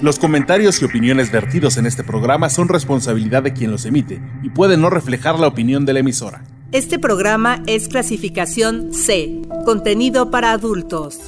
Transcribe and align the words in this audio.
Los 0.00 0.18
comentarios 0.18 0.80
y 0.80 0.84
opiniones 0.84 1.32
vertidos 1.32 1.76
en 1.76 1.86
este 1.86 2.04
programa 2.04 2.50
son 2.50 2.68
responsabilidad 2.68 3.42
de 3.42 3.52
quien 3.52 3.70
los 3.70 3.84
emite 3.84 4.20
y 4.42 4.50
pueden 4.50 4.80
no 4.80 4.90
reflejar 4.90 5.38
la 5.38 5.48
opinión 5.48 5.84
de 5.86 5.92
la 5.92 6.00
emisora. 6.00 6.44
Este 6.70 6.98
programa 6.98 7.62
es 7.66 7.88
clasificación 7.88 8.92
C, 8.92 9.40
contenido 9.64 10.30
para 10.30 10.52
adultos. 10.52 11.18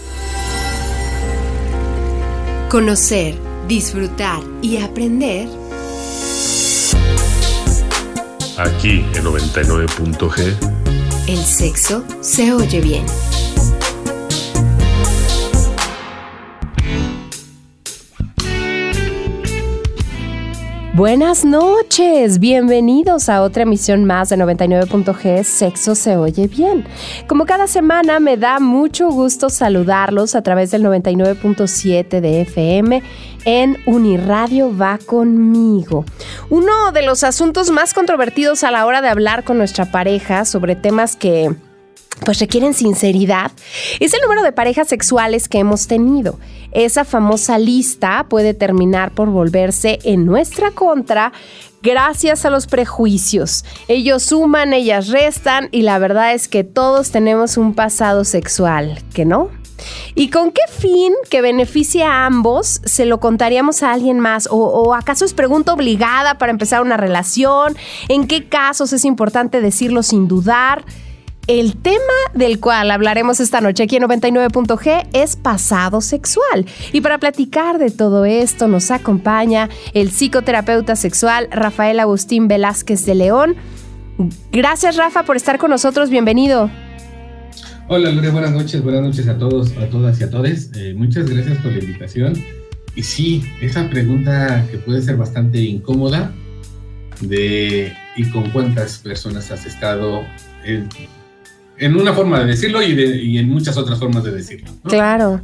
Conocer, 2.69 3.35
disfrutar 3.67 4.43
y 4.63 4.77
aprender. 4.77 5.49
Aquí 8.59 9.05
en 9.15 9.25
99.g. 9.25 10.71
El 11.27 11.39
sexo 11.39 12.05
se 12.21 12.53
oye 12.53 12.81
bien. 12.81 13.07
Buenas 20.93 21.45
noches, 21.45 22.41
bienvenidos 22.41 23.29
a 23.29 23.43
otra 23.43 23.63
emisión 23.63 24.05
más 24.05 24.29
de 24.29 24.37
99.g 24.37 25.45
Sexo 25.45 25.95
se 25.95 26.17
oye 26.17 26.49
bien. 26.49 26.85
Como 27.29 27.47
cada 27.47 27.69
semana 27.69 28.19
me 28.19 28.37
da 28.37 28.59
mucho 28.59 29.09
gusto 29.09 29.51
saludarlos 29.51 30.35
a 30.35 30.43
través 30.43 30.73
del 30.73 30.83
99.7 30.83 32.21
de 32.21 32.41
FM 32.41 33.05
en 33.45 33.79
Uniradio 33.87 34.77
va 34.77 34.99
conmigo. 34.99 36.05
Uno 36.51 36.91
de 36.91 37.03
los 37.03 37.23
asuntos 37.23 37.71
más 37.71 37.95
controvertidos 37.95 38.65
a 38.65 38.73
la 38.73 38.85
hora 38.85 39.01
de 39.01 39.11
hablar 39.11 39.45
con 39.45 39.59
nuestra 39.59 39.93
pareja 39.93 40.45
sobre 40.45 40.75
temas 40.75 41.15
que 41.15 41.55
pues 42.25 42.39
requieren 42.39 42.75
sinceridad, 42.75 43.53
es 43.99 44.15
el 44.15 44.21
número 44.21 44.43
de 44.43 44.53
parejas 44.53 44.89
sexuales 44.89 45.49
que 45.49 45.59
hemos 45.59 45.87
tenido. 45.87 46.39
Esa 46.73 47.05
famosa 47.05 47.59
lista 47.59 48.27
puede 48.29 48.55
terminar 48.55 49.13
por 49.13 49.29
volverse 49.29 49.99
en 50.05 50.25
nuestra 50.25 50.71
contra 50.71 51.33
gracias 51.83 52.45
a 52.45 52.51
los 52.51 52.67
prejuicios. 52.67 53.65
Ellos 53.89 54.23
suman, 54.23 54.73
ellas 54.73 55.09
restan 55.09 55.69
y 55.73 55.83
la 55.83 55.99
verdad 55.99 56.35
es 56.35 56.49
que 56.49 56.63
todos 56.65 57.11
tenemos 57.11 57.57
un 57.57 57.75
pasado 57.75 58.25
sexual, 58.25 59.03
¿que 59.15 59.25
no? 59.25 59.51
¿Y 60.15 60.29
con 60.29 60.53
qué 60.53 60.61
fin 60.69 61.15
que 61.31 61.41
beneficie 61.41 62.05
a 62.05 62.27
ambos 62.27 62.81
se 62.85 63.07
lo 63.07 63.19
contaríamos 63.19 63.83
a 63.83 63.93
alguien 63.93 64.21
más? 64.21 64.47
¿O, 64.51 64.57
¿O, 64.57 64.95
acaso 64.95 65.25
es 65.25 65.33
pregunta 65.33 65.73
obligada 65.73 66.37
para 66.39 66.53
empezar 66.53 66.83
una 66.83 66.97
relación? 66.97 67.77
¿En 68.09 68.27
qué 68.27 68.47
casos 68.47 68.93
es 68.93 69.05
importante 69.05 69.61
decirlo 69.61 70.03
sin 70.03 70.29
dudar? 70.29 70.85
El 71.51 71.75
tema 71.75 71.99
del 72.33 72.61
cual 72.61 72.93
hablaremos 72.93 73.41
esta 73.41 73.61
noche 73.61 73.83
aquí 73.83 73.97
en 73.97 74.05
99.g 74.05 75.09
es 75.13 75.35
pasado 75.35 76.01
sexual. 76.01 76.65
Y 76.93 77.01
para 77.01 77.19
platicar 77.19 77.81
de 77.81 77.91
todo 77.91 78.25
esto 78.25 78.69
nos 78.69 78.93
acompaña 78.93 79.69
el 79.93 80.13
psicoterapeuta 80.13 80.95
sexual 80.95 81.49
Rafael 81.51 81.99
Agustín 81.99 82.47
Velázquez 82.47 83.05
de 83.05 83.17
León. 83.17 83.57
Gracias 84.53 84.97
Rafa 84.97 85.25
por 85.25 85.35
estar 85.35 85.59
con 85.59 85.71
nosotros, 85.71 86.09
bienvenido. 86.09 86.71
Hola 87.89 88.13
Lore, 88.13 88.31
buenas 88.31 88.53
noches, 88.53 88.81
buenas 88.81 89.03
noches 89.03 89.27
a 89.27 89.37
todos, 89.37 89.77
a 89.77 89.91
todas 89.91 90.21
y 90.21 90.23
a 90.23 90.31
todos. 90.31 90.71
Eh, 90.77 90.95
muchas 90.97 91.29
gracias 91.29 91.59
por 91.59 91.73
la 91.73 91.81
invitación. 91.81 92.35
Y 92.95 93.03
sí, 93.03 93.43
esa 93.61 93.91
pregunta 93.91 94.65
que 94.71 94.79
puede 94.79 95.03
ser 95.03 95.17
bastante 95.17 95.59
incómoda 95.59 96.33
de 97.21 97.93
¿y 98.17 98.31
con 98.31 98.49
cuántas 98.51 98.99
personas 98.99 99.51
has 99.51 99.67
estado? 99.67 100.25
Eh, 100.65 100.87
en 101.81 101.97
una 101.97 102.13
forma 102.13 102.41
de 102.41 102.47
decirlo 102.47 102.83
y, 102.83 102.95
de, 102.95 103.17
y, 103.17 103.39
en 103.39 103.49
muchas 103.49 103.77
otras 103.77 103.99
formas 103.99 104.23
de 104.23 104.33
decirlo. 104.33 104.71
Claro. 104.85 105.41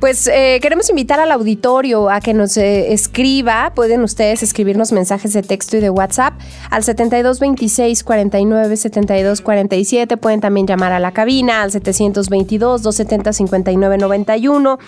Pues 0.00 0.26
eh, 0.28 0.58
queremos 0.62 0.88
invitar 0.88 1.20
al 1.20 1.30
auditorio 1.30 2.08
a 2.08 2.20
que 2.20 2.32
nos 2.32 2.56
eh, 2.56 2.94
escriba. 2.94 3.72
Pueden 3.74 4.02
ustedes 4.02 4.42
escribirnos 4.42 4.92
mensajes 4.92 5.34
de 5.34 5.42
texto 5.42 5.76
y 5.76 5.80
de 5.80 5.90
WhatsApp 5.90 6.32
al 6.70 6.82
7226 6.82 8.02
49 8.02 8.76
72 8.78 9.42
47. 9.42 10.16
Pueden 10.16 10.40
también 10.40 10.66
llamar 10.66 10.92
a 10.92 11.00
la 11.00 11.12
cabina 11.12 11.60
al 11.60 11.70
722 11.70 12.82
270 12.82 13.34
59 13.34 13.98
91. 13.98 14.78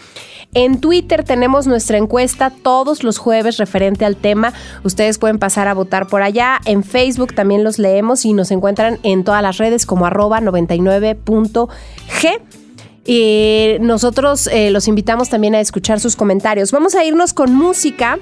En 0.54 0.80
Twitter 0.80 1.24
tenemos 1.24 1.66
nuestra 1.66 1.98
encuesta 1.98 2.50
todos 2.50 3.04
los 3.04 3.18
jueves 3.18 3.58
referente 3.58 4.06
al 4.06 4.16
tema. 4.16 4.54
Ustedes 4.82 5.18
pueden 5.18 5.38
pasar 5.38 5.68
a 5.68 5.74
votar 5.74 6.06
por 6.06 6.22
allá. 6.22 6.58
En 6.64 6.82
Facebook 6.82 7.34
también 7.34 7.64
los 7.64 7.78
leemos 7.78 8.24
y 8.24 8.32
nos 8.32 8.50
encuentran 8.50 8.98
en 9.02 9.24
todas 9.24 9.42
las 9.42 9.58
redes 9.58 9.84
como 9.84 10.06
arroba 10.06 10.40
99.g. 10.40 12.61
Y 13.04 13.76
nosotros 13.80 14.46
eh, 14.46 14.70
los 14.70 14.86
invitamos 14.86 15.28
también 15.28 15.54
a 15.54 15.60
escuchar 15.60 15.98
sus 16.00 16.16
comentarios. 16.16 16.70
Vamos 16.70 16.94
a 16.94 17.04
irnos 17.04 17.34
con 17.34 17.54
música. 17.54 18.18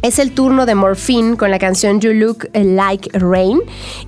Es 0.00 0.20
el 0.20 0.30
turno 0.30 0.64
de 0.64 0.76
Morphine 0.76 1.36
con 1.36 1.50
la 1.50 1.58
canción 1.58 2.00
You 2.00 2.12
Look 2.12 2.48
Like 2.54 3.18
Rain. 3.18 3.58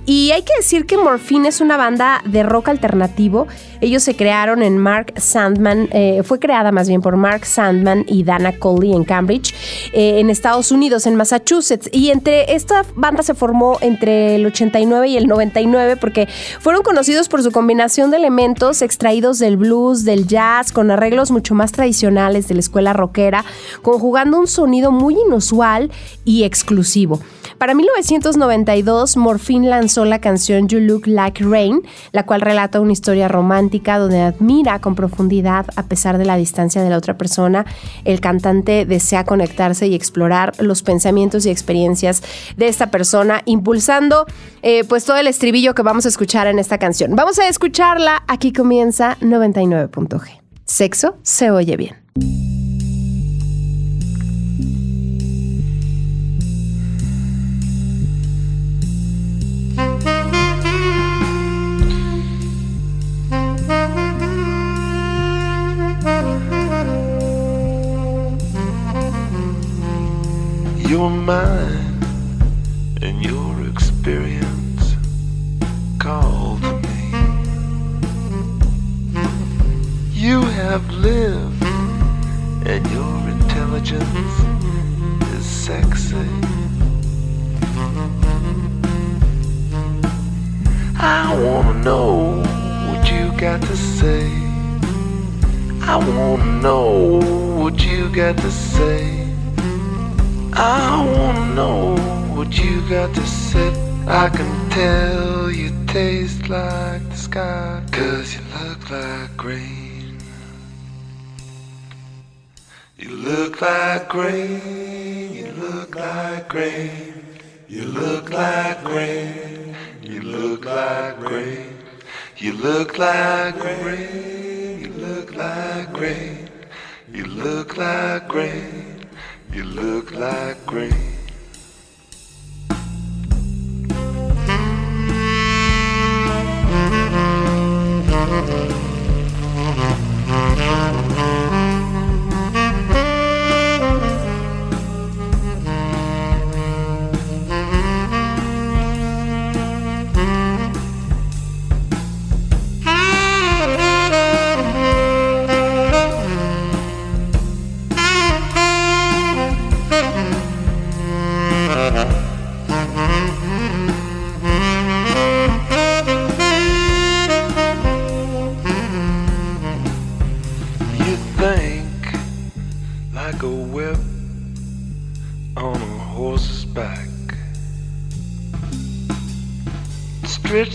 Y 0.05 0.31
hay 0.31 0.43
que 0.43 0.53
decir 0.55 0.85
que 0.85 0.95
Morphine 0.97 1.49
es 1.49 1.59
una 1.59 1.75
banda 1.75 2.21
de 2.23 2.43
rock 2.43 2.69
alternativo. 2.69 3.47
Ellos 3.81 4.01
se 4.01 4.15
crearon 4.15 4.63
en 4.63 4.77
Mark 4.77 5.13
Sandman, 5.17 5.89
eh, 5.91 6.21
fue 6.23 6.39
creada 6.39 6.71
más 6.71 6.87
bien 6.87 7.01
por 7.01 7.17
Mark 7.17 7.45
Sandman 7.45 8.05
y 8.07 8.23
Dana 8.23 8.57
Coley 8.57 8.93
en 8.93 9.03
Cambridge, 9.03 9.53
eh, 9.91 10.21
en 10.21 10.29
Estados 10.29 10.71
Unidos, 10.71 11.07
en 11.07 11.15
Massachusetts. 11.15 11.89
Y 11.91 12.11
entre 12.11 12.55
esta 12.55 12.85
banda 12.95 13.21
se 13.21 13.33
formó 13.33 13.77
entre 13.81 14.35
el 14.35 14.45
89 14.45 15.09
y 15.09 15.17
el 15.17 15.27
99 15.27 15.97
porque 15.97 16.29
fueron 16.61 16.83
conocidos 16.83 17.27
por 17.27 17.43
su 17.43 17.51
combinación 17.51 18.11
de 18.11 18.17
elementos 18.17 18.81
extraídos 18.81 19.39
del 19.39 19.57
blues, 19.57 20.05
del 20.05 20.25
jazz, 20.25 20.71
con 20.71 20.89
arreglos 20.89 21.31
mucho 21.31 21.53
más 21.53 21.73
tradicionales 21.73 22.47
de 22.47 22.53
la 22.53 22.61
escuela 22.61 22.93
rockera, 22.93 23.43
conjugando 23.81 24.39
un 24.39 24.47
sonido 24.47 24.91
muy 24.91 25.15
inusual 25.15 25.80
y 26.25 26.43
exclusivo. 26.43 27.19
Para 27.57 27.73
1992, 27.75 29.17
Morphine 29.17 29.69
lanzó 29.69 30.05
la 30.05 30.19
canción 30.19 30.67
You 30.67 30.79
Look 30.79 31.07
Like 31.07 31.43
Rain, 31.43 31.81
la 32.11 32.25
cual 32.25 32.41
relata 32.41 32.79
una 32.79 32.91
historia 32.91 33.27
romántica 33.27 33.99
donde 33.99 34.21
admira 34.21 34.79
con 34.79 34.95
profundidad, 34.95 35.67
a 35.75 35.83
pesar 35.83 36.17
de 36.17 36.25
la 36.25 36.37
distancia 36.37 36.81
de 36.81 36.89
la 36.89 36.97
otra 36.97 37.17
persona, 37.17 37.65
el 38.03 38.19
cantante 38.19 38.85
desea 38.85 39.23
conectarse 39.25 39.87
y 39.87 39.95
explorar 39.95 40.53
los 40.59 40.81
pensamientos 40.83 41.45
y 41.45 41.49
experiencias 41.49 42.23
de 42.57 42.67
esta 42.67 42.91
persona, 42.91 43.41
impulsando 43.45 44.25
eh, 44.61 44.83
pues 44.83 45.05
todo 45.05 45.17
el 45.17 45.27
estribillo 45.27 45.75
que 45.75 45.81
vamos 45.81 46.05
a 46.05 46.09
escuchar 46.09 46.47
en 46.47 46.59
esta 46.59 46.77
canción. 46.77 47.15
Vamos 47.15 47.39
a 47.39 47.47
escucharla, 47.47 48.23
aquí 48.27 48.53
comienza 48.53 49.17
99.g. 49.21 50.41
Sexo 50.65 51.17
se 51.21 51.51
oye 51.51 51.77
bien. 51.77 52.50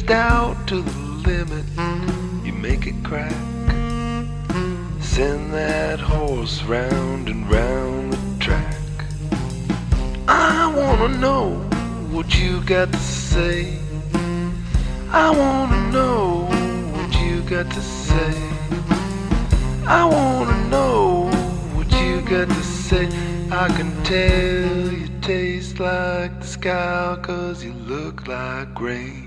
Out 0.08 0.68
to 0.68 0.82
the 0.82 0.98
limit, 1.28 1.64
you 2.46 2.52
make 2.52 2.86
it 2.86 2.94
crack. 3.02 3.32
Send 5.00 5.52
that 5.52 5.98
horse 5.98 6.62
round 6.62 7.28
and 7.28 7.50
round 7.50 8.12
the 8.12 8.44
track. 8.44 8.76
I 10.28 10.72
wanna 10.72 11.18
know 11.18 11.54
what 12.12 12.38
you 12.38 12.60
got 12.60 12.92
to 12.92 12.98
say. 12.98 13.80
I 15.10 15.30
wanna 15.30 15.90
know 15.90 16.46
what 16.92 17.12
you 17.20 17.42
got 17.42 17.68
to 17.72 17.82
say. 17.82 18.34
I 19.86 20.04
wanna 20.04 20.68
know 20.68 21.30
what 21.74 21.90
you 22.00 22.20
got 22.20 22.48
to 22.48 22.62
say. 22.62 23.06
I 23.50 23.66
can 23.76 23.90
tell 24.04 24.92
you 24.92 25.08
taste 25.20 25.80
like 25.80 26.40
the 26.40 26.46
sky 26.46 27.18
cause 27.22 27.64
you 27.64 27.72
look 27.72 28.28
like 28.28 28.80
rain. 28.80 29.25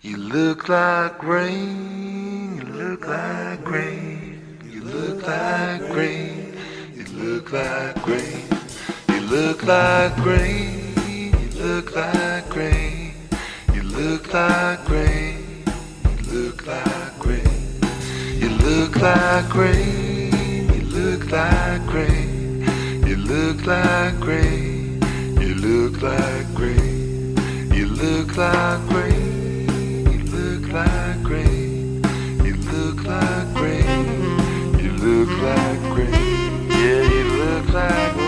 You 0.00 0.16
look 0.16 0.68
like 0.68 1.24
rain, 1.24 2.56
you 2.56 2.62
look 2.62 3.08
like 3.08 3.68
rain, 3.68 4.60
you 4.70 4.82
look 4.82 5.26
like 5.26 5.92
rain, 5.92 6.56
you 6.94 7.02
look 7.18 7.52
like 7.52 8.06
rain, 8.06 8.46
you 9.08 9.20
look 9.22 9.64
like 9.64 10.24
rain, 10.24 10.94
you 11.40 11.50
look 11.58 11.96
like 11.96 12.54
rain, 12.54 13.12
you 13.74 13.82
look 13.82 14.32
like 14.36 14.88
rain, 14.88 15.64
you 16.14 16.30
look 16.30 16.64
like 16.64 17.24
rain, 17.24 17.82
you 18.40 18.50
look 18.50 18.94
like 19.02 19.52
rain, 19.52 20.70
you 20.70 20.82
look 20.84 21.32
like 21.32 21.92
rain, 21.92 23.04
you 23.04 23.16
look 23.16 23.66
like 23.66 24.24
rain, 24.24 25.02
you 25.40 25.54
look 25.56 26.00
like 26.00 26.56
rain, 26.56 27.36
you 27.74 27.86
look 27.86 28.36
like 28.36 28.90
rain 28.92 29.27
like 30.72 31.28
rain. 31.28 32.02
You 32.44 32.56
look 32.56 33.04
like 33.04 33.60
rain. 33.60 34.78
You 34.78 34.92
look 34.92 35.30
like 35.42 35.96
rain. 35.96 36.68
Yeah, 36.70 37.02
you 37.02 37.24
look 37.36 37.68
like 37.72 38.16
rain. 38.16 38.27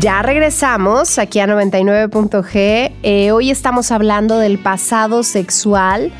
Ya 0.00 0.22
regresamos 0.22 1.18
aquí 1.18 1.40
a 1.40 1.48
99.g. 1.48 2.92
Eh, 3.02 3.32
hoy 3.32 3.50
estamos 3.50 3.90
hablando 3.90 4.38
del 4.38 4.58
pasado 4.58 5.24
sexual. 5.24 6.12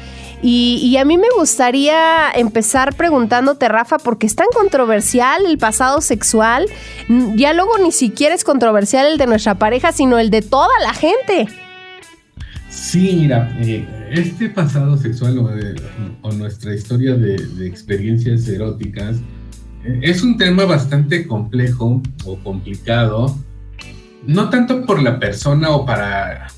Y, 0.43 0.97
a 0.97 1.05
mí 1.05 1.17
me 1.17 1.29
gustaría 1.37 2.31
empezar 2.35 2.97
preguntándote, 2.97 3.69
Rafa, 3.69 3.99
porque 3.99 4.27
es 4.27 4.35
tan 4.35 4.49
controversial 4.53 5.47
el 5.47 5.59
pasado 5.59 6.01
sexual. 6.01 6.67
Ya 7.37 7.53
luego 7.53 7.79
ni 7.79 7.93
siquiera 7.93 8.35
es 8.35 8.43
controversial 8.43 9.07
el 9.07 9.19
de 9.19 9.27
nuestra 9.27 9.57
pareja, 9.57 9.93
sino 9.93 10.19
el 10.19 10.31
de 10.31 10.43
toda 10.43 10.75
la 10.83 10.93
gente. 10.93 11.47
Sí, 12.69 13.17
mira, 13.17 13.57
eh, 13.61 13.87
este 14.11 14.49
pasado 14.49 14.97
sexual 14.97 15.39
o, 16.23 16.33
nuestra 16.33 16.75
historia 16.75 17.15
de, 17.15 17.37
de 17.37 17.67
experiencias 17.67 18.47
eróticas 18.49 19.17
eh, 19.85 20.01
es 20.03 20.23
un 20.23 20.37
tema 20.37 20.65
bastante 20.65 21.27
complejo 21.27 22.03
o 22.25 22.37
complicado, 22.39 23.37
no 24.27 24.51
tanto 24.51 24.85
por 24.85 25.03
la 25.03 25.19
persona 25.19 25.71
o 25.71 25.87
para 25.87 26.49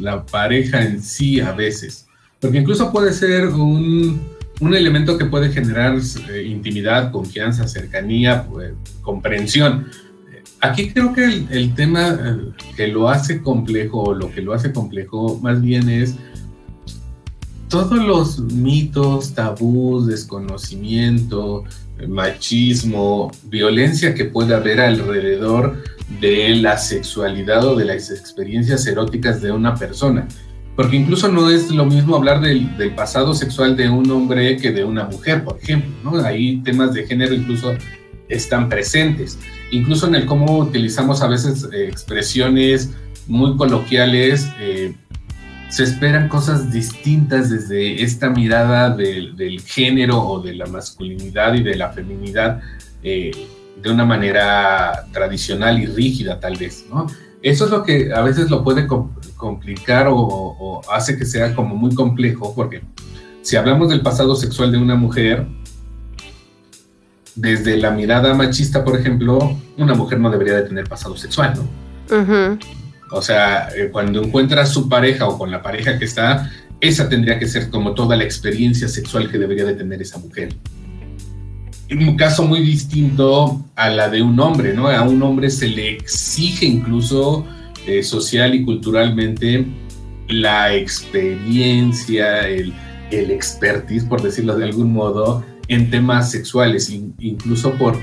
la 0.00 0.24
pareja 0.24 0.82
en 0.82 1.02
sí 1.02 1.40
a 1.40 1.52
veces, 1.52 2.06
porque 2.40 2.58
incluso 2.58 2.92
puede 2.92 3.12
ser 3.12 3.48
un, 3.48 4.20
un 4.60 4.74
elemento 4.74 5.18
que 5.18 5.24
puede 5.24 5.50
generar 5.50 5.98
eh, 6.30 6.42
intimidad, 6.42 7.10
confianza, 7.10 7.66
cercanía, 7.66 8.44
pues, 8.44 8.72
comprensión. 9.02 9.88
Aquí 10.60 10.90
creo 10.90 11.12
que 11.14 11.24
el, 11.24 11.48
el 11.50 11.74
tema 11.74 12.08
eh, 12.10 12.36
que 12.76 12.88
lo 12.88 13.08
hace 13.08 13.40
complejo, 13.40 14.02
o 14.02 14.14
lo 14.14 14.30
que 14.30 14.42
lo 14.42 14.52
hace 14.52 14.72
complejo 14.72 15.38
más 15.42 15.60
bien 15.62 15.88
es 15.88 16.16
todos 17.70 17.92
los 17.92 18.40
mitos, 18.40 19.32
tabús, 19.32 20.08
desconocimiento, 20.08 21.64
machismo, 22.08 23.30
violencia 23.44 24.12
que 24.14 24.24
puede 24.24 24.54
haber 24.54 24.80
alrededor 24.80 25.82
de 26.20 26.56
la 26.56 26.76
sexualidad 26.76 27.64
o 27.64 27.76
de 27.76 27.84
las 27.84 28.10
experiencias 28.10 28.86
eróticas 28.86 29.40
de 29.40 29.52
una 29.52 29.76
persona. 29.76 30.26
Porque 30.74 30.96
incluso 30.96 31.28
no 31.28 31.48
es 31.48 31.70
lo 31.70 31.84
mismo 31.86 32.16
hablar 32.16 32.40
del, 32.40 32.76
del 32.76 32.94
pasado 32.94 33.34
sexual 33.34 33.76
de 33.76 33.88
un 33.88 34.10
hombre 34.10 34.56
que 34.56 34.72
de 34.72 34.84
una 34.84 35.04
mujer, 35.04 35.44
por 35.44 35.58
ejemplo. 35.58 35.90
¿no? 36.02 36.24
Ahí 36.24 36.60
temas 36.62 36.92
de 36.92 37.06
género 37.06 37.34
incluso 37.34 37.72
están 38.28 38.68
presentes. 38.68 39.38
Incluso 39.70 40.08
en 40.08 40.16
el 40.16 40.26
cómo 40.26 40.58
utilizamos 40.58 41.22
a 41.22 41.28
veces 41.28 41.68
eh, 41.72 41.86
expresiones 41.88 42.90
muy 43.26 43.56
coloquiales, 43.56 44.48
eh, 44.58 44.94
se 45.70 45.84
esperan 45.84 46.28
cosas 46.28 46.70
distintas 46.72 47.48
desde 47.48 48.02
esta 48.02 48.28
mirada 48.28 48.90
del, 48.90 49.60
género 49.64 50.20
o 50.20 50.40
de 50.42 50.54
la 50.54 50.66
masculinidad 50.66 51.54
y 51.54 51.62
de 51.62 51.76
la 51.76 51.90
feminidad 51.90 52.60
eh, 53.02 53.30
de 53.80 53.90
una 53.90 54.04
manera 54.04 55.06
tradicional 55.12 55.80
y 55.80 55.86
rígida 55.86 56.40
tal 56.40 56.56
vez. 56.56 56.84
Eso 57.40 57.64
es 57.64 57.70
lo 57.70 57.84
que 57.84 58.12
a 58.12 58.20
veces 58.20 58.50
lo 58.50 58.64
puede 58.64 58.86
com- 58.86 59.12
complicar 59.36 60.08
o, 60.10 60.82
hace 60.92 61.16
que 61.16 61.24
sea 61.24 61.54
como 61.54 61.76
muy 61.76 61.94
complejo, 61.94 62.52
porque 62.54 62.82
si 63.42 63.56
hablamos 63.56 63.88
del 63.88 64.02
pasado 64.02 64.34
sexual 64.34 64.72
de 64.72 64.78
una 64.78 64.96
mujer, 64.96 65.46
desde 67.36 67.76
la 67.76 67.92
mirada 67.92 68.34
machista, 68.34 68.84
por 68.84 68.98
ejemplo, 68.98 69.56
una 69.78 69.94
mujer 69.94 70.18
no 70.18 70.30
debería 70.30 70.56
de 70.56 70.62
tener 70.62 70.88
pasado 70.88 71.16
sexual, 71.16 71.54
¿no? 71.56 72.20
Ujú. 72.22 72.58
O 73.12 73.22
sea, 73.22 73.68
eh, 73.76 73.88
cuando 73.90 74.22
encuentra 74.22 74.62
a 74.62 74.66
su 74.66 74.88
pareja 74.88 75.26
o 75.26 75.36
con 75.38 75.50
la 75.50 75.62
pareja 75.62 75.98
que 75.98 76.04
está, 76.04 76.50
esa 76.80 77.08
tendría 77.08 77.38
que 77.38 77.46
ser 77.46 77.68
como 77.70 77.92
toda 77.94 78.16
la 78.16 78.24
experiencia 78.24 78.88
sexual 78.88 79.30
que 79.30 79.38
debería 79.38 79.64
de 79.64 79.74
tener 79.74 80.00
esa 80.00 80.18
mujer. 80.18 80.54
Un 81.90 82.16
caso 82.16 82.44
muy 82.44 82.60
distinto 82.60 83.64
a 83.74 83.90
la 83.90 84.08
de 84.08 84.22
un 84.22 84.38
hombre, 84.38 84.72
¿no? 84.72 84.88
A 84.88 85.02
un 85.02 85.20
hombre 85.22 85.50
se 85.50 85.66
le 85.68 85.90
exige 85.90 86.64
incluso 86.66 87.44
eh, 87.86 88.02
social 88.04 88.54
y 88.54 88.64
culturalmente 88.64 89.66
la 90.28 90.72
experiencia, 90.72 92.48
el, 92.48 92.72
el 93.10 93.32
expertise, 93.32 94.04
por 94.04 94.22
decirlo 94.22 94.56
de 94.56 94.66
algún 94.66 94.92
modo, 94.92 95.44
en 95.66 95.90
temas 95.90 96.30
sexuales, 96.30 96.88
in- 96.90 97.14
incluso 97.18 97.72
por, 97.72 97.98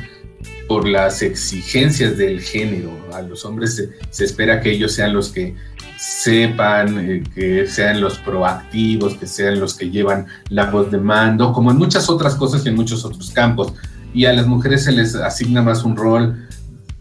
por 0.68 0.88
las 0.88 1.22
exigencias 1.22 2.18
del 2.18 2.42
género. 2.42 2.92
A 3.14 3.22
los 3.22 3.46
hombres 3.46 3.84
se, 4.10 4.24
espera 4.24 4.62
que 4.62 4.72
ellos 4.72 4.94
sean 4.94 5.14
los 5.14 5.30
que 5.30 5.56
sepan, 5.98 7.00
eh, 7.00 7.24
que 7.34 7.66
sean 7.68 8.02
los 8.02 8.18
proactivos, 8.20 9.16
que 9.16 9.28
sean 9.28 9.60
los 9.60 9.74
que 9.76 9.90
llevan 9.90 10.28
la 10.50 10.70
voz 10.70 10.92
de 10.92 10.98
mando, 10.98 11.54
como 11.54 11.72
en 11.72 11.78
muchas 11.78 12.10
otras 12.10 12.36
cosas 12.36 12.66
y 12.66 12.70
en 12.70 12.76
muchos 12.76 13.06
otros 13.06 13.32
campos. 13.32 13.74
Y 14.14 14.26
a 14.26 14.34
las 14.34 14.48
mujeres 14.48 14.84
se 14.84 14.92
les 14.92 15.16
asigna 15.16 15.62
más 15.62 15.84
un 15.84 15.96
rol 15.96 16.48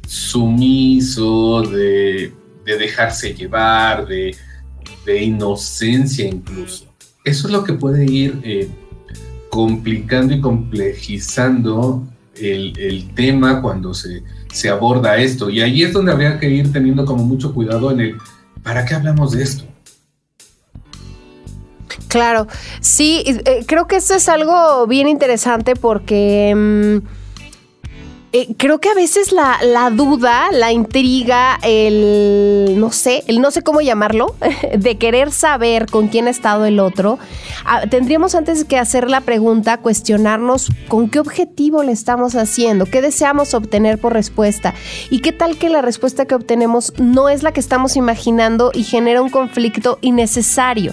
sumiso, 0.07 1.63
de, 1.63 2.33
de 2.65 2.79
dejarse 2.79 3.35
llevar, 3.35 4.07
de, 4.07 4.37
de 5.05 5.23
inocencia 5.23 6.27
incluso. 6.27 6.87
Eso 7.25 7.49
es 7.49 7.53
lo 7.53 7.65
que 7.65 7.73
puede 7.73 8.05
ir 8.05 8.41
eh, 8.45 8.69
complicando 9.51 10.35
y 10.35 10.41
complejizando 10.41 12.07
el, 12.41 13.11
tema 13.15 13.63
cuando 13.63 13.95
se, 13.95 14.23
se 14.53 14.69
aborda 14.69 15.17
esto. 15.17 15.51
Y 15.51 15.61
ahí 15.61 15.83
es 15.83 15.93
donde 15.93 16.13
habría 16.13 16.39
que 16.39 16.49
ir 16.49 16.73
teniendo 16.73 17.05
como 17.05 17.25
mucho 17.25 17.55
cuidado 17.55 17.91
en 17.91 18.01
el, 18.01 18.17
¿para 18.63 18.85
qué 18.85 18.95
hablamos 18.95 19.33
de 19.33 19.43
esto? 19.43 19.65
Claro, 22.09 22.47
sí, 22.81 23.23
eh, 23.27 23.65
creo 23.67 23.87
que 23.87 23.97
esto 23.97 24.15
es 24.15 24.29
algo 24.29 24.87
bien 24.87 25.09
interesante 25.09 25.75
porque 25.77 26.55
mm, 26.55 27.16
eh, 28.33 28.49
creo 28.57 28.81
que 28.81 28.89
a 28.89 28.95
veces 28.95 29.33
la, 29.33 29.59
la 29.63 29.91
duda, 29.91 30.49
la 30.53 30.73
intriga, 30.73 31.59
el 31.63 32.75
no 32.79 32.93
sé, 32.93 33.23
el 33.29 33.41
no 33.41 33.51
sé 33.51 33.63
cómo 33.63 33.81
llamarlo, 33.81 34.35
de 34.77 34.99
querer 34.99 35.31
saber 35.31 35.87
con 35.87 36.09
quién 36.09 36.27
ha 36.27 36.31
estado 36.31 36.65
el 36.65 36.81
otro, 36.81 37.19
ah, 37.65 37.83
tendríamos 37.89 38.35
antes 38.35 38.65
que 38.65 38.79
hacer 38.79 39.09
la 39.09 39.21
pregunta, 39.21 39.79
cuestionarnos 39.79 40.71
con 40.89 41.09
qué 41.09 41.21
objetivo 41.21 41.83
le 41.83 41.93
estamos 41.93 42.35
haciendo, 42.35 42.87
qué 42.87 43.01
deseamos 43.01 43.55
obtener 43.55 43.99
por 43.99 44.13
respuesta 44.13 44.75
y 45.11 45.21
qué 45.21 45.33
tal 45.33 45.57
que 45.57 45.69
la 45.69 45.83
respuesta 45.83 46.27
que 46.27 46.35
obtenemos 46.35 46.93
no 46.99 47.29
es 47.29 47.43
la 47.43 47.53
que 47.53 47.61
estamos 47.61 47.97
imaginando 47.97 48.71
y 48.75 48.83
genera 48.83 49.23
un 49.23 49.31
conflicto 49.31 49.99
innecesario. 50.01 50.93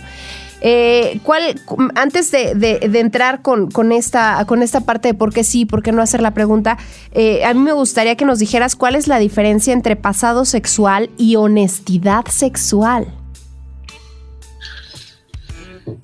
Eh, 0.65 1.19
¿cuál, 1.23 1.59
antes 1.95 2.31
de, 2.31 2.79
entrar 2.93 3.41
con, 3.41 3.91
esta, 3.91 4.45
parte 4.85 5.09
de 5.09 5.13
por 5.13 5.33
qué 5.33 5.43
sí, 5.43 5.65
por 5.65 5.83
qué 5.83 5.91
no 5.91 6.01
hacer 6.01 6.21
la 6.21 6.33
pregunta, 6.33 6.77
eh, 7.11 7.43
a 7.43 7.53
mí 7.53 7.59
me 7.59 7.73
gustaría 7.73 8.15
que 8.15 8.23
nos 8.23 8.39
dijeras 8.39 8.77
cuál 8.77 8.95
es 8.95 9.09
la 9.09 9.19
diferencia 9.19 9.73
entre 9.73 9.97
pasado 9.97 10.45
sexual 10.45 11.09
y 11.17 11.35
honestidad 11.35 12.25
sexual. 12.27 13.07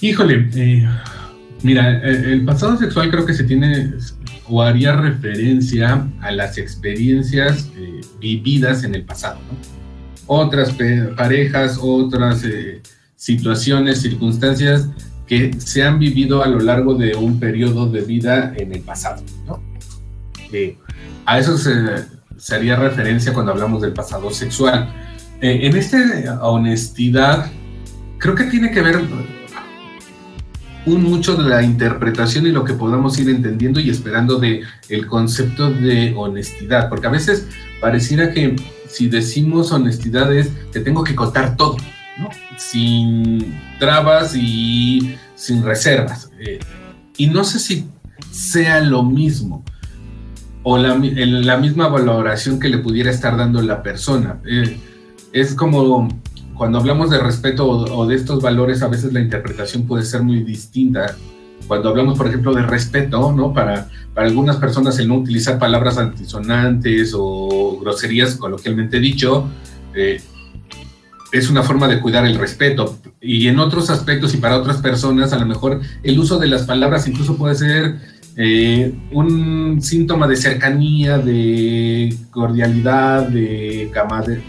Híjole, 0.01 0.49
eh, 0.53 0.85
mira, 1.63 2.01
el 2.03 2.43
pasado 2.43 2.75
sexual 2.75 3.09
creo 3.11 3.25
que 3.25 3.33
se 3.33 3.45
tiene 3.45 3.93
o 4.49 4.61
haría 4.61 4.93
referencia 4.93 6.05
a 6.19 6.31
las 6.31 6.57
experiencias 6.57 7.69
vividas 8.19 8.83
en 8.83 8.93
el 8.95 9.05
pasado, 9.05 9.39
¿no? 9.49 9.79
otras 10.27 10.75
parejas, 11.15 11.79
otras 11.81 12.43
situaciones, 13.19 14.01
circunstancias 14.01 14.87
que 15.27 15.51
se 15.59 15.83
han 15.83 15.99
vivido 15.99 16.41
a 16.41 16.47
lo 16.47 16.59
largo 16.59 16.95
de 16.95 17.15
un 17.15 17.37
periodo 17.37 17.87
de 17.87 18.01
vida 18.01 18.53
en 18.55 18.73
el 18.73 18.79
pasado. 18.79 19.21
Eh, 20.51 20.77
a 21.25 21.37
eso 21.37 21.57
se, 21.57 22.55
haría 22.55 22.77
referencia 22.77 23.33
cuando 23.33 23.51
hablamos 23.51 23.81
del 23.81 23.91
pasado 23.91 24.31
sexual. 24.31 24.89
Eh, 25.41 25.59
en 25.63 25.75
esta 25.75 26.39
honestidad, 26.41 27.51
creo 28.17 28.35
que 28.35 28.45
tiene 28.45 28.71
que 28.71 28.81
ver 28.81 29.01
un 30.85 31.03
mucho 31.03 31.35
de 31.35 31.47
la 31.47 31.61
interpretación 31.61 32.47
y 32.47 32.51
lo 32.51 32.63
que 32.63 32.73
podamos 32.73 33.19
ir 33.19 33.29
entendiendo 33.29 33.81
y 33.81 33.89
esperando 33.89 34.39
de 34.39 34.61
el 34.87 35.07
concepto 35.07 35.69
de 35.69 36.13
honestidad, 36.15 36.87
porque 36.87 37.07
a 37.07 37.11
veces 37.11 37.47
pareciera 37.81 38.31
que 38.31 38.55
si 38.87 39.07
decimos 39.07 39.73
honestidad 39.73 40.33
es, 40.33 40.49
te 40.71 40.79
tengo 40.79 41.03
que 41.03 41.15
contar 41.15 41.57
todo, 41.57 41.75
¿no? 42.19 42.29
Sin 42.57 43.59
trabas 43.79 44.35
y 44.35 45.15
sin 45.35 45.63
reservas. 45.63 46.29
Eh, 46.39 46.59
y 47.17 47.27
no 47.27 47.43
sé 47.43 47.59
si 47.59 47.85
sea 48.31 48.81
lo 48.81 49.03
mismo 49.03 49.63
o 50.63 50.77
la, 50.77 50.95
misma 51.57 51.87
valoración 51.87 52.59
que 52.59 52.69
le 52.69 52.77
pudiera 52.79 53.09
estar 53.09 53.37
dando 53.37 53.61
la 53.61 53.81
persona. 53.81 54.39
Eh, 54.45 54.77
es 55.31 55.53
como 55.55 56.07
cuando 56.59 56.77
hablamos 56.77 57.09
de 57.09 57.19
respeto 57.19 57.67
o, 57.67 58.05
de 58.05 58.15
estos 58.15 58.41
valores, 58.41 58.81
a 58.83 58.87
veces 58.87 59.13
la 59.13 59.21
interpretación 59.21 59.87
puede 59.87 60.03
ser 60.03 60.23
muy 60.23 60.43
distinta. 60.43 61.15
Cuando 61.67 61.89
hablamos, 61.89 62.17
por 62.17 62.27
ejemplo, 62.27 62.53
de 62.53 62.63
respeto, 62.63 63.31
¿no? 63.31 63.53
Para, 63.53 63.87
algunas 64.15 64.57
personas 64.57 64.99
el 64.99 65.07
no 65.07 65.15
utilizar 65.15 65.57
palabras 65.57 65.97
antisonantes 65.97 67.15
o 67.17 67.79
groserías, 67.79 68.35
coloquialmente 68.35 68.99
dicho, 68.99 69.47
eh, 69.95 70.21
es 71.31 71.49
una 71.49 71.63
forma 71.63 71.87
de 71.87 71.99
cuidar 71.99 72.25
el 72.25 72.35
respeto. 72.35 72.97
Y 73.21 73.47
en 73.47 73.59
otros 73.59 73.89
aspectos 73.89 74.33
y 74.33 74.37
para 74.37 74.57
otras 74.57 74.77
personas, 74.77 75.33
a 75.33 75.39
lo 75.39 75.45
mejor 75.45 75.81
el 76.03 76.19
uso 76.19 76.39
de 76.39 76.47
las 76.47 76.63
palabras 76.63 77.07
incluso 77.07 77.37
puede 77.37 77.55
ser 77.55 77.97
eh, 78.35 78.93
un 79.11 79.81
síntoma 79.81 80.27
de 80.27 80.35
cercanía, 80.35 81.17
de 81.17 82.15
cordialidad, 82.31 83.27
de 83.27 83.91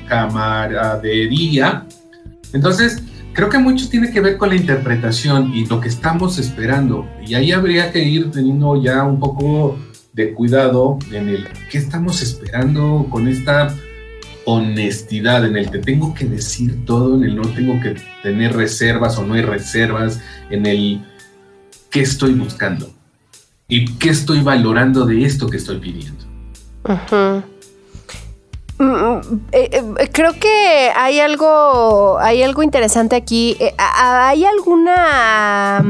camaradería. 0.08 1.86
Entonces, 2.52 3.02
creo 3.32 3.48
que 3.48 3.58
mucho 3.58 3.88
tiene 3.88 4.10
que 4.10 4.20
ver 4.20 4.36
con 4.36 4.50
la 4.50 4.56
interpretación 4.56 5.52
y 5.54 5.66
lo 5.66 5.80
que 5.80 5.88
estamos 5.88 6.38
esperando. 6.38 7.08
Y 7.26 7.34
ahí 7.34 7.52
habría 7.52 7.90
que 7.92 8.02
ir 8.04 8.30
teniendo 8.30 8.80
ya 8.82 9.02
un 9.04 9.18
poco 9.18 9.78
de 10.12 10.34
cuidado 10.34 10.98
en 11.12 11.28
el 11.28 11.48
qué 11.70 11.78
estamos 11.78 12.22
esperando 12.22 13.06
con 13.10 13.28
esta 13.28 13.74
honestidad, 14.44 15.44
en 15.44 15.56
el 15.56 15.70
que 15.70 15.78
tengo 15.78 16.14
que 16.14 16.24
decir 16.24 16.84
todo, 16.84 17.16
en 17.16 17.24
el 17.24 17.36
no 17.36 17.42
tengo 17.48 17.80
que 17.80 17.96
tener 18.22 18.54
reservas 18.54 19.18
o 19.18 19.24
no 19.24 19.34
hay 19.34 19.42
reservas, 19.42 20.20
en 20.50 20.66
el 20.66 21.04
qué 21.90 22.00
estoy 22.00 22.34
buscando 22.34 22.90
y 23.68 23.96
qué 23.98 24.10
estoy 24.10 24.42
valorando 24.42 25.06
de 25.06 25.24
esto 25.24 25.48
que 25.48 25.56
estoy 25.56 25.78
pidiendo. 25.78 26.24
Mm, 28.78 28.84
mm, 28.84 29.40
eh, 29.52 29.70
eh, 29.72 30.10
creo 30.10 30.32
que 30.32 30.90
hay 30.96 31.20
algo, 31.20 32.18
hay 32.18 32.42
algo 32.42 32.62
interesante 32.62 33.14
aquí. 33.14 33.56
Eh, 33.60 33.74
¿Hay 33.76 34.44
alguna 34.44 35.84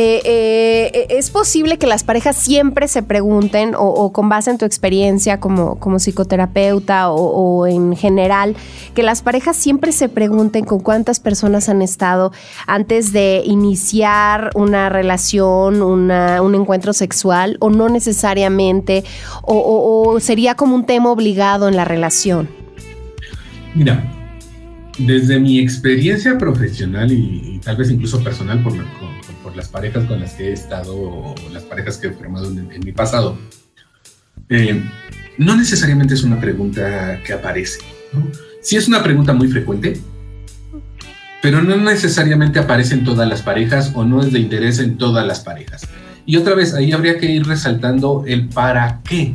eh, 0.00 0.92
eh, 0.94 1.06
¿Es 1.10 1.30
posible 1.30 1.76
que 1.76 1.88
las 1.88 2.04
parejas 2.04 2.36
siempre 2.36 2.86
se 2.86 3.02
pregunten, 3.02 3.74
o, 3.76 4.12
con 4.12 4.28
base 4.28 4.50
en 4.50 4.58
tu 4.58 4.64
experiencia 4.64 5.40
como, 5.40 5.80
como 5.80 5.98
psicoterapeuta 5.98 7.10
o, 7.10 7.66
en 7.66 7.96
general, 7.96 8.54
que 8.94 9.02
las 9.02 9.22
parejas 9.22 9.56
siempre 9.56 9.90
se 9.90 10.08
pregunten 10.08 10.64
con 10.64 10.78
cuántas 10.78 11.18
personas 11.18 11.68
han 11.68 11.82
estado 11.82 12.32
antes 12.68 13.12
de 13.12 13.42
iniciar 13.44 14.50
una 14.54 14.88
relación, 14.88 15.82
un 15.82 16.54
encuentro 16.54 16.92
sexual, 16.92 17.56
o 17.58 17.68
no 17.68 17.88
necesariamente, 17.88 19.02
o, 19.42 20.18
sería 20.20 20.54
como 20.54 20.76
un 20.76 20.86
tema 20.86 21.10
obligado 21.10 21.66
en 21.66 21.74
la 21.74 21.84
relación? 21.84 22.48
Mira, 23.74 24.04
desde 24.96 25.40
mi 25.40 25.58
experiencia 25.58 26.38
profesional 26.38 27.10
y, 27.10 27.60
tal 27.64 27.76
vez 27.76 27.90
incluso 27.90 28.22
personal 28.22 28.62
por, 28.62 28.74
las 29.58 29.68
parejas 29.68 30.04
con 30.04 30.20
las 30.20 30.34
que 30.34 30.50
he 30.50 30.52
estado 30.52 30.94
o 30.96 31.34
las 31.52 31.64
parejas 31.64 31.98
que 31.98 32.06
he 32.06 32.10
formado 32.12 32.46
en, 32.46 32.80
mi 32.84 32.92
pasado, 32.92 33.36
eh, 34.48 34.80
no 35.36 35.56
necesariamente 35.56 36.14
es 36.14 36.22
una 36.22 36.40
pregunta 36.40 37.20
que 37.24 37.32
aparece. 37.32 37.80
Sí 38.62 38.76
es 38.76 38.86
una 38.86 39.02
pregunta 39.02 39.32
muy 39.32 39.48
frecuente, 39.48 40.00
pero 41.42 41.60
no 41.60 41.76
necesariamente 41.76 42.60
aparece 42.60 42.94
en 42.94 43.04
todas 43.04 43.28
las 43.28 43.42
parejas 43.42 43.90
o 43.96 44.04
no 44.04 44.22
es 44.22 44.32
de 44.32 44.38
interés 44.38 44.78
en 44.78 44.96
todas 44.96 45.26
las 45.26 45.40
parejas. 45.40 45.82
Y 46.24 46.36
otra 46.36 46.54
vez, 46.54 46.72
ahí 46.74 46.92
habría 46.92 47.18
que 47.18 47.26
ir 47.26 47.44
resaltando 47.44 48.22
el 48.28 48.48
para 48.48 49.00
qué. 49.02 49.34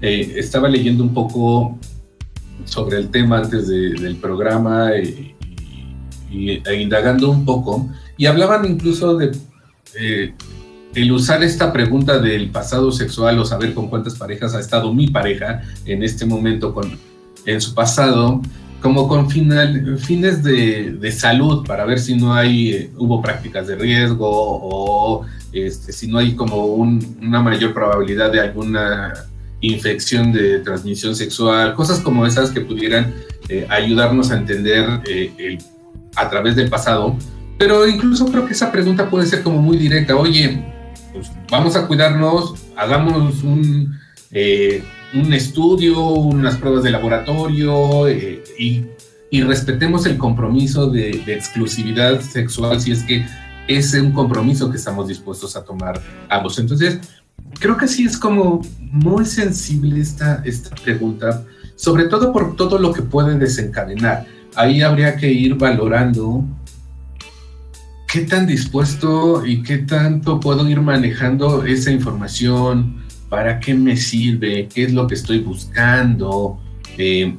Eh, 0.00 0.34
estaba 0.36 0.68
leyendo 0.68 1.04
un 1.04 1.12
poco 1.12 1.78
sobre 2.64 2.96
el 2.96 3.10
tema 3.10 3.38
antes 3.38 3.68
del 3.68 4.16
programa 4.16 4.92
y, 4.96 5.34
e 6.30 6.80
indagando 6.80 7.30
un 7.30 7.44
poco, 7.44 7.88
y 8.16 8.26
hablaban 8.26 8.64
incluso 8.64 9.16
de 9.16 9.32
eh, 9.94 10.34
el 10.94 11.12
usar 11.12 11.42
esta 11.42 11.72
pregunta 11.72 12.18
del 12.18 12.50
pasado 12.50 12.90
sexual 12.90 13.38
o 13.38 13.44
saber 13.44 13.74
con 13.74 13.88
cuántas 13.88 14.14
parejas 14.16 14.54
ha 14.54 14.60
estado 14.60 14.92
mi 14.92 15.08
pareja 15.08 15.62
en 15.84 16.02
este 16.02 16.24
momento 16.24 16.72
con, 16.72 16.98
en 17.44 17.60
su 17.60 17.74
pasado, 17.74 18.40
como 18.80 19.06
con 19.06 19.28
fines 19.30 20.42
de, 20.42 21.12
salud 21.12 21.66
para 21.66 21.84
ver 21.84 21.98
si 21.98 22.16
no 22.16 22.34
hay, 22.34 22.70
eh, 22.70 22.90
hubo 22.96 23.20
prácticas 23.20 23.66
de 23.66 23.76
riesgo 23.76 24.28
o 24.30 25.26
este, 25.52 25.92
si 25.92 26.06
no 26.06 26.18
hay 26.18 26.34
como 26.34 26.64
una 26.64 27.42
mayor 27.42 27.74
probabilidad 27.74 28.32
de 28.32 28.40
alguna 28.40 29.12
infección 29.60 30.32
de 30.32 30.60
transmisión 30.60 31.16
sexual, 31.16 31.74
cosas 31.74 32.00
como 32.00 32.24
esas 32.26 32.50
que 32.50 32.60
pudieran 32.60 33.14
eh, 33.48 33.66
ayudarnos 33.68 34.30
a 34.30 34.36
entender 34.36 34.86
a 36.16 36.30
través 36.30 36.56
del 36.56 36.70
pasado 36.70 37.16
pero 37.58 37.86
incluso 37.86 38.26
creo 38.26 38.46
que 38.46 38.52
esa 38.52 38.70
pregunta 38.70 39.10
puede 39.10 39.26
ser 39.26 39.42
como 39.42 39.60
muy 39.60 39.76
directa. 39.76 40.16
Oye, 40.16 40.64
pues 41.12 41.30
vamos 41.50 41.74
a 41.76 41.86
cuidarnos, 41.86 42.54
hagamos 42.76 43.42
un, 43.42 43.98
eh, 44.30 44.82
un 45.14 45.32
estudio, 45.32 46.00
unas 46.00 46.56
pruebas 46.56 46.84
de 46.84 46.90
laboratorio 46.90 48.06
eh, 48.08 48.44
y, 48.58 48.84
y, 49.30 49.42
respetemos 49.42 50.06
el 50.06 50.16
compromiso 50.16 50.88
de, 50.88 51.10
exclusividad 51.26 52.20
sexual 52.20 52.80
si 52.80 52.92
es 52.92 53.02
que 53.02 53.26
es 53.66 53.92
un 53.94 54.12
compromiso 54.12 54.70
que 54.70 54.76
estamos 54.76 55.08
dispuestos 55.08 55.56
a 55.56 55.64
tomar 55.64 56.00
ambos. 56.28 56.58
Entonces, 56.60 57.00
creo 57.58 57.76
que 57.76 57.88
sí 57.88 58.04
es 58.04 58.16
como 58.16 58.62
muy 58.80 59.26
sensible 59.26 60.00
esta, 60.00 60.42
esta 60.44 60.74
pregunta, 60.76 61.44
sobre 61.74 62.04
todo 62.04 62.32
por 62.32 62.54
todo 62.54 62.78
lo 62.78 62.92
que 62.92 63.02
puede 63.02 63.36
desencadenar. 63.36 64.26
Ahí 64.54 64.80
habría 64.80 65.16
que 65.16 65.30
ir 65.30 65.56
valorando 65.56 66.44
¿qué 68.08 68.22
tan 68.22 68.46
dispuesto 68.46 69.44
y 69.44 69.62
qué 69.62 69.78
tanto 69.78 70.40
puedo 70.40 70.68
ir 70.68 70.80
manejando 70.80 71.64
esa 71.64 71.90
información? 71.90 73.02
¿Para 73.28 73.60
qué 73.60 73.74
me 73.74 73.96
sirve? 73.96 74.66
¿Qué 74.72 74.84
es 74.84 74.92
lo 74.94 75.06
que 75.06 75.14
estoy 75.14 75.40
buscando? 75.40 76.58
Eh, 76.96 77.36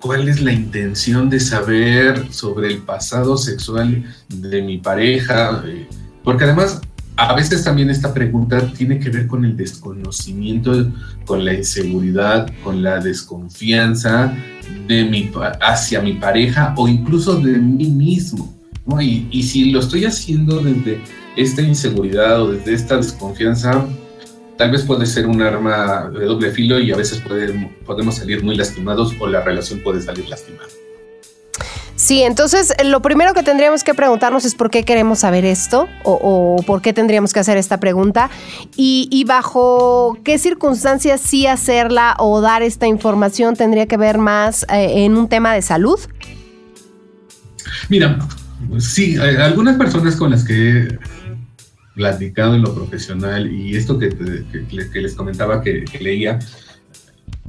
¿Cuál 0.00 0.28
es 0.28 0.40
la 0.40 0.52
intención 0.52 1.30
de 1.30 1.38
saber 1.38 2.32
sobre 2.32 2.68
el 2.68 2.78
pasado 2.78 3.36
sexual 3.36 4.04
de 4.28 4.62
mi 4.62 4.78
pareja? 4.78 5.62
Eh, 5.66 5.86
porque 6.24 6.44
además, 6.44 6.80
a 7.16 7.34
veces 7.34 7.62
también 7.62 7.88
esta 7.88 8.12
pregunta 8.12 8.72
tiene 8.72 8.98
que 8.98 9.10
ver 9.10 9.28
con 9.28 9.44
el 9.44 9.56
desconocimiento, 9.56 10.92
con 11.24 11.44
la 11.44 11.54
inseguridad, 11.54 12.52
con 12.64 12.82
la 12.82 12.98
desconfianza 12.98 14.36
hacia 15.60 16.00
mi 16.00 16.14
pareja 16.14 16.74
o 16.76 16.88
incluso 16.88 17.40
de 17.40 17.58
mí 17.58 17.86
mismo. 17.86 18.57
Y, 19.00 19.42
si 19.42 19.70
lo 19.70 19.80
estoy 19.80 20.06
haciendo 20.06 20.60
desde 20.60 21.00
esta 21.36 21.60
inseguridad 21.60 22.42
o 22.42 22.52
desde 22.52 22.72
esta 22.72 22.96
desconfianza, 22.96 23.86
tal 24.56 24.70
vez 24.70 24.82
puede 24.82 25.04
ser 25.04 25.26
un 25.26 25.42
arma 25.42 26.10
de 26.10 26.24
doble 26.24 26.50
filo 26.50 26.78
y 26.78 26.90
a 26.90 26.96
veces 26.96 27.22
podemos 27.84 28.16
salir 28.16 28.42
muy 28.42 28.56
lastimados 28.56 29.14
o 29.20 29.26
la 29.26 29.42
relación 29.42 29.82
puede 29.82 30.00
salir 30.00 30.28
lastimada. 30.28 30.68
Sí, 31.96 32.22
entonces 32.22 32.72
lo 32.84 33.02
primero 33.02 33.34
que 33.34 33.42
tendríamos 33.42 33.82
que 33.82 33.92
preguntarnos 33.92 34.44
es 34.44 34.54
por 34.54 34.70
qué 34.70 34.84
queremos 34.84 35.18
saber 35.18 35.44
esto 35.44 35.88
o, 36.04 36.12
o 36.12 36.62
por 36.62 36.80
qué 36.80 36.92
tendríamos 36.92 37.32
que 37.32 37.40
hacer 37.40 37.58
esta 37.58 37.80
pregunta 37.80 38.30
y, 38.76 39.08
y, 39.10 39.24
bajo 39.24 40.16
qué 40.22 40.38
circunstancias 40.38 41.20
sí 41.20 41.48
hacerla 41.48 42.14
o 42.20 42.40
dar 42.40 42.62
esta 42.62 42.86
información 42.86 43.56
tendría 43.56 43.86
que 43.86 43.96
ver 43.96 44.18
más 44.18 44.62
eh, 44.72 45.04
en 45.04 45.18
un 45.18 45.28
tema 45.28 45.52
de 45.54 45.60
salud. 45.60 45.98
Mira, 47.88 48.16
sí, 48.78 49.16
algunas 49.16 49.76
personas 49.76 50.16
con 50.16 50.30
las 50.30 50.44
que 50.44 50.78
he 50.78 50.98
platicado 51.94 52.54
en 52.54 52.62
lo 52.62 52.74
profesional 52.74 53.50
y 53.52 53.76
esto 53.76 53.98
que, 53.98 54.08
que, 54.08 54.90
que 54.90 55.00
les 55.00 55.14
comentaba 55.14 55.62
que, 55.62 55.84
que 55.84 55.98
leía, 55.98 56.38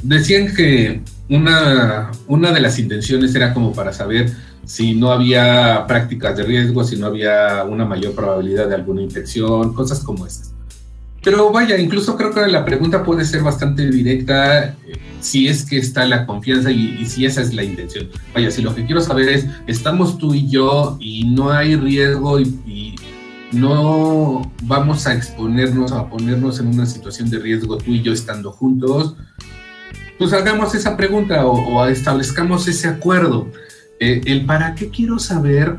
decían 0.03 0.53
que 0.55 1.01
una, 1.29 2.11
una 2.27 2.51
de 2.51 2.59
las 2.59 2.79
intenciones 2.79 3.35
era 3.35 3.53
como 3.53 3.73
para 3.73 3.93
saber 3.93 4.31
si 4.65 4.93
no 4.93 5.11
había 5.11 5.85
prácticas 5.87 6.37
de 6.37 6.43
riesgo, 6.43 6.83
si 6.83 6.95
no 6.95 7.07
había 7.07 7.63
una 7.63 7.85
mayor 7.85 8.13
probabilidad 8.13 8.67
de 8.67 8.75
alguna 8.75 9.01
infección, 9.01 9.73
cosas 9.73 9.99
como 10.01 10.25
esas. 10.25 10.53
Pero 11.23 11.51
vaya, 11.51 11.77
incluso 11.77 12.15
creo 12.15 12.33
que 12.33 12.45
la 12.47 12.63
pregunta 12.63 13.03
puede 13.03 13.25
ser 13.25 13.41
bastante 13.41 13.89
directa 13.89 14.65
eh, 14.65 14.73
si 15.19 15.47
es 15.47 15.65
que 15.65 15.77
está 15.77 16.05
la 16.05 16.25
confianza 16.25 16.71
y, 16.71 17.05
si 17.05 17.25
esa 17.25 17.41
es 17.41 17.53
la 17.53 17.63
intención. 17.63 18.09
Vaya, 18.33 18.51
si 18.51 18.61
lo 18.61 18.73
que 18.73 18.85
quiero 18.85 19.01
saber 19.01 19.29
es, 19.29 19.47
estamos 19.67 20.17
tú 20.17 20.33
y 20.33 20.49
yo 20.49 20.97
y 20.99 21.25
no 21.25 21.51
hay 21.51 21.75
riesgo 21.75 22.39
y, 22.39 22.43
y 22.65 22.95
no 23.51 24.51
vamos 24.63 25.07
a 25.07 25.13
exponernos, 25.13 25.91
a 25.91 26.09
ponernos 26.09 26.59
en 26.59 26.67
una 26.67 26.85
situación 26.85 27.29
de 27.29 27.39
riesgo 27.39 27.77
tú 27.77 27.91
y 27.91 28.01
yo 28.01 28.13
estando 28.13 28.51
juntos, 28.51 29.15
pues 30.17 30.33
hagamos 30.33 30.75
esa 30.75 30.97
pregunta 30.97 31.45
o, 31.45 31.85
establezcamos 31.87 32.67
ese 32.67 32.89
acuerdo. 32.89 33.49
Eh, 33.99 34.21
el 34.25 34.45
para 34.45 34.75
qué 34.75 34.89
quiero 34.89 35.17
saber 35.17 35.77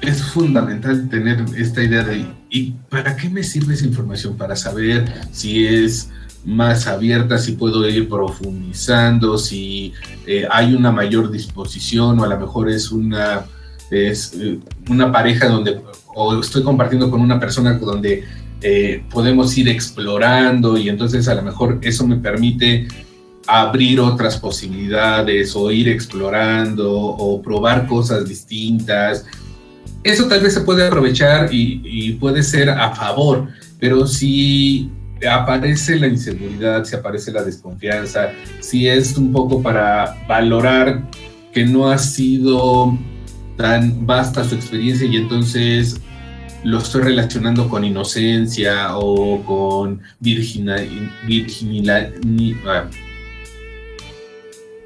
es 0.00 0.22
fundamental 0.22 1.08
tener 1.08 1.44
esta 1.56 1.82
idea 1.82 2.04
de 2.04 2.26
¿y 2.50 2.72
para 2.90 3.16
qué 3.16 3.30
me 3.30 3.42
sirve 3.42 3.74
esa 3.74 3.86
información? 3.86 4.36
Para 4.36 4.56
saber 4.56 5.04
si 5.32 5.66
es 5.66 6.10
más 6.44 6.86
abierta, 6.86 7.38
si 7.38 7.52
puedo 7.52 7.88
ir 7.88 8.08
profundizando, 8.08 9.38
si 9.38 9.92
eh, 10.26 10.46
hay 10.50 10.74
una 10.74 10.92
mayor 10.92 11.30
disposición 11.30 12.18
o 12.20 12.24
a 12.24 12.28
lo 12.28 12.38
mejor 12.38 12.68
es 12.68 12.92
una, 12.92 13.46
es, 13.90 14.34
eh, 14.34 14.58
una 14.88 15.10
pareja 15.10 15.48
donde 15.48 15.80
o 16.14 16.38
estoy 16.40 16.62
compartiendo 16.62 17.10
con 17.10 17.20
una 17.20 17.40
persona 17.40 17.74
donde 17.74 18.24
eh, 18.62 19.04
podemos 19.10 19.56
ir 19.58 19.68
explorando 19.68 20.78
y 20.78 20.88
entonces 20.88 21.28
a 21.28 21.34
lo 21.34 21.42
mejor 21.42 21.78
eso 21.82 22.06
me 22.06 22.16
permite 22.16 22.88
abrir 23.46 24.00
otras 24.00 24.38
posibilidades 24.38 25.54
o 25.54 25.70
ir 25.70 25.88
explorando 25.88 26.90
o 26.90 27.42
probar 27.42 27.86
cosas 27.86 28.26
distintas. 28.26 29.26
Eso 30.02 30.26
tal 30.28 30.40
vez 30.40 30.54
se 30.54 30.60
puede 30.62 30.86
aprovechar 30.86 31.48
y, 31.52 32.12
puede 32.12 32.42
ser 32.42 32.70
a 32.70 32.94
favor, 32.94 33.48
pero 33.78 34.06
si 34.06 34.90
aparece 35.28 35.96
la 35.96 36.06
inseguridad, 36.06 36.84
si 36.84 36.96
aparece 36.96 37.32
la 37.32 37.42
desconfianza, 37.42 38.30
si 38.60 38.88
es 38.88 39.16
un 39.16 39.32
poco 39.32 39.62
para 39.62 40.16
valorar 40.26 41.02
que 41.52 41.64
no 41.64 41.88
ha 41.90 41.98
sido 41.98 42.98
tan 43.56 44.06
vasta 44.06 44.44
su 44.44 44.54
experiencia 44.54 45.06
y 45.06 45.16
entonces 45.16 46.00
lo 46.64 46.78
estoy 46.78 47.02
relacionando 47.02 47.68
con 47.68 47.84
inocencia 47.84 48.96
o 48.96 49.42
con 49.44 50.00
virginidad. 50.18 50.82
Ah, 52.66 52.84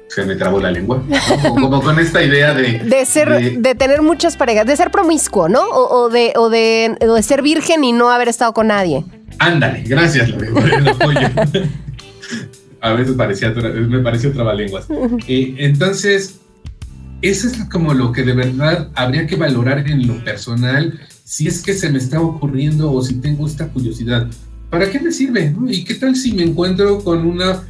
se 0.09 0.25
me 0.25 0.35
trabó 0.35 0.59
la 0.59 0.71
lengua. 0.71 1.01
Como, 1.41 1.81
con 1.81 1.99
esta 1.99 2.21
idea 2.21 2.53
de. 2.53 2.79
De 2.83 3.05
ser, 3.05 3.59
de, 3.59 3.75
tener 3.75 4.01
muchas 4.01 4.35
parejas, 4.35 4.65
de 4.65 4.75
ser 4.75 4.91
promiscuo, 4.91 5.47
¿no? 5.47 5.61
O, 5.61 6.09
de, 6.09 6.33
o, 6.35 6.49
de, 6.49 6.97
ser 7.21 7.41
virgen 7.41 7.83
y 7.83 7.93
no 7.93 8.09
haber 8.09 8.27
estado 8.27 8.53
con 8.53 8.67
nadie. 8.67 9.05
Ándale, 9.39 9.83
gracias, 9.83 10.29
A 12.81 12.93
veces 12.93 13.15
parecía, 13.15 13.51
me 13.51 13.99
pareció 13.99 14.31
trabalenguas. 14.31 14.85
Eh, 15.27 15.55
entonces, 15.57 16.39
eso 17.21 17.47
es 17.47 17.65
como 17.65 17.93
lo 17.93 18.13
que 18.13 18.23
de 18.23 18.33
verdad 18.33 18.87
habría 18.95 19.27
que 19.27 19.35
valorar 19.35 19.85
en 19.89 20.07
lo 20.07 20.23
personal 20.23 20.97
si 21.29 21.47
es 21.47 21.61
que 21.61 21.75
se 21.75 21.91
me 21.91 21.99
está 21.99 22.19
ocurriendo 22.19 22.91
o 22.91 23.03
si 23.03 23.13
tengo 23.15 23.45
esta 23.45 23.67
curiosidad, 23.67 24.25
¿para 24.71 24.89
qué 24.89 24.99
me 24.99 25.11
sirve? 25.11 25.53
¿Y 25.67 25.83
qué 25.83 25.93
tal 25.93 26.15
si 26.15 26.31
me 26.31 26.41
encuentro 26.41 27.03
con 27.03 27.23
una 27.23 27.61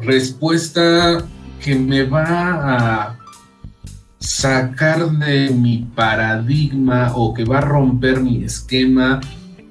respuesta 0.00 1.22
que 1.62 1.74
me 1.74 2.04
va 2.04 3.08
a 3.08 3.18
sacar 4.18 5.10
de 5.10 5.50
mi 5.50 5.86
paradigma 5.94 7.12
o 7.14 7.34
que 7.34 7.44
va 7.44 7.58
a 7.58 7.60
romper 7.60 8.22
mi 8.22 8.44
esquema? 8.44 9.20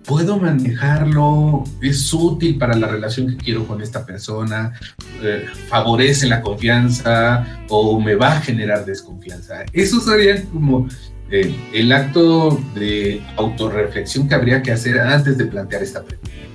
¿Puedo 0.09 0.39
manejarlo? 0.39 1.63
¿Es 1.83 2.11
útil 2.11 2.57
para 2.57 2.75
la 2.75 2.87
relación 2.87 3.27
que 3.27 3.37
quiero 3.37 3.67
con 3.67 3.79
esta 3.79 4.07
persona? 4.07 4.73
Eh, 5.21 5.45
¿Favorece 5.67 6.25
la 6.25 6.41
confianza 6.41 7.45
o 7.69 7.99
me 7.99 8.15
va 8.15 8.33
a 8.33 8.41
generar 8.41 8.85
desconfianza? 8.85 9.65
Eso 9.71 9.99
sería 9.99 10.43
como 10.45 10.87
eh, 11.29 11.55
el 11.75 11.91
acto 11.91 12.59
de 12.73 13.21
autorreflexión 13.37 14.27
que 14.27 14.33
habría 14.33 14.63
que 14.63 14.71
hacer 14.71 14.99
antes 14.99 15.37
de 15.37 15.45
plantear 15.45 15.83
esta 15.83 16.03
pregunta. 16.03 16.48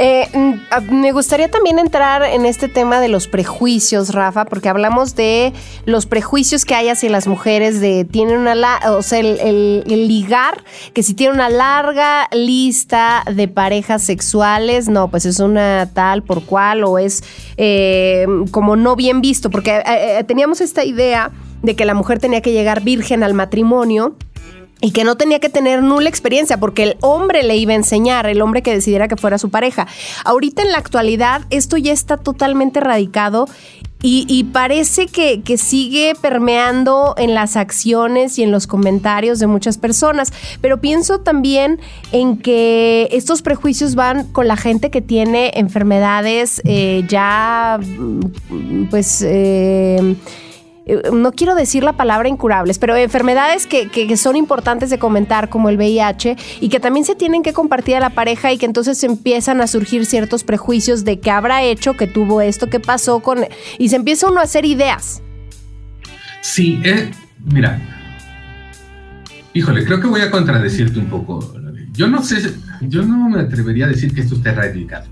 Eh, 0.00 0.28
mm, 0.32 0.94
me 0.94 1.10
gustaría 1.10 1.50
también 1.50 1.80
entrar 1.80 2.22
en 2.22 2.46
este 2.46 2.68
tema 2.68 3.00
de 3.00 3.08
los 3.08 3.26
prejuicios, 3.26 4.14
Rafa, 4.14 4.44
porque 4.44 4.68
hablamos 4.68 5.16
de 5.16 5.52
los 5.86 6.06
prejuicios 6.06 6.64
que 6.64 6.76
hay 6.76 6.88
hacia 6.88 7.10
las 7.10 7.26
mujeres, 7.26 7.80
de 7.80 8.04
tienen 8.04 8.38
una, 8.38 8.54
o 8.92 9.02
sea, 9.02 9.18
el, 9.18 9.82
ligar, 9.86 10.62
que 10.94 11.02
si 11.02 11.14
tiene 11.14 11.34
una 11.34 11.48
larga 11.48 12.28
lista 12.32 13.24
de 13.34 13.48
parejas 13.48 14.02
sexuales, 14.04 14.88
no, 14.88 15.08
pues 15.08 15.26
es 15.26 15.40
una 15.40 15.90
tal 15.92 16.22
por 16.22 16.44
cual 16.44 16.84
o 16.84 16.98
es 16.98 17.24
eh, 17.56 18.24
como 18.52 18.76
no 18.76 18.94
bien 18.94 19.20
visto, 19.20 19.50
porque 19.50 19.82
teníamos 20.28 20.60
esta 20.60 20.84
idea 20.84 21.32
de 21.62 21.74
que 21.74 21.84
la 21.84 21.94
mujer 21.94 22.20
tenía 22.20 22.40
que 22.40 22.52
llegar 22.52 22.82
virgen 22.82 23.24
al 23.24 23.34
matrimonio 23.34 24.14
y 24.80 24.92
que 24.92 25.04
no 25.04 25.16
tenía 25.16 25.40
que 25.40 25.48
tener 25.48 25.82
nula 25.82 26.08
experiencia 26.08 26.58
porque 26.58 26.82
el 26.84 26.96
hombre 27.00 27.42
le 27.42 27.56
iba 27.56 27.72
a 27.72 27.76
enseñar, 27.76 28.26
el 28.26 28.42
hombre 28.42 28.62
que 28.62 28.72
decidiera 28.72 29.08
que 29.08 29.16
fuera 29.16 29.38
su 29.38 29.50
pareja. 29.50 29.86
Ahorita 30.24 30.62
en 30.62 30.72
la 30.72 30.78
actualidad 30.78 31.42
esto 31.50 31.76
ya 31.76 31.92
está 31.92 32.16
totalmente 32.16 32.80
radicado 32.80 33.48
y, 34.00 34.44
parece 34.52 35.08
que, 35.08 35.42
que, 35.42 35.58
sigue 35.58 36.12
permeando 36.22 37.16
en 37.18 37.34
las 37.34 37.56
acciones 37.56 38.38
y 38.38 38.44
en 38.44 38.52
los 38.52 38.68
comentarios 38.68 39.40
de 39.40 39.48
muchas 39.48 39.76
personas. 39.76 40.32
Pero 40.60 40.80
pienso 40.80 41.18
también 41.18 41.80
en 42.12 42.38
que 42.38 43.08
estos 43.10 43.42
prejuicios 43.42 43.96
van 43.96 44.28
con 44.28 44.46
la 44.46 44.56
gente 44.56 44.90
que 44.90 45.00
tiene 45.00 45.50
enfermedades 45.56 46.62
eh, 46.64 47.02
ya, 47.08 47.80
mm, 47.80 48.84
pues... 48.88 49.20
Eh, 49.26 50.14
no 51.12 51.32
quiero 51.32 51.54
decir 51.54 51.84
la 51.84 51.92
palabra 51.92 52.28
incurables, 52.28 52.78
pero 52.78 52.96
enfermedades 52.96 53.66
que, 53.66 54.16
son 54.16 54.36
importantes 54.36 54.90
de 54.90 54.98
comentar, 54.98 55.48
como 55.48 55.68
el 55.68 55.76
VIH, 55.76 56.36
y 56.60 56.68
que 56.68 56.80
también 56.80 57.04
se 57.04 57.14
tienen 57.14 57.42
que 57.42 57.52
compartir 57.52 57.96
a 57.96 58.00
la 58.00 58.10
pareja 58.10 58.52
y 58.52 58.58
que 58.58 58.66
entonces 58.66 59.02
empiezan 59.04 59.60
a 59.60 59.66
surgir 59.66 60.06
ciertos 60.06 60.44
prejuicios 60.44 61.04
de 61.04 61.20
qué 61.20 61.30
habrá 61.30 61.62
hecho, 61.62 61.94
que 61.94 62.06
tuvo 62.06 62.40
esto, 62.40 62.68
qué 62.68 62.80
pasó 62.80 63.20
con... 63.20 63.40
Y 63.78 63.88
se 63.88 63.96
empieza 63.96 64.28
uno 64.28 64.40
a 64.40 64.44
hacer 64.44 64.64
ideas. 64.64 65.22
Sí, 66.40 66.80
eh, 66.84 67.10
mira, 67.44 67.80
híjole, 69.52 69.84
creo 69.84 70.00
que 70.00 70.06
voy 70.06 70.20
a 70.20 70.30
contradecirte 70.30 70.98
un 70.98 71.06
poco. 71.06 71.54
Yo 71.92 72.06
no 72.06 72.22
sé, 72.22 72.36
yo 72.82 73.02
no 73.02 73.28
me 73.28 73.40
atrevería 73.40 73.86
a 73.86 73.88
decir 73.88 74.14
que 74.14 74.22
esto 74.22 74.36
esté 74.36 74.52
radicado. 74.52 75.06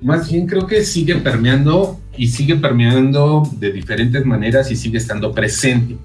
Más 0.00 0.30
bien 0.30 0.46
creo 0.46 0.66
que 0.66 0.82
sigue 0.84 1.16
permeando 1.16 2.00
y 2.16 2.28
sigue 2.28 2.56
permeando 2.56 3.48
de 3.58 3.72
diferentes 3.72 4.24
maneras 4.24 4.70
y 4.70 4.76
sigue 4.76 4.98
estando 4.98 5.32
presente. 5.32 5.96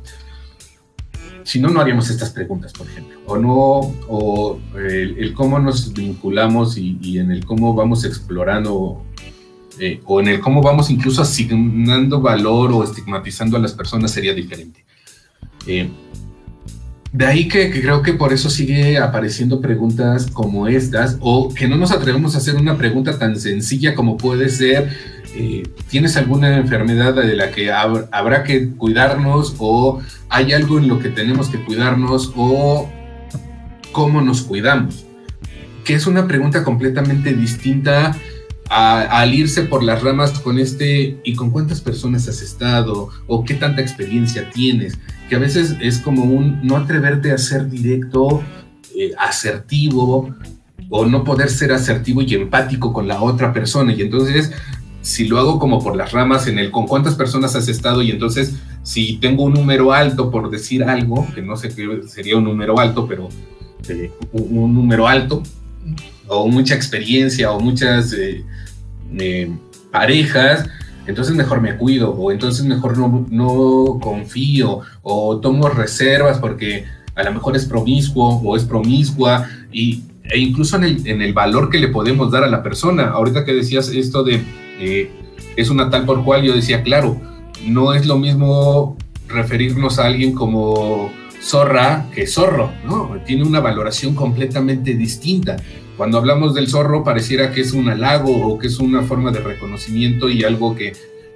Si 1.43 1.59
no, 1.59 1.69
no 1.69 1.81
haríamos 1.81 2.09
estas 2.09 2.29
preguntas, 2.29 2.73
por 2.73 2.87
ejemplo. 2.87 3.19
O 3.25 3.37
no, 3.37 3.95
o 4.07 4.59
el, 4.75 5.33
cómo 5.33 5.59
nos 5.59 5.93
vinculamos 5.93 6.77
y, 6.77 7.17
en 7.17 7.31
el 7.31 7.45
cómo 7.45 7.73
vamos 7.73 8.05
explorando, 8.05 9.03
eh, 9.79 10.01
o 10.05 10.19
en 10.19 10.27
el 10.27 10.39
cómo 10.39 10.61
vamos 10.61 10.89
incluso 10.91 11.21
asignando 11.21 12.21
valor 12.21 12.71
o 12.71 12.83
estigmatizando 12.83 13.57
a 13.57 13.59
las 13.59 13.73
personas 13.73 14.11
sería 14.11 14.33
diferente. 14.33 14.85
Eh, 15.65 15.89
de 17.11 17.25
ahí 17.25 17.47
que, 17.47 17.71
creo 17.71 18.03
que 18.03 18.13
por 18.13 18.33
eso 18.33 18.49
sigue 18.49 18.97
apareciendo 18.99 19.61
preguntas 19.61 20.27
como 20.27 20.67
estas, 20.67 21.17
o 21.21 21.51
que 21.53 21.67
no 21.67 21.75
nos 21.75 21.91
atrevemos 21.91 22.35
a 22.35 22.37
hacer 22.37 22.55
una 22.55 22.77
pregunta 22.77 23.17
tan 23.17 23.39
sencilla 23.39 23.95
como 23.95 24.15
puede 24.15 24.49
ser, 24.49 24.89
eh, 25.35 25.63
¿tienes 25.89 26.17
alguna 26.17 26.57
enfermedad 26.57 27.15
de 27.15 27.35
la 27.35 27.51
que 27.51 27.71
habrá 27.71 28.43
que 28.43 28.69
cuidarnos? 28.69 29.55
¿O 29.57 30.01
hay 30.29 30.53
algo 30.53 30.77
en 30.77 30.87
lo 30.87 30.99
que 30.99 31.09
tenemos 31.09 31.49
que 31.49 31.63
cuidarnos? 31.63 32.31
¿O 32.35 32.89
cómo 33.91 34.21
nos 34.21 34.43
cuidamos? 34.43 35.05
Que 35.85 35.95
es 35.95 36.05
una 36.05 36.27
pregunta 36.27 36.63
completamente 36.63 37.33
distinta 37.33 38.15
a- 38.69 39.01
al 39.21 39.33
irse 39.33 39.63
por 39.63 39.83
las 39.83 40.03
ramas 40.03 40.39
con 40.39 40.59
este 40.59 41.19
y 41.23 41.35
con 41.35 41.49
cuántas 41.51 41.81
personas 41.81 42.27
has 42.27 42.41
estado 42.41 43.09
o 43.27 43.43
qué 43.43 43.55
tanta 43.55 43.81
experiencia 43.81 44.49
tienes, 44.51 44.97
que 45.27 45.35
a 45.35 45.39
veces 45.39 45.75
es 45.81 45.97
como 45.99 46.23
un 46.23 46.59
no 46.65 46.77
atreverte 46.77 47.31
a 47.31 47.37
ser 47.37 47.69
directo, 47.69 48.41
eh, 48.95 49.11
asertivo 49.19 50.35
o 50.89 51.05
no 51.05 51.23
poder 51.23 51.49
ser 51.49 51.71
asertivo 51.71 52.21
y 52.21 52.33
empático 52.35 52.93
con 52.93 53.07
la 53.07 53.21
otra 53.21 53.53
persona. 53.53 53.93
Y 53.93 54.01
entonces 54.01 54.51
si 55.01 55.27
lo 55.27 55.39
hago 55.39 55.59
como 55.59 55.81
por 55.81 55.95
las 55.95 56.11
ramas 56.11 56.47
en 56.47 56.59
el 56.59 56.71
con 56.71 56.85
cuántas 56.85 57.15
personas 57.15 57.55
has 57.55 57.67
estado 57.69 58.01
y 58.01 58.11
entonces 58.11 58.55
si 58.83 59.17
tengo 59.17 59.43
un 59.43 59.53
número 59.53 59.93
alto 59.93 60.29
por 60.29 60.49
decir 60.49 60.83
algo, 60.83 61.25
que 61.33 61.41
no 61.41 61.55
sé 61.55 61.69
qué 61.69 62.01
sería 62.07 62.37
un 62.37 62.43
número 62.43 62.79
alto, 62.79 63.07
pero 63.07 63.29
eh, 63.87 64.11
un, 64.33 64.57
un 64.57 64.73
número 64.73 65.07
alto, 65.07 65.41
o 66.29 66.47
mucha 66.47 66.75
experiencia, 66.75 67.51
o 67.51 67.59
muchas 67.59 68.13
eh, 68.13 68.45
eh, 69.19 69.51
parejas, 69.91 70.69
entonces 71.07 71.35
mejor 71.35 71.59
me 71.59 71.75
cuido, 71.75 72.11
o 72.11 72.31
entonces 72.31 72.65
mejor 72.65 72.97
no, 72.97 73.25
no 73.29 73.99
confío, 73.99 74.81
o 75.01 75.39
tomo 75.39 75.67
reservas 75.69 76.37
porque 76.37 76.85
a 77.15 77.23
lo 77.23 77.33
mejor 77.33 77.55
es 77.55 77.65
promiscuo 77.65 78.41
o 78.43 78.55
es 78.55 78.63
promiscua, 78.63 79.49
y, 79.71 80.03
e 80.23 80.37
incluso 80.37 80.77
en 80.77 80.83
el, 80.83 81.07
en 81.07 81.21
el 81.21 81.33
valor 81.33 81.69
que 81.69 81.79
le 81.79 81.87
podemos 81.87 82.31
dar 82.31 82.43
a 82.43 82.47
la 82.47 82.61
persona. 82.61 83.09
Ahorita 83.09 83.43
que 83.43 83.53
decías 83.53 83.89
esto 83.89 84.23
de 84.23 84.41
eh, 84.79 85.11
es 85.55 85.69
una 85.69 85.89
tal 85.89 86.05
por 86.05 86.23
cual, 86.23 86.43
yo 86.43 86.53
decía, 86.53 86.83
claro, 86.83 87.19
no 87.65 87.93
es 87.93 88.05
lo 88.05 88.17
mismo 88.17 88.97
referirnos 89.27 89.99
a 89.99 90.05
alguien 90.05 90.33
como 90.33 91.11
zorra 91.41 92.05
que 92.13 92.27
zorro, 92.27 92.71
¿no? 92.85 93.17
Tiene 93.25 93.43
una 93.43 93.59
valoración 93.59 94.13
completamente 94.13 94.93
distinta. 94.93 95.57
Cuando 95.99 96.17
hablamos 96.17 96.53
del 96.53 96.69
zorro 96.69 97.03
pareciera 97.03 97.51
que 97.51 97.59
es 97.59 97.73
un 97.73 97.89
halago 97.89 98.31
o 98.31 98.57
que 98.57 98.67
es 98.67 98.79
una 98.79 99.01
forma 99.01 99.31
de 99.31 99.41
reconocimiento 99.41 100.29
y 100.29 100.45
algo 100.45 100.73
que 100.73 100.93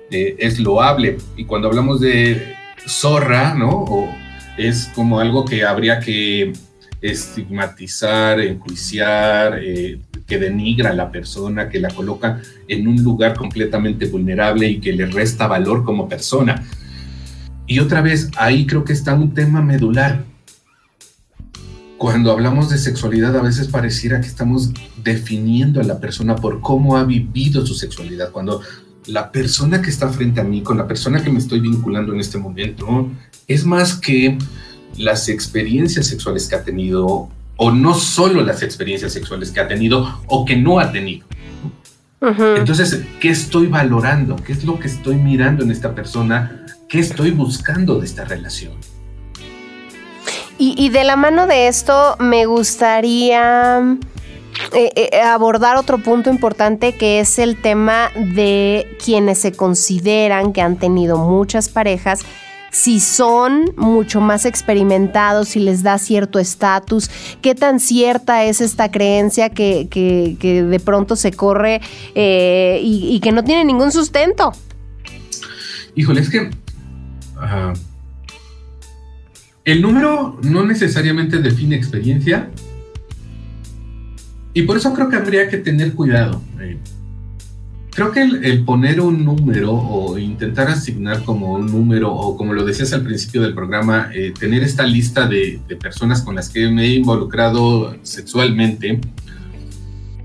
eh, 0.09 0.37
es 0.39 0.57
loable. 0.57 1.17
Y 1.35 1.43
cuando 1.43 1.67
hablamos 1.67 1.99
de 1.99 2.55
zorra, 2.87 3.55
¿no? 3.55 3.71
O 3.71 4.09
es 4.57 4.89
como 4.95 5.19
algo 5.19 5.43
que 5.43 5.65
habría 5.65 5.99
que 5.99 6.53
estigmatizar, 7.01 8.39
enjuiciar, 8.39 9.59
eh, 9.61 9.99
que 10.25 10.39
denigra 10.39 10.91
a 10.91 10.93
la 10.93 11.11
persona, 11.11 11.67
que 11.67 11.81
la 11.81 11.89
coloca 11.89 12.39
en 12.69 12.87
un 12.87 13.03
lugar 13.03 13.35
completamente 13.35 14.05
vulnerable 14.05 14.69
y 14.69 14.79
que 14.79 14.93
le 14.93 15.07
resta 15.07 15.45
valor 15.45 15.83
como 15.83 16.07
persona. 16.07 16.63
Y 17.67 17.79
otra 17.79 17.99
vez, 17.99 18.31
ahí 18.37 18.65
creo 18.65 18.85
que 18.85 18.93
está 18.93 19.13
un 19.13 19.33
tema 19.33 19.61
medular. 19.61 20.23
Cuando 22.03 22.33
hablamos 22.33 22.69
de 22.69 22.77
sexualidad, 22.77 23.33
a 23.37 23.41
veces 23.41 23.69
pareciera 23.69 24.19
que 24.19 24.27
estamos 24.27 24.71
definiendo 25.01 25.79
a 25.79 25.85
la 25.85 26.01
persona 26.01 26.35
por 26.35 26.59
cómo 26.59 26.97
ha 26.97 27.05
vivido 27.05 27.65
su 27.65 27.75
sexualidad. 27.75 28.29
Cuando 28.31 28.59
la 29.05 29.31
persona 29.31 29.81
que 29.81 29.89
está 29.89 30.09
frente 30.09 30.41
a 30.41 30.43
mí, 30.43 30.61
con 30.61 30.77
la 30.77 30.85
persona 30.85 31.23
que 31.23 31.29
me 31.29 31.39
estoy 31.39 31.61
vinculando 31.61 32.13
en 32.13 32.19
este 32.19 32.37
momento, 32.37 33.09
es 33.47 33.63
más 33.63 33.95
que 33.95 34.37
las 34.97 35.29
experiencias 35.29 36.07
sexuales 36.07 36.49
que 36.49 36.55
ha 36.55 36.63
tenido, 36.65 37.29
o 37.55 37.71
no 37.71 37.93
solo 37.93 38.43
las 38.43 38.63
experiencias 38.63 39.13
sexuales 39.13 39.51
que 39.51 39.61
ha 39.61 39.69
tenido 39.69 40.19
o 40.27 40.43
que 40.43 40.57
no 40.57 40.79
ha 40.81 40.91
tenido. 40.91 41.25
Entonces, 42.19 42.99
¿qué 43.21 43.29
estoy 43.29 43.67
valorando? 43.67 44.35
¿Qué 44.35 44.51
es 44.51 44.65
lo 44.65 44.77
que 44.77 44.87
estoy 44.89 45.15
mirando 45.15 45.63
en 45.63 45.71
esta 45.71 45.95
persona? 45.95 46.65
¿Qué 46.89 46.99
estoy 46.99 47.31
buscando 47.31 47.97
de 47.97 48.07
esta 48.07 48.25
relación? 48.25 48.73
Y, 50.57 50.89
de 50.89 51.03
la 51.03 51.15
mano 51.15 51.47
de 51.47 51.67
esto 51.67 52.15
me 52.19 52.45
gustaría 52.45 53.97
eh, 54.73 54.91
eh, 54.95 55.21
abordar 55.21 55.77
otro 55.77 55.97
punto 55.97 56.29
importante 56.29 56.95
que 56.95 57.19
es 57.19 57.37
el 57.39 57.61
tema 57.61 58.11
de 58.15 58.97
quienes 59.03 59.39
se 59.39 59.51
consideran 59.51 60.53
que 60.53 60.61
han 60.61 60.77
tenido 60.77 61.17
muchas 61.17 61.69
parejas 61.69 62.21
si 62.73 62.99
son 62.99 63.71
mucho 63.77 64.19
más 64.19 64.45
experimentados, 64.45 65.49
si 65.49 65.59
les 65.59 65.83
da 65.83 65.99
cierto 65.99 66.39
estatus, 66.39 67.09
qué 67.41 67.53
tan 67.53 67.79
cierta 67.79 68.45
es 68.45 68.61
esta 68.61 68.89
creencia 68.89 69.49
que, 69.49 69.87
de 70.41 70.79
pronto 70.79 71.15
se 71.15 71.31
corre 71.31 71.81
eh, 72.15 72.79
y, 72.83 73.19
que 73.19 73.31
no 73.31 73.43
tiene 73.43 73.63
ningún 73.63 73.91
sustento. 73.91 74.53
Híjole, 75.95 76.21
es 76.21 76.29
que 76.31 76.49
ah, 77.37 77.73
el 79.65 79.81
número 79.81 80.39
no 80.43 80.65
necesariamente 80.65 81.37
define 81.39 81.75
experiencia 81.75 82.49
y 84.53 84.63
por 84.63 84.77
eso 84.77 84.93
creo 84.93 85.09
que 85.09 85.15
habría 85.15 85.47
que 85.49 85.57
tener 85.57 85.93
cuidado. 85.93 86.41
Eh, 86.59 86.77
creo 87.91 88.11
que 88.11 88.21
el, 88.21 88.63
poner 88.65 88.99
un 88.99 89.23
número 89.23 89.73
o 89.73 90.17
intentar 90.17 90.67
asignar 90.67 91.23
como 91.23 91.53
un 91.53 91.67
número 91.67 92.13
o 92.13 92.35
como 92.35 92.53
lo 92.53 92.65
decías 92.65 92.91
al 92.93 93.03
principio 93.03 93.41
del 93.41 93.53
programa, 93.53 94.09
eh, 94.13 94.33
tener 94.37 94.63
esta 94.63 94.83
lista 94.83 95.27
de, 95.27 95.59
de 95.67 95.75
personas 95.75 96.21
con 96.21 96.35
las 96.35 96.49
que 96.49 96.69
me 96.69 96.85
he 96.85 96.95
involucrado 96.95 97.95
sexualmente 98.03 98.99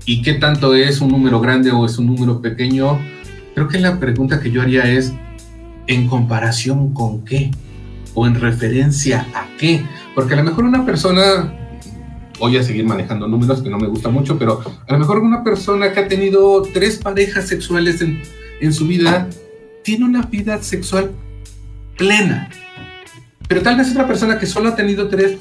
y 0.05 0.21
qué 0.21 0.33
tanto 0.33 0.73
es 0.73 1.01
un 1.01 1.09
número 1.09 1.39
grande 1.39 1.71
o 1.71 1.85
es 1.85 1.97
un 1.97 2.07
número 2.07 2.41
pequeño, 2.41 2.99
creo 3.53 3.67
que 3.67 3.79
la 3.79 3.99
pregunta 3.99 4.41
que 4.41 4.51
yo 4.51 4.61
haría 4.61 4.89
es, 4.89 5.13
¿en 5.87 6.07
comparación 6.07 6.93
con 6.93 7.23
qué? 7.23 7.51
¿O 8.21 8.27
en 8.27 8.35
referencia 8.35 9.25
a 9.33 9.47
qué? 9.57 9.81
Porque 10.13 10.33
a 10.33 10.37
lo 10.37 10.43
mejor 10.43 10.65
una 10.65 10.85
persona, 10.85 11.53
voy 12.37 12.57
a 12.57 12.63
seguir 12.63 12.83
manejando 12.83 13.29
números 13.29 13.61
que 13.61 13.69
no 13.69 13.77
me 13.77 13.87
gusta 13.87 14.09
mucho, 14.09 14.37
pero 14.37 14.61
a 14.85 14.91
lo 14.91 14.99
mejor 14.99 15.19
una 15.19 15.41
persona 15.41 15.93
que 15.93 16.01
ha 16.01 16.07
tenido 16.09 16.63
tres 16.73 16.97
parejas 16.97 17.47
sexuales 17.47 18.01
en, 18.01 18.21
en 18.59 18.73
su 18.73 18.87
vida, 18.87 19.29
tiene 19.85 20.03
una 20.03 20.23
vida 20.23 20.61
sexual 20.61 21.11
plena. 21.97 22.49
Pero 23.47 23.61
tal 23.61 23.77
vez 23.77 23.89
otra 23.89 24.05
persona 24.05 24.37
que 24.37 24.47
solo 24.47 24.67
ha 24.67 24.75
tenido 24.75 25.07
tres 25.07 25.37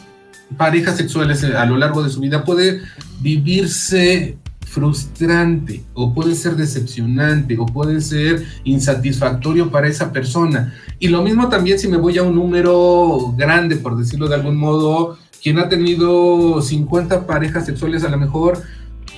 parejas 0.56 0.98
sexuales 0.98 1.42
a 1.42 1.66
lo 1.66 1.78
largo 1.78 2.04
de 2.04 2.10
su 2.10 2.20
vida 2.20 2.44
puede 2.44 2.80
vivirse 3.20 4.38
frustrante 4.68 5.82
o 5.94 6.12
puede 6.12 6.34
ser 6.34 6.54
decepcionante 6.54 7.56
o 7.58 7.66
puede 7.66 8.00
ser 8.00 8.44
insatisfactorio 8.64 9.70
para 9.70 9.88
esa 9.88 10.12
persona. 10.12 10.74
Y 10.98 11.08
lo 11.08 11.22
mismo 11.22 11.48
también 11.48 11.78
si 11.78 11.88
me 11.88 11.96
voy 11.96 12.18
a 12.18 12.22
un 12.22 12.34
número 12.34 13.34
grande, 13.36 13.76
por 13.76 13.96
decirlo 13.96 14.28
de 14.28 14.34
algún 14.34 14.56
modo, 14.56 15.16
quien 15.42 15.58
ha 15.58 15.68
tenido 15.68 16.60
50 16.60 17.26
parejas 17.26 17.66
sexuales 17.66 18.04
a 18.04 18.10
lo 18.10 18.18
mejor 18.18 18.62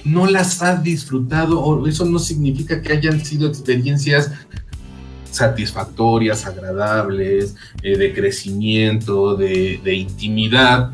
no 0.05 0.27
las 0.27 0.63
ha 0.63 0.77
disfrutado 0.77 1.61
o 1.61 1.87
eso 1.87 2.05
no 2.05 2.19
significa 2.19 2.81
que 2.81 2.93
hayan 2.93 3.23
sido 3.25 3.49
experiencias 3.49 4.31
satisfactorias, 5.31 6.47
agradables, 6.47 7.57
eh, 7.83 7.97
de 7.97 8.15
crecimiento, 8.15 9.37
de, 9.37 9.81
de 9.83 9.95
intimidad 9.95 10.93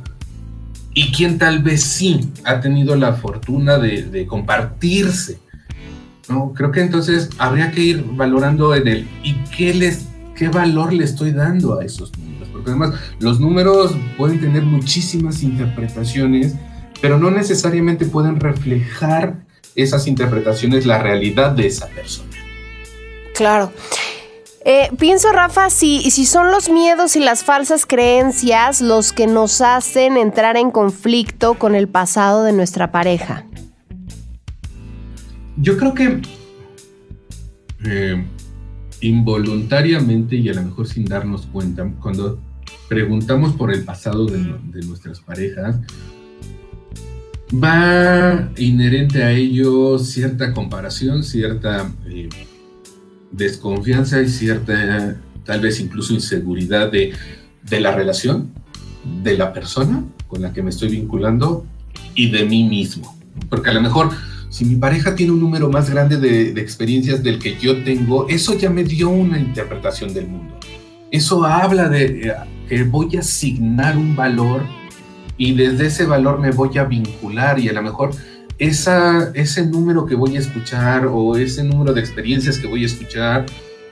y 0.96 1.12
quien 1.12 1.37
tal 1.37 1.62
vez 1.62 1.82
sí 1.82 2.30
ha 2.44 2.59
tenido 2.62 2.96
la 2.96 3.12
fortuna 3.12 3.76
de, 3.76 4.04
de 4.04 4.26
compartirse. 4.26 5.38
¿no? 6.26 6.54
Creo 6.54 6.72
que 6.72 6.80
entonces 6.80 7.28
habría 7.37 7.70
que 7.70 7.82
ir 7.82 8.02
valorando 8.12 8.74
en 8.74 8.88
el 8.88 9.09
y 9.22 9.35
qué, 9.54 9.74
les, 9.74 10.06
qué 10.35 10.48
valor 10.48 10.94
le 10.94 11.04
estoy 11.04 11.32
dando 11.32 11.78
a 11.78 11.85
esos 11.85 12.16
números. 12.16 12.48
Porque 12.50 12.70
además 12.70 12.94
los 13.20 13.38
números 13.40 13.94
pueden 14.16 14.40
tener 14.40 14.62
muchísimas 14.62 15.42
interpretaciones, 15.42 16.54
pero 17.02 17.18
no 17.18 17.30
necesariamente 17.30 18.06
pueden 18.06 18.40
reflejar 18.40 19.44
esas 19.74 20.06
interpretaciones 20.06 20.87
la 20.87 20.98
realidad 20.98 21.52
de 21.52 21.66
esa 21.66 21.88
persona. 21.88 22.30
Claro. 23.35 23.70
Eh, 24.68 24.90
pienso, 24.98 25.31
Rafa, 25.31 25.70
si, 25.70 26.11
si 26.11 26.26
son 26.26 26.50
los 26.50 26.68
miedos 26.68 27.14
y 27.14 27.20
las 27.20 27.44
falsas 27.44 27.87
creencias 27.87 28.81
los 28.81 29.12
que 29.12 29.29
nos 29.29 29.61
hacen 29.61 30.16
entrar 30.16 30.57
en 30.57 30.72
conflicto 30.72 31.55
con 31.55 31.76
el 31.76 31.87
pasado 31.87 32.42
de 32.42 32.52
nuestra 32.52 32.90
pareja. 32.90 33.46
Yo 35.57 35.76
creo 35.76 35.94
que 35.94 36.20
eh, 37.85 38.26
involuntariamente 39.02 40.35
y 40.35 40.48
a 40.48 40.55
lo 40.55 40.62
mejor 40.62 40.88
sin 40.88 41.05
darnos 41.05 41.46
cuenta, 41.46 41.88
cuando 42.02 42.40
preguntamos 42.88 43.52
por 43.52 43.72
el 43.72 43.85
pasado 43.85 44.26
de, 44.26 44.40
nuestras 44.85 45.20
parejas, 45.20 45.76
va 47.55 48.50
inherente 48.57 49.22
a 49.22 49.31
ello 49.31 49.96
cierta 50.00 50.52
comparación, 50.52 51.22
cierta 51.22 51.88
eh, 52.09 52.29
desconfianza 53.37 54.20
y 54.22 54.29
cierta, 54.29 55.16
tal 55.44 55.61
vez 55.61 55.81
incluso 55.81 56.14
inseguridad 56.14 56.90
de, 56.90 57.12
de 57.62 57.81
la 57.81 57.94
relación, 57.94 58.51
de 59.22 59.37
la 59.37 59.53
persona 59.53 60.05
con 60.27 60.42
la 60.42 60.53
que 60.53 60.62
me 60.62 60.70
estoy 60.70 60.88
vinculando 60.88 61.64
y 62.14 62.31
de 62.31 62.44
mí 62.44 62.64
mismo. 62.64 63.16
Porque 63.49 63.70
a 63.70 63.75
lo 63.75 63.81
mejor 63.81 64.11
si 64.49 64.64
mi 64.64 64.77
pareja 64.77 65.14
tiene 65.14 65.33
un 65.33 65.40
número 65.40 65.68
más 65.68 65.90
grande 65.90 66.16
de, 66.16 66.53
de, 66.53 66.61
experiencias 66.61 67.22
del 67.22 67.38
que 67.38 67.57
yo 67.59 67.83
tengo, 67.85 68.27
eso 68.29 68.57
ya 68.57 68.70
me 68.70 68.85
dio 68.85 69.11
una 69.11 69.38
interpretación 69.38 70.14
del 70.14 70.29
mundo. 70.29 70.59
Eso 71.11 71.44
habla 71.44 71.88
de 71.88 72.29
eh, 72.29 72.35
que 72.68 72.85
voy 72.85 73.16
a 73.16 73.20
asignar 73.20 73.96
un 73.96 74.16
valor 74.16 74.62
y 75.37 75.53
desde 75.53 75.87
ese 75.87 76.07
valor 76.07 76.40
me 76.40 76.51
voy 76.51 76.77
a 76.79 76.85
vincular 76.85 77.59
y 77.59 77.68
a 77.68 77.72
lo 77.72 77.83
mejor 77.83 78.11
esa, 78.59 79.31
ese 79.35 79.66
número 79.66 80.07
que 80.07 80.14
voy 80.14 80.37
a 80.37 80.40
escuchar 80.40 81.07
o 81.07 81.37
ese 81.37 81.62
número 81.62 81.92
de 81.92 82.01
experiencias 82.01 82.59
que 82.59 82.66
voy 82.66 82.83
a 82.83 82.87
escuchar, 82.87 83.47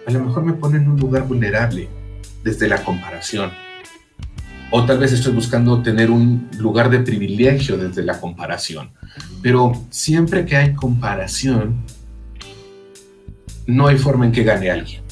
a 0.07 0.11
lo 0.11 0.25
mejor 0.25 0.45
me 0.45 0.55
pone 0.55 0.79
en 0.79 0.89
un 0.89 0.99
lugar 0.99 1.27
vulnerable 1.27 1.89
desde 2.43 2.69
la 2.69 2.83
comparación. 2.83 3.51
O 4.71 4.85
tal 4.85 4.99
vez 4.99 5.13
estoy 5.13 5.33
buscando 5.33 5.83
tener 5.83 6.11
un 6.11 6.49
lugar 6.59 6.91
de 6.91 7.01
privilegio 7.01 7.77
desde 7.77 8.03
la 8.03 8.21
comparación. 8.21 8.91
Pero 9.43 9.73
siempre 9.91 10.47
que 10.47 10.57
hay 10.57 10.75
comparación, 10.75 11.85
no 13.67 13.87
hay 13.87 13.99
forma 13.99 14.27
en 14.27 14.33
que 14.33 14.43
gane 14.43 14.71
alguien. 14.71 15.04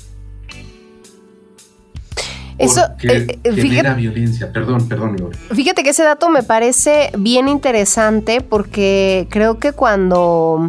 Eso 2.63 2.81
eh, 3.03 3.39
eh, 3.43 3.53
genera 3.55 3.95
violencia. 3.95 4.53
Perdón, 4.53 4.89
perdón, 4.89 5.17
Fíjate 5.53 5.83
que 5.83 5.91
ese 5.91 6.05
dato 6.05 6.29
me 6.29 6.43
parece 6.43 7.11
bien 7.19 7.49
interesante 7.49 8.41
porque 8.41 9.27
creo 9.31 9.59
que 9.59 9.73
cuando 9.73 10.69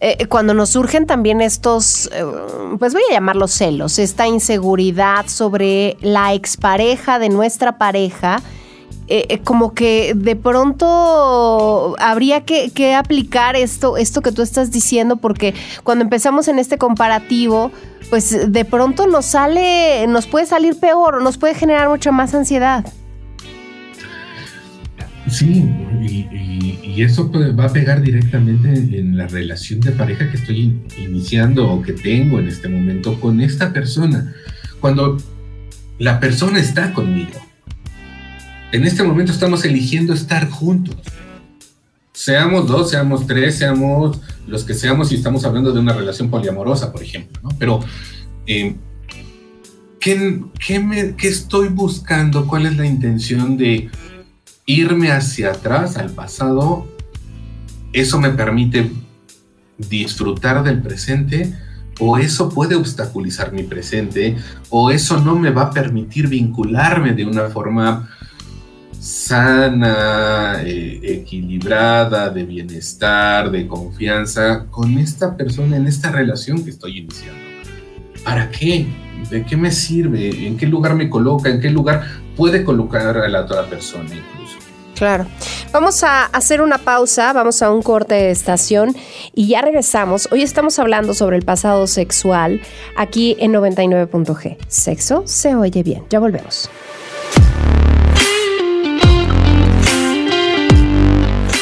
eh, 0.00 0.26
cuando 0.28 0.54
nos 0.54 0.70
surgen 0.70 1.06
también 1.06 1.42
estos, 1.42 2.10
pues 2.78 2.94
voy 2.94 3.02
a 3.10 3.12
llamarlos 3.12 3.52
celos, 3.52 3.98
esta 3.98 4.26
inseguridad 4.26 5.26
sobre 5.26 5.98
la 6.00 6.32
expareja 6.32 7.18
de 7.18 7.28
nuestra 7.28 7.76
pareja, 7.76 8.40
como 9.44 9.74
que 9.74 10.12
de 10.14 10.36
pronto 10.36 11.96
habría 11.98 12.42
que, 12.42 12.70
que, 12.70 12.94
aplicar 12.94 13.56
esto, 13.56 13.96
esto 13.96 14.22
que 14.22 14.32
tú 14.32 14.42
estás 14.42 14.70
diciendo, 14.70 15.16
porque 15.16 15.54
cuando 15.82 16.04
empezamos 16.04 16.48
en 16.48 16.58
este 16.58 16.78
comparativo, 16.78 17.72
pues 18.08 18.52
de 18.52 18.64
pronto 18.64 19.06
nos 19.06 19.26
sale, 19.26 20.06
nos 20.06 20.26
puede 20.26 20.46
salir 20.46 20.78
peor, 20.78 21.22
nos 21.22 21.38
puede 21.38 21.54
generar 21.54 21.88
mucha 21.88 22.12
más 22.12 22.34
ansiedad. 22.34 22.84
Sí, 25.28 25.64
y, 26.02 27.02
eso 27.02 27.30
va 27.58 27.64
a 27.64 27.72
pegar 27.72 28.02
directamente 28.02 28.68
en 28.98 29.16
la 29.16 29.26
relación 29.26 29.80
de 29.80 29.92
pareja 29.92 30.30
que 30.30 30.36
estoy 30.36 30.78
iniciando 30.98 31.70
o 31.70 31.80
que 31.80 31.94
tengo 31.94 32.40
en 32.40 32.48
este 32.48 32.68
momento 32.68 33.18
con 33.18 33.40
esta 33.40 33.72
persona. 33.72 34.34
Cuando 34.80 35.16
la 35.98 36.20
persona 36.20 36.58
está 36.58 36.92
conmigo, 36.92 37.40
en 38.72 38.84
este 38.84 39.02
momento 39.02 39.32
estamos 39.32 39.64
eligiendo 39.64 40.12
estar 40.12 40.48
juntos. 40.48 40.96
Seamos 42.12 42.66
dos, 42.66 42.90
seamos 42.90 43.26
tres, 43.26 43.56
seamos 43.56 44.20
los 44.46 44.64
que 44.64 44.74
seamos 44.74 45.10
y 45.10 45.16
estamos 45.16 45.44
hablando 45.44 45.72
de 45.72 45.80
una 45.80 45.92
relación 45.92 46.30
poliamorosa, 46.30 46.92
por 46.92 47.02
ejemplo. 47.02 47.48
Pero, 47.58 47.80
eh, 48.46 48.76
¿qué, 49.98 50.42
qué 51.16 51.28
estoy 51.28 51.68
buscando? 51.68 52.46
¿Cuál 52.46 52.66
es 52.66 52.76
la 52.76 52.86
intención 52.86 53.56
de 53.56 53.90
irme 54.66 55.10
hacia 55.10 55.52
atrás, 55.52 55.96
al 55.96 56.10
pasado? 56.10 56.86
¿Eso 57.92 58.20
me 58.20 58.30
permite 58.30 58.90
disfrutar 59.78 60.62
del 60.62 60.82
presente? 60.82 61.54
¿O 61.98 62.18
eso 62.18 62.48
puede 62.50 62.76
obstaculizar 62.76 63.52
mi 63.52 63.62
presente? 63.62 64.36
¿O 64.68 64.90
eso 64.90 65.20
no 65.20 65.36
me 65.36 65.50
va 65.50 65.62
a 65.62 65.70
permitir 65.70 66.28
vincularme 66.28 67.14
de 67.14 67.24
una 67.24 67.48
forma 67.48 68.08
sana, 69.00 70.60
eh, 70.62 71.00
equilibrada, 71.02 72.28
de 72.28 72.44
bienestar, 72.44 73.50
de 73.50 73.66
confianza 73.66 74.66
con 74.70 74.98
esta 74.98 75.36
persona 75.36 75.76
en 75.76 75.86
esta 75.86 76.10
relación 76.10 76.62
que 76.62 76.70
estoy 76.70 76.98
iniciando. 76.98 77.40
¿Para 78.22 78.50
qué? 78.50 78.86
¿De 79.30 79.42
qué 79.44 79.56
me 79.56 79.70
sirve? 79.70 80.46
¿En 80.46 80.56
qué 80.58 80.66
lugar 80.66 80.94
me 80.94 81.08
coloca? 81.08 81.48
¿En 81.48 81.60
qué 81.60 81.70
lugar 81.70 82.04
puede 82.36 82.62
colocar 82.62 83.16
a 83.16 83.28
la 83.28 83.42
otra 83.42 83.64
persona 83.64 84.04
incluso? 84.04 84.58
Claro. 84.94 85.26
Vamos 85.72 86.04
a 86.04 86.26
hacer 86.26 86.60
una 86.60 86.76
pausa, 86.76 87.32
vamos 87.32 87.62
a 87.62 87.70
un 87.72 87.80
corte 87.80 88.14
de 88.14 88.30
estación 88.30 88.94
y 89.34 89.48
ya 89.48 89.62
regresamos. 89.62 90.28
Hoy 90.30 90.42
estamos 90.42 90.78
hablando 90.78 91.14
sobre 91.14 91.38
el 91.38 91.42
pasado 91.42 91.86
sexual 91.86 92.60
aquí 92.98 93.34
en 93.40 93.54
99.g. 93.54 94.58
Sexo 94.68 95.22
se 95.24 95.54
oye 95.54 95.82
bien. 95.82 96.04
Ya 96.10 96.18
volvemos. 96.18 96.68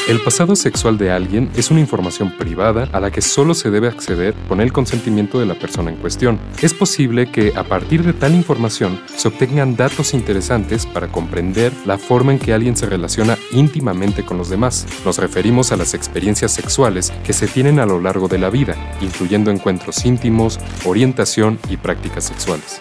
El 0.08 0.22
pasado 0.22 0.56
sexual 0.56 0.96
de 0.96 1.10
alguien 1.10 1.50
es 1.54 1.70
una 1.70 1.80
información 1.80 2.30
privada 2.30 2.88
a 2.92 2.98
la 2.98 3.10
que 3.10 3.20
solo 3.20 3.52
se 3.52 3.70
debe 3.70 3.88
acceder 3.88 4.32
con 4.48 4.62
el 4.62 4.72
consentimiento 4.72 5.38
de 5.38 5.44
la 5.44 5.54
persona 5.54 5.90
en 5.90 5.98
cuestión. 5.98 6.40
Es 6.62 6.72
posible 6.72 7.30
que 7.30 7.52
a 7.54 7.64
partir 7.64 8.02
de 8.02 8.14
tal 8.14 8.34
información 8.34 8.98
se 9.14 9.28
obtengan 9.28 9.76
datos 9.76 10.14
interesantes 10.14 10.86
para 10.86 11.08
comprender 11.08 11.74
la 11.84 11.98
forma 11.98 12.32
en 12.32 12.38
que 12.38 12.54
alguien 12.54 12.74
se 12.74 12.86
relaciona 12.86 13.36
íntimamente 13.52 14.24
con 14.24 14.38
los 14.38 14.48
demás. 14.48 14.86
Nos 15.04 15.18
referimos 15.18 15.72
a 15.72 15.76
las 15.76 15.92
experiencias 15.92 16.52
sexuales 16.52 17.12
que 17.22 17.34
se 17.34 17.46
tienen 17.46 17.78
a 17.78 17.84
lo 17.84 18.00
largo 18.00 18.28
de 18.28 18.38
la 18.38 18.48
vida, 18.48 18.76
incluyendo 19.02 19.50
encuentros 19.50 20.06
íntimos, 20.06 20.58
orientación 20.86 21.58
y 21.68 21.76
prácticas 21.76 22.24
sexuales. 22.24 22.80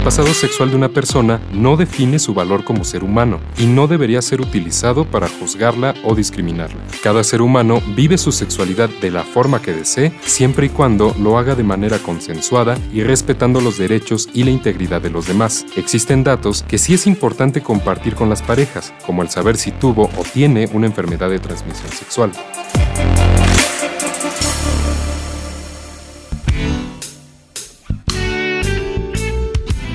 El 0.00 0.04
pasado 0.04 0.32
sexual 0.32 0.70
de 0.70 0.76
una 0.76 0.88
persona 0.88 1.42
no 1.52 1.76
define 1.76 2.18
su 2.18 2.32
valor 2.32 2.64
como 2.64 2.84
ser 2.84 3.04
humano 3.04 3.38
y 3.58 3.66
no 3.66 3.86
debería 3.86 4.22
ser 4.22 4.40
utilizado 4.40 5.04
para 5.04 5.28
juzgarla 5.28 5.94
o 6.04 6.14
discriminarla. 6.14 6.80
Cada 7.02 7.22
ser 7.22 7.42
humano 7.42 7.82
vive 7.94 8.16
su 8.16 8.32
sexualidad 8.32 8.88
de 8.88 9.10
la 9.10 9.24
forma 9.24 9.60
que 9.60 9.74
desee, 9.74 10.10
siempre 10.22 10.66
y 10.66 10.68
cuando 10.70 11.14
lo 11.20 11.36
haga 11.36 11.54
de 11.54 11.64
manera 11.64 11.98
consensuada 11.98 12.78
y 12.94 13.02
respetando 13.02 13.60
los 13.60 13.76
derechos 13.76 14.30
y 14.32 14.44
la 14.44 14.50
integridad 14.52 15.02
de 15.02 15.10
los 15.10 15.26
demás. 15.26 15.66
Existen 15.76 16.24
datos 16.24 16.64
que 16.66 16.78
sí 16.78 16.94
es 16.94 17.06
importante 17.06 17.60
compartir 17.60 18.14
con 18.14 18.30
las 18.30 18.40
parejas, 18.40 18.94
como 19.04 19.20
el 19.20 19.28
saber 19.28 19.58
si 19.58 19.70
tuvo 19.70 20.04
o 20.16 20.22
tiene 20.32 20.66
una 20.72 20.86
enfermedad 20.86 21.28
de 21.28 21.40
transmisión 21.40 21.92
sexual. 21.92 22.32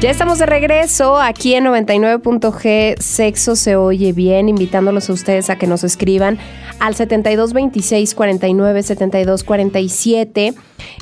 Ya 0.01 0.11
estamos 0.11 0.39
de 0.39 0.45
regreso 0.45 1.17
aquí 1.17 1.55
en 1.55 1.65
99.g 1.65 2.99
Sexo 2.99 3.55
se 3.55 3.77
oye 3.77 4.11
bien, 4.11 4.49
invitándolos 4.49 5.09
a 5.09 5.13
ustedes 5.13 5.49
a 5.49 5.55
que 5.57 5.67
nos 5.67 5.85
escriban 5.85 6.37
al 6.79 6.95
7226 6.95 8.13
49 8.13 8.83
72 8.83 9.43
47. 9.45 10.53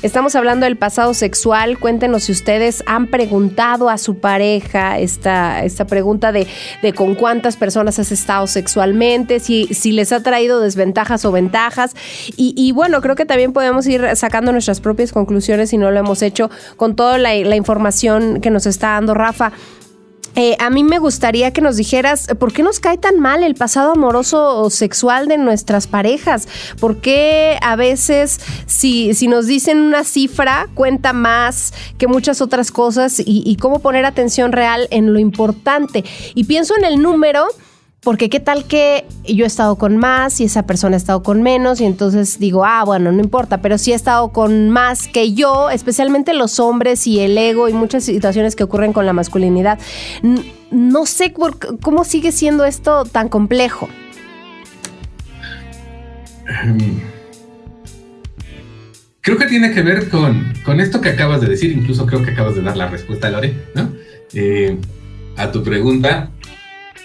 Estamos 0.02 0.34
hablando 0.34 0.66
del 0.66 0.76
pasado 0.76 1.14
sexual. 1.14 1.78
Cuéntenos 1.78 2.24
si 2.24 2.32
ustedes 2.32 2.82
han 2.86 3.06
preguntado 3.06 3.88
a 3.88 3.98
su 3.98 4.18
pareja 4.18 4.98
esta, 4.98 5.64
esta 5.64 5.86
pregunta 5.86 6.32
de, 6.32 6.46
con 6.94 7.14
cuántas 7.14 7.56
personas 7.56 7.98
has 7.98 8.12
estado 8.12 8.46
sexualmente, 8.46 9.40
si, 9.40 9.66
si 9.72 9.92
les 9.92 10.12
ha 10.12 10.22
traído 10.22 10.60
desventajas 10.60 11.24
o 11.24 11.32
ventajas. 11.32 11.94
Y, 12.36 12.72
bueno, 12.72 13.00
creo 13.00 13.16
que 13.16 13.26
también 13.26 13.52
podemos 13.52 13.86
ir 13.86 14.04
sacando 14.16 14.52
nuestras 14.52 14.80
propias 14.80 15.12
conclusiones 15.12 15.70
si 15.70 15.78
no 15.78 15.90
lo 15.90 15.98
hemos 15.98 16.22
hecho 16.22 16.50
con 16.76 16.96
toda 16.96 17.18
la 17.18 17.56
información 17.56 18.40
que 18.40 18.50
nos 18.50 18.66
está 18.66 18.88
dando 18.88 19.14
Rafa. 19.14 19.52
Eh, 20.36 20.56
a 20.58 20.70
mí 20.70 20.82
me 20.82 20.98
gustaría 20.98 21.52
que 21.52 21.60
nos 21.60 21.76
dijeras 21.76 22.26
por 22.38 22.52
qué 22.52 22.62
nos 22.62 22.80
cae 22.80 22.98
tan 22.98 23.20
mal 23.20 23.42
el 23.42 23.54
pasado 23.54 23.92
amoroso 23.92 24.60
o 24.60 24.70
sexual 24.70 25.28
de 25.28 25.38
nuestras 25.38 25.86
parejas. 25.86 26.48
¿Por 26.80 27.00
qué 27.00 27.58
a 27.62 27.76
veces 27.76 28.40
si, 28.66 29.14
si 29.14 29.28
nos 29.28 29.46
dicen 29.46 29.80
una 29.80 30.04
cifra 30.04 30.68
cuenta 30.74 31.12
más 31.12 31.72
que 31.98 32.08
muchas 32.08 32.40
otras 32.40 32.72
cosas 32.72 33.22
y 33.24 33.56
cómo 33.56 33.78
poner 33.78 34.04
atención 34.04 34.52
real 34.52 34.88
en 34.90 35.12
lo 35.12 35.18
importante? 35.18 36.04
Y 36.34 36.44
pienso 36.44 36.76
en 36.76 36.84
el 36.84 37.00
número 37.00 37.46
porque 38.04 38.28
qué 38.28 38.38
tal 38.38 38.66
que 38.66 39.06
yo 39.24 39.44
he 39.44 39.46
estado 39.46 39.76
con 39.76 39.96
más 39.96 40.40
y 40.40 40.44
esa 40.44 40.66
persona 40.66 40.94
ha 40.94 40.98
estado 40.98 41.22
con 41.22 41.42
menos 41.42 41.80
y 41.80 41.86
entonces 41.86 42.38
digo, 42.38 42.64
ah, 42.64 42.84
bueno, 42.84 43.10
no 43.10 43.20
importa, 43.20 43.62
pero 43.62 43.78
si 43.78 43.92
he 43.92 43.94
estado 43.94 44.28
con 44.28 44.68
más 44.68 45.08
que 45.08 45.32
yo, 45.32 45.70
especialmente 45.70 46.34
los 46.34 46.60
hombres 46.60 47.06
y 47.06 47.20
el 47.20 47.36
ego 47.36 47.68
y 47.68 47.72
muchas 47.72 48.04
situaciones 48.04 48.54
que 48.54 48.62
ocurren 48.62 48.92
con 48.92 49.06
la 49.06 49.14
masculinidad. 49.14 49.78
No 50.70 51.06
sé 51.06 51.32
cómo 51.32 52.04
sigue 52.04 52.30
siendo 52.30 52.66
esto 52.66 53.04
tan 53.06 53.30
complejo. 53.30 53.88
Em, 56.62 57.00
creo 59.22 59.38
que 59.38 59.46
tiene 59.46 59.72
que 59.72 59.80
ver 59.80 60.10
con, 60.10 60.52
con, 60.62 60.78
esto 60.78 61.00
que 61.00 61.08
acabas 61.08 61.40
de 61.40 61.48
decir, 61.48 61.72
incluso 61.72 62.04
creo 62.04 62.22
que 62.22 62.32
acabas 62.32 62.54
de 62.54 62.60
dar 62.60 62.76
la 62.76 62.88
respuesta, 62.88 63.30
Lore, 63.30 63.54
¿no? 63.74 63.92
Eh, 64.34 64.78
a 65.36 65.50
tu 65.50 65.62
pregunta, 65.62 66.30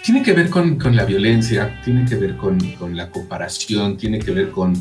tiene 0.04 0.24
que 0.24 0.34
ver 0.34 0.50
con, 0.50 0.78
la 0.96 1.06
violencia, 1.06 1.80
tiene 1.84 2.06
que 2.06 2.16
ver 2.16 2.38
con, 2.38 2.58
la 2.96 3.10
comparación, 3.12 3.98
tiene 3.98 4.20
que 4.20 4.32
ver 4.32 4.52
con 4.52 4.74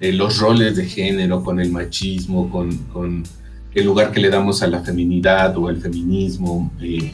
eh, 0.00 0.12
los 0.12 0.38
roles 0.38 0.76
de 0.76 0.86
género, 0.86 1.42
con 1.42 1.60
el 1.60 1.70
machismo, 1.70 2.50
con, 2.50 3.24
el 3.74 3.84
lugar 3.84 4.12
que 4.12 4.20
le 4.20 4.30
damos 4.30 4.62
a 4.62 4.66
la 4.66 4.80
feminidad 4.80 5.56
o 5.56 5.68
al 5.68 5.78
feminismo. 5.78 6.72
Eh. 6.80 7.12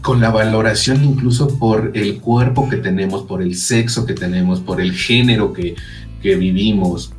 con 0.00 0.20
la 0.20 0.30
valoración 0.30 1.04
incluso 1.04 1.58
por 1.58 1.92
el 1.94 2.20
cuerpo 2.20 2.68
que 2.68 2.76
tenemos, 2.76 3.24
por 3.24 3.42
el 3.42 3.56
sexo 3.56 4.06
que 4.06 4.14
tenemos, 4.14 4.60
por 4.60 4.80
el 4.80 4.92
género 4.92 5.52
que, 5.52 5.74
que 6.22 6.36
vivimos. 6.36 7.12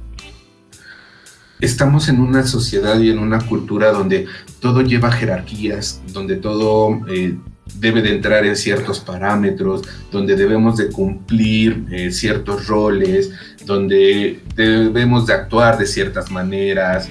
Estamos 1.60 2.08
en 2.08 2.22
una 2.22 2.44
sociedad 2.48 3.00
y 3.00 3.10
en 3.10 3.20
una 3.20 3.40
cultura 3.42 3.92
donde 3.92 4.28
todo 4.62 4.82
lleva 4.82 5.12
jerarquías, 5.12 6.02
donde 6.14 6.38
todo 6.38 7.02
eh, 7.10 7.38
debe 7.76 8.02
de 8.02 8.16
entrar 8.16 8.46
en 8.46 8.56
ciertos 8.56 9.00
parámetros, 9.00 9.84
donde 10.12 10.36
debemos 10.36 10.78
de 10.78 10.90
cumplir 10.90 11.86
eh, 11.92 12.12
ciertos 12.12 12.68
roles, 12.68 13.32
donde 13.66 14.42
debemos 14.56 15.26
de 15.26 15.34
actuar 15.34 15.78
de 15.78 15.86
ciertas 15.86 16.32
maneras 16.32 17.10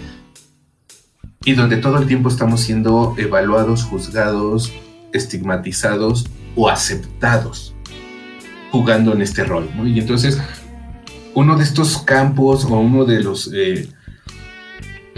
y 1.45 1.55
donde 1.55 1.77
todo 1.77 1.99
el 1.99 2.07
tiempo 2.07 2.29
estamos 2.29 2.61
siendo 2.61 3.15
evaluados, 3.17 3.85
juzgados, 3.85 4.73
estigmatizados 5.13 6.27
o 6.57 6.69
aceptados 6.69 7.75
jugando 8.71 9.13
en 9.15 9.23
este 9.23 9.45
rol. 9.45 9.69
Y 9.85 9.99
entonces, 9.99 10.39
uno 11.35 11.57
de 11.57 11.65
estos 11.65 11.99
campos 11.99 12.65
o 12.65 12.79
uno 12.79 13.05
de 13.05 13.23
los 13.23 13.51
eh, 13.55 13.89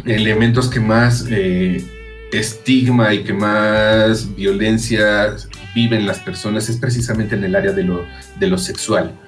elementos 0.04 0.68
que 0.68 0.80
más 0.80 1.26
eh, 1.28 1.84
estigma 2.32 3.12
y 3.14 3.24
que 3.24 3.32
más 3.32 4.34
violencia 4.34 5.34
viven 5.74 6.06
las 6.06 6.18
personas 6.18 6.68
es 6.68 6.76
precisamente 6.76 7.34
en 7.34 7.44
el 7.44 7.54
área 7.54 7.72
de 7.72 7.84
lo, 7.84 8.04
de 8.38 8.46
lo 8.46 8.58
sexual, 8.58 9.18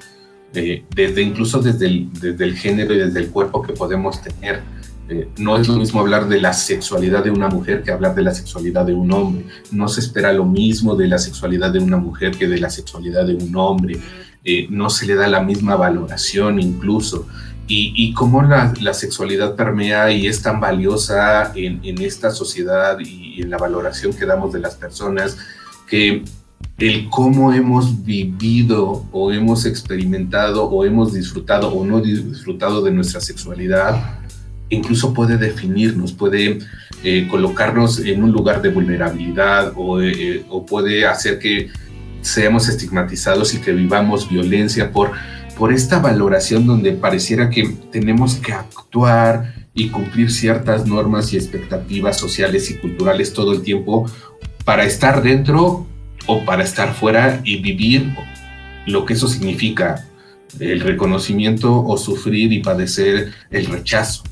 desde 0.53 1.23
incluso 1.23 1.61
desde 1.61 1.87
el, 1.87 2.13
desde 2.13 2.45
el 2.45 2.57
género 2.57 2.95
y 2.95 2.99
desde 2.99 3.21
el 3.21 3.29
cuerpo 3.29 3.63
que 3.63 3.73
podemos 3.73 4.21
tener. 4.23 4.61
Eh, 5.09 5.29
no 5.37 5.57
es 5.57 5.69
lo 5.69 5.77
mismo 5.77 6.01
hablar 6.01 6.29
de 6.29 6.41
la 6.41 6.53
sexualidad 6.53 7.25
de 7.25 7.31
una 7.31 7.49
mujer 7.49 7.83
que 7.83 7.91
hablar 7.91 8.15
de 8.15 8.23
la 8.23 8.33
sexualidad 8.33 8.87
de 8.87 8.95
un 8.95 9.13
hombre. 9.13 9.45
No 9.71 9.89
se 9.89 10.01
espera 10.01 10.33
lo 10.33 10.45
mismo 10.45 10.95
de 10.95 11.09
la 11.09 11.19
sexualidad 11.19 11.71
de 11.71 11.81
una 11.81 11.97
mujer 11.97 12.33
que 12.37 12.47
de 12.47 12.59
la 12.59 12.71
sexualidad 12.71 13.27
de 13.27 13.35
un 13.35 13.55
hombre. 13.57 13.99
Eh, 14.45 14.67
no 14.71 14.91
se 14.91 15.07
le 15.07 15.15
da 15.15 15.29
la 15.29 15.43
misma 15.43 15.77
valoración 15.77 16.61
incluso. 16.61 17.27
Y, 17.69 17.93
y 17.97 18.13
cómo 18.13 18.43
la, 18.43 18.75
la, 18.81 18.93
sexualidad 18.93 19.55
permea 19.55 20.11
y 20.11 20.27
es 20.27 20.43
tan 20.43 20.61
valiosa 20.61 21.53
en, 21.55 21.81
en 21.85 22.03
esta 22.03 22.31
sociedad 22.31 22.99
y 22.99 23.41
en 23.41 23.51
la 23.51 23.57
valoración 23.57 24.13
que 24.13 24.27
damos 24.27 24.53
de 24.53 24.61
las 24.61 24.75
personas, 24.75 25.39
que 25.87 26.25
el 26.79 27.09
cómo 27.09 27.53
hemos 27.53 28.05
vivido 28.05 29.07
o 29.13 29.33
hemos 29.33 29.67
experimentado 29.67 30.65
o 30.65 30.85
hemos 30.85 31.13
disfrutado 31.13 31.69
o 31.69 31.85
no 31.85 32.01
disfrutado 32.01 32.83
de 32.83 32.91
nuestra 32.91 33.21
sexualidad, 33.21 34.19
incluso 34.69 35.15
puede 35.15 35.37
definirnos, 35.37 36.13
puede 36.13 36.59
eh, 37.05 37.29
colocarnos 37.31 38.01
en 38.01 38.23
un 38.23 38.33
lugar 38.33 38.63
de 38.63 38.71
vulnerabilidad 38.71 39.73
o, 39.77 40.01
eh, 40.01 40.45
o, 40.49 40.65
puede 40.67 41.07
hacer 41.07 41.39
que 41.39 41.71
seamos 42.21 42.69
estigmatizados 42.69 43.55
y 43.55 43.61
que 43.61 43.73
vivamos 43.73 44.29
violencia 44.29 44.91
por, 44.91 45.13
por 45.57 45.73
esta 45.73 45.99
valoración 45.99 46.67
donde 46.67 46.93
pareciera 46.93 47.51
que 47.51 47.69
tenemos 47.91 48.37
que 48.37 48.53
actuar 48.53 49.55
y 49.75 49.89
cumplir 49.89 50.31
ciertas 50.31 50.87
normas 50.87 51.33
y 51.33 51.37
expectativas 51.37 52.19
sociales 52.19 52.71
y 52.71 52.79
culturales 52.79 53.33
todo 53.33 53.53
el 53.53 53.63
tiempo 53.63 54.11
para 54.65 54.85
estar 54.85 55.23
dentro 55.23 55.87
o 56.27 56.45
para 56.45 56.63
estar 56.63 56.95
fuera 56.95 57.41
y 57.45 57.61
vivir 57.61 58.15
lo 58.87 59.05
que 59.05 59.15
eso 59.15 59.29
significa, 59.29 60.07
el 60.59 60.81
reconocimiento 60.81 61.85
o 61.85 61.97
sufrir 61.97 62.53
y 62.53 62.61
padecer 62.61 63.33
el 63.51 63.67
rechazo. 63.67 64.23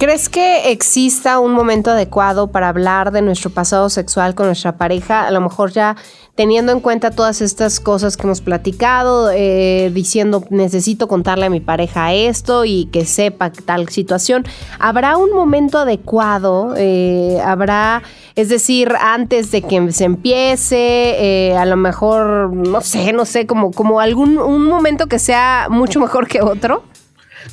¿Crees 0.00 0.30
que 0.30 0.72
exista 0.72 1.40
un 1.40 1.52
momento 1.52 1.90
adecuado 1.90 2.46
para 2.50 2.70
hablar 2.70 3.12
de 3.12 3.20
nuestro 3.20 3.50
pasado 3.50 3.90
sexual 3.90 4.34
con 4.34 4.46
nuestra 4.46 4.78
pareja? 4.78 5.26
A 5.26 5.30
lo 5.30 5.42
mejor 5.42 5.72
ya 5.72 5.94
teniendo 6.34 6.72
en 6.72 6.80
cuenta 6.80 7.10
todas 7.10 7.42
estas 7.42 7.80
cosas 7.80 8.16
que 8.16 8.22
hemos 8.22 8.40
platicado, 8.40 9.30
eh, 9.30 9.90
diciendo 9.92 10.42
necesito 10.48 11.06
contarle 11.06 11.44
a 11.44 11.50
mi 11.50 11.60
pareja 11.60 12.14
esto 12.14 12.64
y 12.64 12.86
que 12.86 13.04
sepa 13.04 13.52
tal 13.52 13.90
situación. 13.90 14.44
¿Habrá 14.78 15.18
un 15.18 15.34
momento 15.34 15.80
adecuado? 15.80 16.72
Eh, 16.78 17.38
¿Habrá, 17.44 18.02
es 18.36 18.48
decir, 18.48 18.94
antes 18.98 19.50
de 19.50 19.60
que 19.60 19.92
se 19.92 20.04
empiece, 20.04 21.50
eh, 21.50 21.58
a 21.58 21.66
lo 21.66 21.76
mejor, 21.76 22.56
no 22.56 22.80
sé, 22.80 23.12
no 23.12 23.26
sé, 23.26 23.46
como, 23.46 23.70
como 23.70 24.00
algún 24.00 24.38
un 24.38 24.64
momento 24.64 25.08
que 25.08 25.18
sea 25.18 25.66
mucho 25.68 26.00
mejor 26.00 26.26
que 26.26 26.40
otro? 26.40 26.84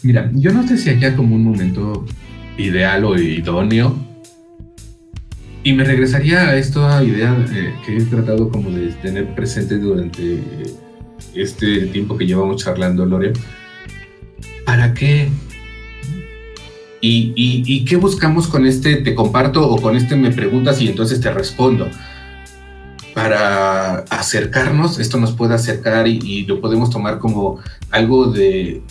Mira, 0.02 0.32
yo 0.34 0.54
no 0.54 0.66
sé 0.66 0.78
si 0.78 0.90
haya 0.92 1.14
como 1.14 1.36
un 1.36 1.44
momento 1.44 2.06
ideal 2.58 3.06
o 3.06 3.18
idóneo. 3.18 3.96
Y 5.64 5.74
me 5.74 5.84
regresaría 5.84 6.50
a 6.50 6.56
esta 6.58 7.04
idea 7.04 7.36
eh, 7.54 7.74
que 7.86 7.98
he 7.98 8.02
tratado 8.02 8.50
como 8.50 8.70
de 8.70 8.88
tener 8.94 9.36
presente 9.36 9.78
durante 9.78 10.42
este 11.34 11.88
tiempo 11.88 12.18
que 12.18 12.26
llevamos 12.26 12.64
charlando, 12.64 13.06
Lore. 13.06 13.34
¿Para 14.66 14.94
qué? 14.94 15.30
¿Y, 17.02 17.34
y, 17.36 17.64
y 17.66 17.86
qué 17.86 17.96
buscamos 17.96 18.48
con 18.48 18.66
este 18.66 18.98
te 18.98 19.14
comparto 19.14 19.70
o 19.70 19.82
con 19.82 19.96
este 19.96 20.16
me 20.16 20.32
preguntas 20.32 20.82
y 20.82 20.88
entonces 20.88 21.20
te 21.22 21.32
respondo? 21.32 21.90
Para 23.18 24.02
acercarnos, 24.12 25.00
esto 25.00 25.18
nos 25.18 25.32
puede 25.32 25.56
acercar 25.56 26.08
y, 26.08 26.46
lo 26.46 26.62
podemos 26.62 26.92
tomar 26.92 27.18
como 27.18 27.58
algo 27.90 28.28
de, 28.28 28.84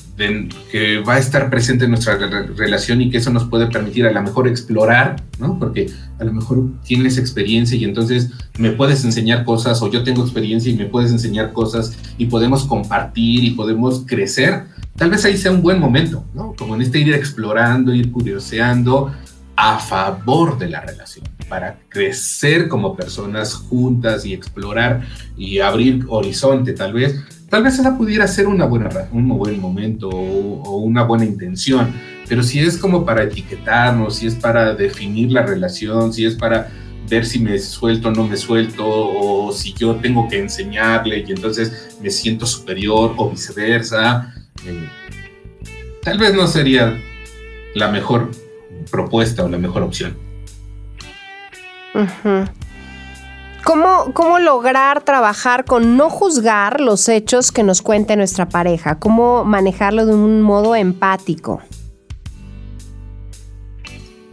que 0.72 0.98
va 0.98 1.14
a 1.14 1.18
estar 1.20 1.48
presente 1.48 1.84
en 1.84 1.92
nuestra 1.92 2.16
relación 2.56 3.00
y 3.00 3.08
que 3.08 3.18
eso 3.18 3.30
nos 3.30 3.44
puede 3.44 3.68
permitir 3.68 4.04
a 4.04 4.10
lo 4.10 4.20
mejor 4.20 4.48
explorar, 4.48 5.22
¿no? 5.38 5.60
Porque 5.60 5.92
a 6.18 6.24
lo 6.24 6.32
mejor 6.32 6.64
tienes 6.84 7.18
experiencia 7.18 7.78
y 7.78 7.84
entonces 7.84 8.32
me 8.58 8.72
puedes 8.72 9.04
enseñar 9.04 9.44
cosas 9.44 9.80
o 9.80 9.92
yo 9.92 10.02
tengo 10.02 10.22
experiencia 10.22 10.72
y 10.72 10.76
me 10.76 10.86
puedes 10.86 11.12
enseñar 11.12 11.52
cosas 11.52 11.96
y 12.18 12.26
podemos 12.26 12.64
compartir 12.64 13.44
y 13.44 13.52
podemos 13.52 14.02
crecer. 14.06 14.64
Tal 14.96 15.10
vez 15.10 15.24
ahí 15.24 15.36
sea 15.36 15.52
un 15.52 15.62
buen 15.62 15.78
momento, 15.78 16.24
¿no? 16.34 16.52
Como 16.58 16.74
en 16.74 16.82
este 16.82 16.98
ir 16.98 17.14
explorando, 17.14 17.94
ir 17.94 18.10
curioseando 18.10 19.12
a 19.54 19.78
favor 19.78 20.58
de 20.58 20.68
la 20.68 20.80
relación, 20.80 21.24
para 21.48 21.78
crecer 21.88 22.68
como 22.68 22.96
personas 22.96 23.54
juntas 23.54 24.24
y 24.26 24.34
explorar 24.34 25.06
y 25.36 25.60
abrir 25.60 26.04
horizonte 26.08 26.72
tal 26.72 26.92
vez 26.92 27.24
Tal 27.48 27.62
vez 27.62 27.78
esa 27.78 27.96
pudiera 27.96 28.26
ser 28.26 28.48
una 28.48 28.64
buena, 28.64 28.88
un 29.12 29.28
buen 29.28 29.60
momento 29.60 30.08
o, 30.08 30.78
una 30.78 31.04
buena 31.04 31.24
intención, 31.24 31.94
pero 32.28 32.42
si 32.42 32.58
es 32.58 32.76
como 32.76 33.04
para 33.04 33.22
etiquetarnos, 33.22 34.16
si 34.16 34.26
es 34.26 34.34
para 34.34 34.74
definir 34.74 35.30
la 35.30 35.42
relación, 35.42 36.12
si 36.12 36.24
es 36.24 36.34
para 36.34 36.68
ver 37.08 37.24
si 37.24 37.38
me 37.38 37.56
suelto 37.60 38.08
o 38.08 38.10
no 38.10 38.26
me 38.26 38.36
suelto, 38.36 38.84
o 38.84 39.52
si 39.52 39.72
yo 39.74 39.94
tengo 39.96 40.28
que 40.28 40.40
enseñarle 40.40 41.24
y 41.26 41.30
entonces 41.30 41.96
me 42.02 42.10
siento 42.10 42.46
superior 42.46 43.14
o 43.16 43.30
viceversa, 43.30 44.34
eh, 44.66 44.88
tal 46.02 46.18
vez 46.18 46.34
no 46.34 46.48
sería 46.48 47.00
la 47.76 47.92
mejor 47.92 48.32
propuesta 48.90 49.44
o 49.44 49.48
la 49.48 49.58
mejor 49.58 49.84
opción. 49.84 50.25
¿Cómo, 53.64 54.38
lograr 54.38 55.02
trabajar 55.02 55.64
con 55.64 55.96
no 55.96 56.08
juzgar 56.08 56.80
los 56.80 57.08
hechos 57.08 57.50
que 57.50 57.62
nos 57.62 57.82
cuente 57.82 58.16
nuestra 58.16 58.48
pareja? 58.48 58.98
¿Cómo 58.98 59.44
manejarlo 59.44 60.06
de 60.06 60.14
un 60.14 60.40
modo 60.40 60.76
empático? 60.76 61.60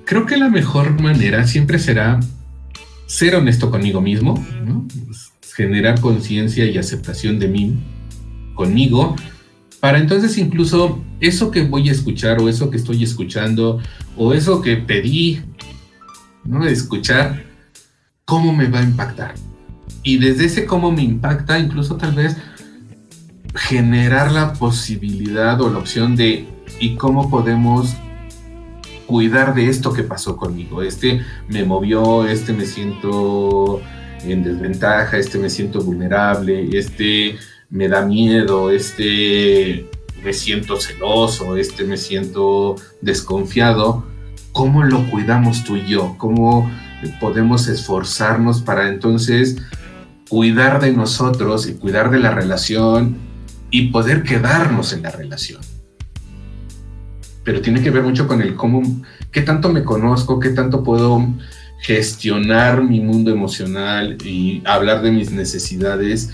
Creo 0.05 0.25
que 0.25 0.37
la 0.37 0.49
mejor 0.49 1.01
manera 1.01 1.47
siempre 1.47 1.79
será 1.79 2.19
ser 3.07 3.35
honesto 3.35 3.71
conmigo 3.71 4.01
mismo, 4.01 4.43
generar 5.55 5.99
conciencia 5.99 6.65
y 6.65 6.77
aceptación 6.77 7.39
de 7.39 7.47
mí, 7.47 7.77
conmigo, 8.53 9.15
para 9.79 9.97
entonces 9.97 10.37
incluso 10.37 11.01
eso 11.19 11.51
que 11.51 11.63
voy 11.63 11.89
a 11.89 11.91
escuchar 11.91 12.39
o 12.39 12.49
eso 12.49 12.69
que 12.69 12.77
estoy 12.77 13.03
escuchando 13.03 13.81
o 14.15 14.33
eso 14.33 14.61
que 14.61 14.77
pedí 14.77 15.41
¿no? 16.45 16.65
escuchar, 16.65 17.43
cómo 18.25 18.53
me 18.53 18.67
va 18.67 18.79
a 18.79 18.83
impactar. 18.83 19.35
Y 20.03 20.17
desde 20.17 20.45
ese 20.45 20.65
cómo 20.65 20.91
me 20.91 21.03
impacta, 21.03 21.59
incluso 21.59 21.95
tal 21.95 22.13
vez 22.13 22.37
generar 23.55 24.31
la 24.31 24.53
posibilidad 24.53 25.61
o 25.61 25.69
la 25.69 25.79
opción 25.79 26.15
de 26.15 26.47
y 26.79 26.95
cómo 26.95 27.29
podemos 27.29 27.95
cuidar 29.05 29.53
de 29.53 29.69
esto 29.69 29.93
que 29.93 30.03
pasó 30.03 30.37
conmigo. 30.37 30.81
Este 30.81 31.21
me 31.47 31.63
movió, 31.63 32.25
este 32.25 32.53
me 32.53 32.65
siento 32.65 33.81
en 34.23 34.43
desventaja, 34.43 35.17
este 35.17 35.37
me 35.37 35.49
siento 35.49 35.81
vulnerable, 35.81 36.69
este 36.77 37.37
me 37.69 37.87
da 37.87 38.05
miedo, 38.05 38.71
este 38.71 39.89
me 40.23 40.33
siento 40.33 40.79
celoso, 40.79 41.57
este 41.57 41.83
me 41.83 41.97
siento 41.97 42.75
desconfiado. 43.01 44.05
¿Cómo 44.51 44.83
lo 44.83 45.09
cuidamos 45.09 45.63
tú 45.63 45.75
y 45.75 45.85
yo? 45.85 46.15
¿Cómo 46.17 46.71
podemos 47.19 47.67
esforzarnos 47.67 48.61
para 48.61 48.89
entonces 48.89 49.57
cuidar 50.29 50.81
de 50.81 50.91
nosotros 50.93 51.67
y 51.67 51.73
cuidar 51.73 52.09
de 52.09 52.19
la 52.19 52.31
relación 52.31 53.17
y 53.69 53.89
poder 53.89 54.23
quedarnos 54.23 54.93
en 54.93 55.03
la 55.03 55.11
relación. 55.11 55.61
Pero 57.43 57.61
tiene 57.61 57.81
que 57.81 57.91
ver 57.91 58.03
mucho 58.03 58.27
con 58.27 58.41
el 58.41 58.55
cómo, 58.55 58.81
qué 59.31 59.41
tanto 59.41 59.69
me 59.69 59.83
conozco, 59.83 60.39
qué 60.39 60.49
tanto 60.49 60.83
puedo 60.83 61.25
gestionar 61.81 62.81
mi 62.81 63.01
mundo 63.01 63.31
emocional 63.31 64.17
y 64.23 64.61
hablar 64.65 65.01
de 65.01 65.11
mis 65.11 65.31
necesidades 65.31 66.31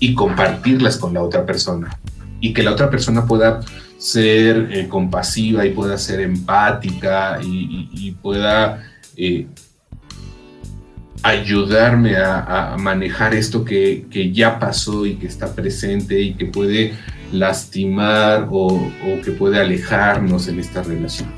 y 0.00 0.14
compartirlas 0.14 0.96
con 0.96 1.14
la 1.14 1.22
otra 1.22 1.44
persona. 1.44 1.98
Y 2.40 2.54
que 2.54 2.62
la 2.62 2.72
otra 2.72 2.88
persona 2.88 3.26
pueda 3.26 3.60
ser 3.98 4.68
eh, 4.72 4.88
compasiva 4.88 5.66
y 5.66 5.70
pueda 5.70 5.98
ser 5.98 6.20
empática 6.20 7.40
y, 7.42 8.16
pueda 8.22 8.82
eh, 9.16 9.48
ayudarme 11.28 12.16
a, 12.16 12.76
manejar 12.78 13.34
esto 13.34 13.64
que, 13.64 14.06
ya 14.32 14.58
pasó 14.58 15.06
y 15.06 15.16
que 15.16 15.26
está 15.26 15.54
presente 15.54 16.20
y 16.20 16.34
que 16.34 16.46
puede 16.46 16.94
lastimar 17.32 18.48
o 18.50 18.90
que 19.24 19.32
puede 19.32 19.60
alejarnos 19.60 20.48
en 20.48 20.60
esta 20.60 20.82
relación. 20.82 21.28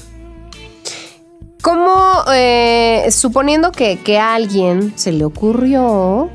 ¿Cómo, 1.63 2.25
eh, 2.33 3.07
suponiendo 3.11 3.71
que, 3.71 4.19
a 4.19 4.35
alguien 4.35 4.95
se 4.97 5.13
le 5.13 5.25
ocurrió, 5.25 6.31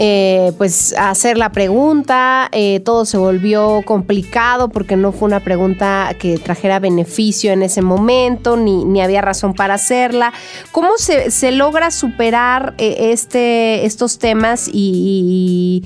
eh, 0.00 0.52
pues 0.56 0.94
hacer 0.96 1.36
la 1.36 1.50
pregunta, 1.50 2.48
eh, 2.52 2.78
todo 2.84 3.04
se 3.04 3.16
volvió 3.18 3.82
complicado 3.84 4.68
porque 4.68 4.96
no 4.96 5.10
fue 5.10 5.26
una 5.26 5.40
pregunta 5.40 6.14
que 6.20 6.38
trajera 6.38 6.78
beneficio 6.78 7.52
en 7.52 7.64
ese 7.64 7.82
momento, 7.82 8.56
ni, 8.56 9.00
había 9.02 9.22
razón 9.22 9.54
para 9.54 9.74
hacerla. 9.74 10.32
¿Cómo 10.70 10.90
se, 10.98 11.50
logra 11.50 11.90
superar 11.90 12.74
este, 12.78 13.86
estos 13.86 14.20
temas 14.20 14.70
y, 14.72 15.84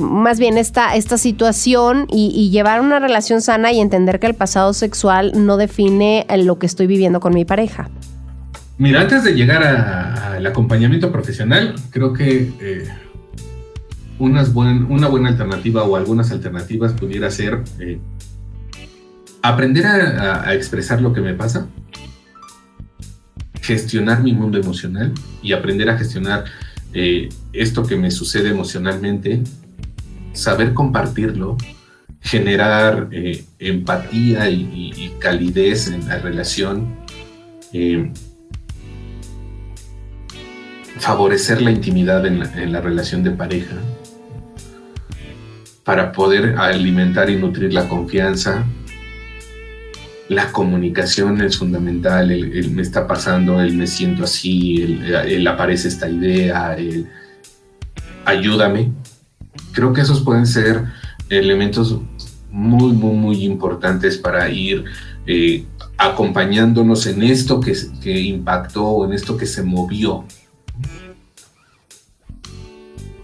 más 0.00 0.38
bien 0.38 0.56
esta, 0.56 0.94
esta 0.94 1.18
situación 1.18 2.06
y, 2.08 2.50
llevar 2.50 2.80
una 2.80 3.00
relación 3.00 3.42
sana 3.42 3.72
y 3.72 3.80
entender 3.80 4.20
que 4.20 4.28
el 4.28 4.34
pasado 4.34 4.72
sexual 4.72 5.32
no 5.34 5.56
define 5.56 6.26
lo 6.44 6.60
que 6.60 6.66
estoy 6.66 6.86
viviendo 6.86 7.18
con 7.18 7.34
mi 7.34 7.44
pareja. 7.44 7.90
Mira, 8.78 9.00
antes 9.00 9.24
de 9.24 9.32
llegar 9.34 9.64
al 9.64 10.46
acompañamiento 10.46 11.10
profesional, 11.10 11.74
creo 11.90 12.12
que 12.12 12.52
eh, 12.60 12.88
una 14.22 15.08
buena 15.08 15.28
alternativa 15.28 15.82
o 15.82 15.96
algunas 15.96 16.30
alternativas 16.30 16.92
pudiera 16.92 17.28
ser 17.30 17.62
eh, 17.80 17.98
aprender 19.42 19.84
a, 19.86 20.54
expresar 20.54 21.02
lo 21.02 21.12
que 21.12 21.20
me 21.20 21.34
pasa, 21.34 21.66
gestionar 23.60 24.22
mi 24.22 24.32
mundo 24.32 24.58
emocional 24.58 25.12
y 25.42 25.52
aprender 25.52 25.90
a 25.90 25.98
gestionar 25.98 26.44
eh, 26.94 27.30
esto 27.52 27.84
que 27.84 27.96
me 27.96 28.12
sucede 28.12 28.50
emocionalmente 28.50 29.42
saber 30.32 30.72
compartirlo, 30.72 31.56
generar 32.20 33.08
eh, 33.10 33.44
empatía 33.58 34.48
y, 34.48 35.14
calidez 35.18 35.88
en 35.88 36.06
la 36.06 36.18
relación, 36.18 36.96
favorecer 40.98 41.60
la 41.60 41.72
intimidad 41.72 42.24
en 42.24 42.72
la, 42.72 42.80
relación 42.80 43.24
de 43.24 43.32
pareja, 43.32 43.76
para 45.84 46.12
poder 46.12 46.56
alimentar 46.58 47.28
y 47.30 47.36
nutrir 47.36 47.72
la 47.72 47.88
confianza. 47.88 48.64
La 50.28 50.52
comunicación 50.52 51.40
es 51.42 51.58
fundamental, 51.58 52.30
el, 52.30 52.70
me 52.70 52.82
está 52.82 53.06
pasando, 53.06 53.60
el 53.60 53.76
me 53.76 53.86
siento 53.86 54.24
así, 54.24 54.82
el, 54.82 55.46
aparece 55.46 55.88
esta 55.88 56.08
idea, 56.08 56.74
el 56.74 57.06
ayúdame, 58.24 58.92
creo 59.72 59.92
que 59.92 60.00
esos 60.00 60.22
pueden 60.22 60.46
ser 60.46 60.84
elementos 61.28 61.98
muy, 62.50 62.92
muy, 62.92 63.16
muy 63.16 63.44
importantes 63.44 64.16
para 64.16 64.48
ir 64.48 64.84
eh, 65.26 65.64
acompañándonos 65.98 67.06
en 67.06 67.22
esto 67.22 67.60
que, 67.60 67.74
que 68.00 68.20
impactó, 68.20 69.04
en 69.04 69.12
esto 69.12 69.36
que 69.36 69.46
se 69.46 69.62
movió. 69.62 70.24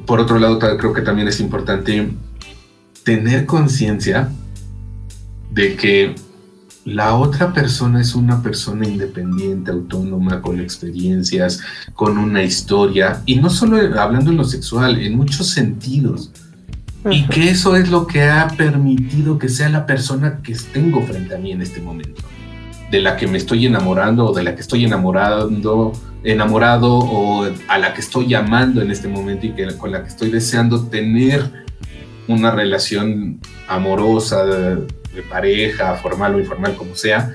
Por 0.05 0.21
otro 0.21 0.39
lado, 0.39 0.59
creo 0.59 0.93
que 0.93 1.03
también 1.03 1.29
es 1.29 1.39
importante 1.39 2.11
tener 3.09 3.47
conciencia 3.47 4.29
de 5.51 5.77
que 5.77 6.15
la 6.85 7.15
otra 7.15 7.55
persona 7.55 8.03
es 8.03 8.15
una 8.15 8.43
persona 8.43 8.87
independiente, 8.87 9.71
autónoma, 9.71 10.43
con 10.43 10.61
experiencias, 10.61 11.59
con 11.95 12.19
una 12.19 12.43
historia, 12.43 13.23
y 13.25 13.37
no 13.37 13.49
solo 13.49 13.79
hablando 13.99 14.31
en 14.31 14.37
lo 14.37 14.45
sexual, 14.45 15.01
en 15.01 15.17
muchos 15.17 15.47
sentidos. 15.49 16.33
Y 17.11 17.27
que 17.29 17.49
eso 17.49 17.77
es 17.77 17.89
lo 17.89 18.07
que 18.07 18.25
ha 18.25 18.47
permitido 18.49 19.39
que 19.39 19.49
sea 19.49 19.71
la 19.71 19.87
persona 19.87 20.41
que 20.43 20.55
tengo 20.71 21.01
frente 21.01 21.35
a 21.35 21.39
mí 21.39 21.53
en 21.53 21.63
este 21.63 21.81
momento, 21.81 22.21
de 22.91 23.01
la 23.01 23.17
que 23.17 23.27
me 23.27 23.39
estoy 23.39 23.65
enamorando 23.65 24.27
o 24.27 24.35
de 24.35 24.43
la 24.43 24.55
que 24.55 24.61
estoy 24.61 24.85
enamorando, 24.85 25.93
enamorado 26.25 26.99
o 26.99 27.47
a 27.69 27.79
la 27.79 27.95
que 27.95 28.03
estoy 28.03 28.27
llamando 28.27 28.83
en 28.83 28.91
este 28.91 29.09
momento 29.09 29.47
y 29.47 29.53
que, 29.53 29.67
con 29.79 29.93
la 29.93 30.03
que 30.03 30.11
estoy 30.11 30.29
deseando 30.31 30.85
tener 30.89 31.67
una 32.29 32.51
relación 32.51 33.41
amorosa, 33.66 34.45
de 34.45 35.22
pareja, 35.29 35.97
formal 35.97 36.37
o 36.37 36.39
informal, 36.39 36.76
como 36.76 36.95
sea, 36.95 37.35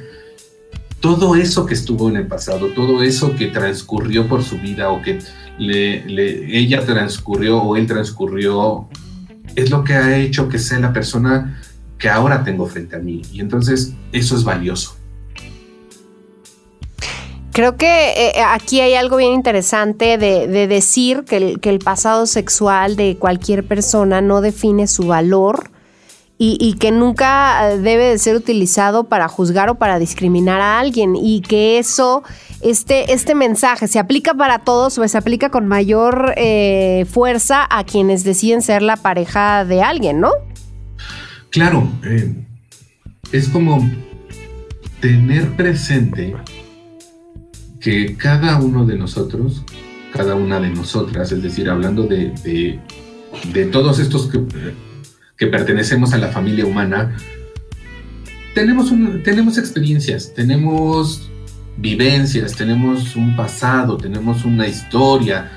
todo 0.99 1.35
eso 1.35 1.65
que 1.65 1.73
estuvo 1.73 2.07
en 2.09 2.15
el 2.15 2.27
pasado, 2.27 2.67
todo 2.67 3.03
eso 3.03 3.35
que 3.35 3.47
transcurrió 3.47 4.27
por 4.27 4.41
su 4.41 4.57
vida 4.57 4.89
o 4.89 5.01
que 5.01 5.19
ella 5.59 6.85
transcurrió 6.85 7.61
o 7.61 7.75
él 7.75 7.87
transcurrió, 7.87 8.87
es 9.55 9.69
lo 9.69 9.83
que 9.83 9.93
ha 9.95 10.17
hecho 10.17 10.47
que 10.47 10.59
sea 10.59 10.79
la 10.79 10.93
persona 10.93 11.61
que 11.97 12.09
ahora 12.09 12.43
tengo 12.43 12.65
frente 12.67 12.95
a 12.95 12.99
mí. 12.99 13.21
Y 13.33 13.41
entonces 13.41 13.93
eso 14.13 14.37
es 14.37 14.43
valioso. 14.43 14.95
Creo 17.53 17.77
que 17.77 17.85
eh, 17.85 18.33
aquí 18.45 18.81
hay 18.81 18.95
algo 18.95 19.17
bien 19.17 19.33
interesante 19.33 20.17
de, 20.17 20.67
decir 20.67 21.23
que 21.23 21.69
el 21.69 21.79
pasado 21.79 22.25
sexual 22.25 22.95
de 22.95 23.15
cualquier 23.17 23.63
persona 23.63 24.21
no 24.21 24.41
define 24.41 24.87
su 24.87 25.07
valor 25.07 25.69
y, 26.45 26.73
que 26.73 26.91
nunca 26.91 27.71
eh, 27.71 27.77
debe 27.77 28.09
de 28.09 28.17
ser 28.17 28.35
utilizado 28.35 29.05
para 29.05 29.27
juzgar 29.27 29.69
o 29.69 29.75
para 29.75 29.99
discriminar 29.99 30.59
a 30.59 30.79
alguien 30.79 31.15
y 31.15 31.41
que 31.41 31.79
eso, 31.79 32.23
este, 32.61 33.13
este 33.13 33.33
mensaje 33.35 33.87
se 33.87 33.99
aplica 33.99 34.33
para 34.33 34.59
todos 34.59 34.97
o 34.97 35.07
se 35.07 35.17
aplica 35.17 35.49
con 35.49 35.67
mayor 35.67 36.33
eh, 36.35 37.05
fuerza 37.09 37.65
a 37.69 37.85
quienes 37.85 38.23
deciden 38.23 38.61
ser 38.61 38.81
la 38.81 38.97
pareja 38.97 39.63
de 39.63 39.81
alguien, 39.81 40.19
¿no? 40.19 40.31
Claro, 41.49 41.87
es 43.31 43.47
como 43.47 43.87
tener 44.99 45.55
presente 45.55 46.35
que 47.83 48.15
cada 48.15 48.59
uno 48.59 48.85
de 48.85 48.97
nosotros, 48.97 49.63
cada 50.11 50.33
una 50.33 50.59
de 50.59 50.69
nosotras, 50.69 51.31
es 51.31 51.43
decir, 51.43 51.69
hablando 51.69 52.03
de, 52.03 52.29
de, 52.43 52.79
de 53.53 53.65
todos 53.65 53.99
estos 53.99 54.27
que 54.27 54.39
que 55.37 55.47
pertenecemos 55.47 56.13
a 56.13 56.17
la 56.17 56.29
familia 56.29 56.65
humana, 56.65 57.15
tenemos, 58.53 58.93
tenemos 59.23 59.57
experiencias, 59.57 60.33
tenemos 60.33 61.29
vivencias, 61.77 62.55
tenemos 62.55 63.15
un 63.15 63.35
pasado, 63.35 63.97
tenemos 63.97 64.45
una 64.45 64.67
historia. 64.67 65.51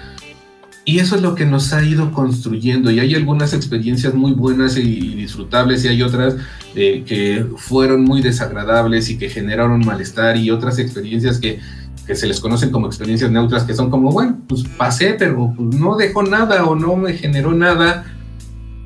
Y 0.84 1.00
eso 1.00 1.16
es 1.16 1.22
lo 1.22 1.34
que 1.34 1.44
nos 1.44 1.72
ha 1.72 1.84
ido 1.84 2.12
construyendo. 2.12 2.90
Y 2.90 3.00
hay 3.00 3.14
algunas 3.14 3.52
experiencias 3.52 4.14
muy 4.14 4.32
buenas 4.32 4.76
y 4.76 5.14
disfrutables 5.14 5.84
y 5.84 5.88
hay 5.88 6.02
otras 6.02 6.36
eh, 6.74 7.02
que 7.06 7.44
fueron 7.56 8.04
muy 8.04 8.22
desagradables 8.22 9.10
y 9.10 9.18
que 9.18 9.28
generaron 9.28 9.84
malestar 9.84 10.36
y 10.36 10.50
otras 10.50 10.78
experiencias 10.78 11.38
que, 11.38 11.60
que, 12.06 12.14
se 12.14 12.26
les 12.26 12.40
conocen 12.40 12.70
como 12.70 12.86
experiencias 12.86 13.30
neutras 13.30 13.64
que 13.64 13.74
son 13.74 13.90
como, 13.90 14.10
bueno, 14.10 14.38
pues 14.48 14.64
pasé, 14.76 15.14
pero 15.18 15.52
pues 15.56 15.78
no 15.78 15.96
dejó 15.96 16.22
nada 16.22 16.64
o 16.64 16.74
no 16.74 16.96
me 16.96 17.14
generó 17.14 17.52
nada 17.52 18.04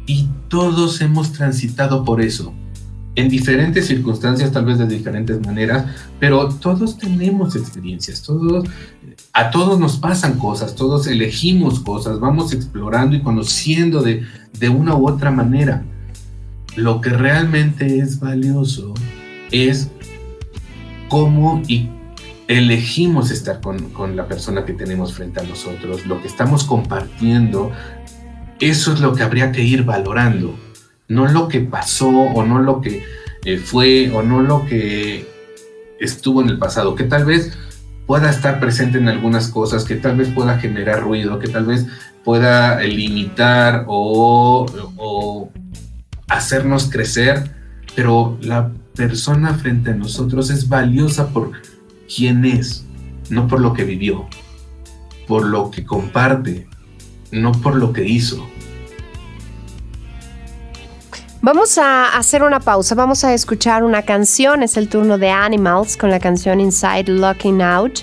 y 0.07 0.29
todos 0.49 1.01
hemos 1.01 1.33
transitado 1.33 2.05
por 2.05 2.21
eso, 2.21 2.53
en 3.15 3.29
diferentes 3.29 3.87
circunstancias, 3.87 4.51
tal 4.53 4.65
vez 4.65 4.79
de 4.79 4.87
diferentes 4.87 5.41
maneras, 5.45 5.85
pero 6.19 6.49
todos 6.49 6.99
tenemos 6.99 7.55
experiencias, 7.57 8.23
todos, 8.23 8.65
a 9.33 9.51
todos 9.51 9.79
nos 9.79 9.97
pasan 9.97 10.39
cosas, 10.39 10.75
todos 10.75 11.07
elegimos 11.07 11.81
cosas, 11.81 12.19
vamos 12.19 12.53
explorando 12.53 13.17
y 13.17 13.23
conociendo 13.23 14.03
de, 14.03 14.25
de 14.59 14.69
una 14.69 14.95
u 14.97 15.09
otra 15.09 15.31
manera. 15.31 15.85
Lo 16.77 17.01
que 17.01 17.11
realmente 17.11 17.99
es 17.99 18.21
valioso 18.21 18.95
es 19.51 19.91
cómo 21.09 21.63
y 21.67 21.89
elegimos 22.51 23.31
estar 23.31 23.61
con, 23.61 23.91
con, 23.91 24.17
la 24.17 24.27
persona 24.27 24.65
que 24.65 24.73
tenemos 24.73 25.15
frente 25.15 25.39
a 25.39 25.45
nosotros, 25.45 26.05
lo 26.07 26.21
que 26.21 26.27
estamos 26.27 26.65
compartiendo, 26.65 27.71
eso 28.59 28.93
es 28.93 28.99
lo 28.99 29.15
que 29.15 29.23
habría 29.23 29.53
que 29.53 29.63
ir 29.63 29.85
valorando, 29.85 30.59
no 31.07 31.29
lo 31.29 31.47
que 31.47 31.61
pasó 31.61 32.09
o 32.09 32.45
no 32.45 32.59
lo 32.61 32.81
que 32.81 33.05
eh, 33.45 33.57
fue 33.59 34.11
o 34.13 34.23
no 34.23 34.43
lo 34.43 34.67
que 34.67 35.29
estuvo 36.01 36.43
en 36.43 36.49
el 36.49 36.59
pasado, 36.59 36.97
que 36.97 37.05
tal 37.05 37.25
vez 37.25 37.57
pueda 38.05 38.29
estar 38.29 38.59
presente 38.59 38.99
en 38.99 39.07
algunas 39.07 39.47
cosas, 39.47 39.85
que 39.85 39.95
tal 39.95 40.17
vez 40.17 40.29
pueda 40.31 40.59
generar 40.59 41.05
ruido, 41.05 41.39
que 41.39 41.47
tal 41.47 41.67
vez 41.67 41.87
pueda 42.25 42.81
limitar 42.81 43.85
o, 43.87 44.67
o 44.97 45.51
hacernos 46.27 46.91
crecer, 46.91 47.55
pero 47.95 48.37
la 48.41 48.73
persona 48.97 49.55
frente 49.55 49.93
a 49.93 49.95
nosotros 49.95 50.51
es 50.51 50.69
valiosa 50.69 51.29
por 51.29 51.53
quién 52.15 52.45
es, 52.45 52.85
no 53.29 53.47
por 53.47 53.61
lo 53.61 53.73
que 53.73 53.85
vivió, 53.85 54.27
por 55.27 55.47
lo 55.47 55.71
que 55.71 55.85
comparte, 55.85 56.67
no 57.31 57.53
por 57.53 57.77
lo 57.77 57.93
que 57.93 58.05
hizo. 58.07 58.47
Vamos 61.43 61.79
a 61.79 62.17
hacer 62.19 62.43
una 62.43 62.61
pausa, 62.61 62.95
vamos 62.95 63.25
a 63.25 63.33
escuchar 63.33 63.83
una 63.83 64.03
canción, 64.03 64.63
es 64.63 64.77
el 64.77 64.91
turno 64.91 65.17
de 65.17 65.31
Animals 65.31 65.97
con 65.97 66.11
la 66.11 66.19
canción 66.19 66.61
Inside 66.61 67.05
Looking 67.07 67.63
Out. 67.63 68.01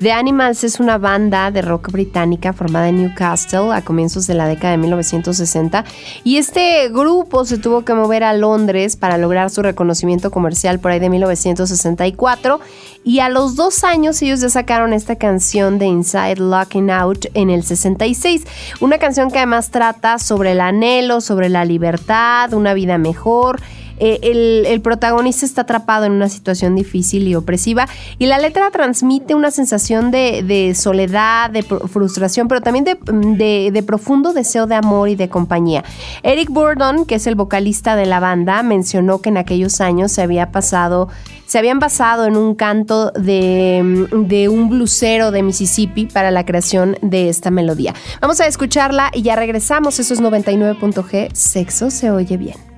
The 0.00 0.12
Animals 0.12 0.64
es 0.64 0.80
una 0.80 0.96
banda 0.96 1.50
de 1.50 1.60
rock 1.60 1.92
británica 1.92 2.54
formada 2.54 2.88
en 2.88 3.02
Newcastle 3.02 3.70
a 3.70 3.82
comienzos 3.82 4.26
de 4.26 4.32
la 4.32 4.46
década 4.46 4.70
de 4.70 4.78
1960 4.78 5.84
y 6.24 6.38
este 6.38 6.88
grupo 6.88 7.44
se 7.44 7.58
tuvo 7.58 7.84
que 7.84 7.92
mover 7.92 8.24
a 8.24 8.32
Londres 8.32 8.96
para 8.96 9.18
lograr 9.18 9.50
su 9.50 9.60
reconocimiento 9.60 10.30
comercial 10.30 10.80
por 10.80 10.92
ahí 10.92 11.00
de 11.00 11.10
1964 11.10 12.60
y 13.04 13.18
a 13.18 13.28
los 13.28 13.56
dos 13.56 13.84
años 13.84 14.22
ellos 14.22 14.40
ya 14.40 14.48
sacaron 14.48 14.94
esta 14.94 15.16
canción 15.16 15.78
de 15.78 15.84
Inside 15.84 16.36
Looking 16.36 16.90
Out 16.90 17.26
en 17.34 17.50
el 17.50 17.62
66, 17.62 18.46
una 18.80 18.96
canción 18.96 19.30
que 19.30 19.36
además 19.36 19.70
trata 19.70 20.18
sobre 20.18 20.52
el 20.52 20.62
anhelo, 20.62 21.20
sobre 21.20 21.50
la 21.50 21.66
libertad, 21.66 22.54
una 22.54 22.72
vida 22.72 22.96
mejor 22.96 23.60
eh, 24.00 24.64
el, 24.66 24.80
protagonista 24.80 25.44
está 25.44 25.62
atrapado 25.62 26.06
en 26.06 26.12
una 26.12 26.30
situación 26.30 26.74
difícil 26.74 27.28
y 27.28 27.34
opresiva 27.34 27.86
y 28.18 28.26
la 28.26 28.38
letra 28.38 28.70
transmite 28.70 29.34
una 29.34 29.50
sensación 29.50 30.10
de, 30.10 30.72
soledad, 30.74 31.50
de 31.50 31.62
frustración, 31.62 32.48
pero 32.48 32.62
también 32.62 32.84
de, 32.84 33.84
profundo 33.86 34.32
deseo 34.32 34.66
de 34.66 34.74
amor 34.74 35.10
y 35.10 35.16
de 35.16 35.28
compañía. 35.28 35.84
Eric 36.22 36.48
Burdon, 36.48 37.04
que 37.04 37.16
es 37.16 37.26
el 37.26 37.34
vocalista 37.34 37.94
de 37.94 38.06
la 38.06 38.20
banda, 38.20 38.62
mencionó 38.62 39.20
que 39.20 39.28
en 39.28 39.36
aquellos 39.36 39.80
años 39.80 40.12
se 40.12 40.22
había 40.22 40.50
pasado 40.50 41.08
se 41.46 41.58
habían 41.58 41.80
basado 41.80 42.26
en 42.26 42.36
un 42.36 42.54
canto 42.54 43.10
de, 43.10 44.06
de, 44.12 44.48
un 44.48 44.68
blusero 44.68 45.32
de 45.32 45.42
Mississippi 45.42 46.06
para 46.06 46.30
la 46.30 46.46
creación 46.46 46.96
de 47.02 47.28
esta 47.28 47.50
melodía. 47.50 47.92
Vamos 48.20 48.40
a 48.40 48.46
escucharla 48.46 49.10
y 49.12 49.22
ya 49.22 49.34
regresamos. 49.34 49.98
Eso 49.98 50.14
es 50.14 50.22
99.g. 50.22 51.34
Sexo 51.34 51.90
se 51.90 52.12
oye 52.12 52.36
bien. 52.36 52.69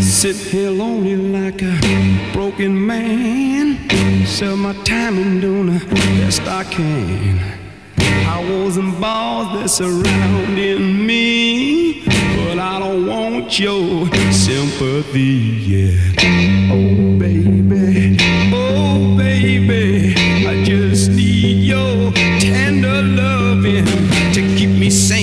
Sit 0.00 0.36
here 0.36 0.70
lonely 0.70 1.16
like 1.16 1.62
a 1.62 1.76
broken 2.32 2.86
man. 2.86 3.78
Sell 4.26 4.56
my 4.56 4.72
time 4.84 5.18
and 5.18 5.40
do 5.40 5.64
the 5.70 5.84
best 5.94 6.42
I 6.42 6.64
can. 6.64 7.40
Powers 8.24 8.76
and 8.76 9.00
balls 9.00 9.48
that 9.54 9.68
surrounding 9.68 11.06
me. 11.06 12.04
But 12.36 12.58
I 12.58 12.78
don't 12.78 13.06
want 13.06 13.58
your 13.58 14.06
sympathy, 14.30 15.32
yeah. 15.72 15.98
Oh, 16.70 17.18
baby, 17.18 18.16
oh, 18.52 19.16
baby. 19.16 20.14
I 20.46 20.62
just 20.64 21.10
need 21.10 21.64
your 21.64 22.12
tender 22.40 23.02
loving 23.02 23.86
to 24.34 24.40
keep 24.56 24.70
me 24.70 24.90
sane 24.90 25.21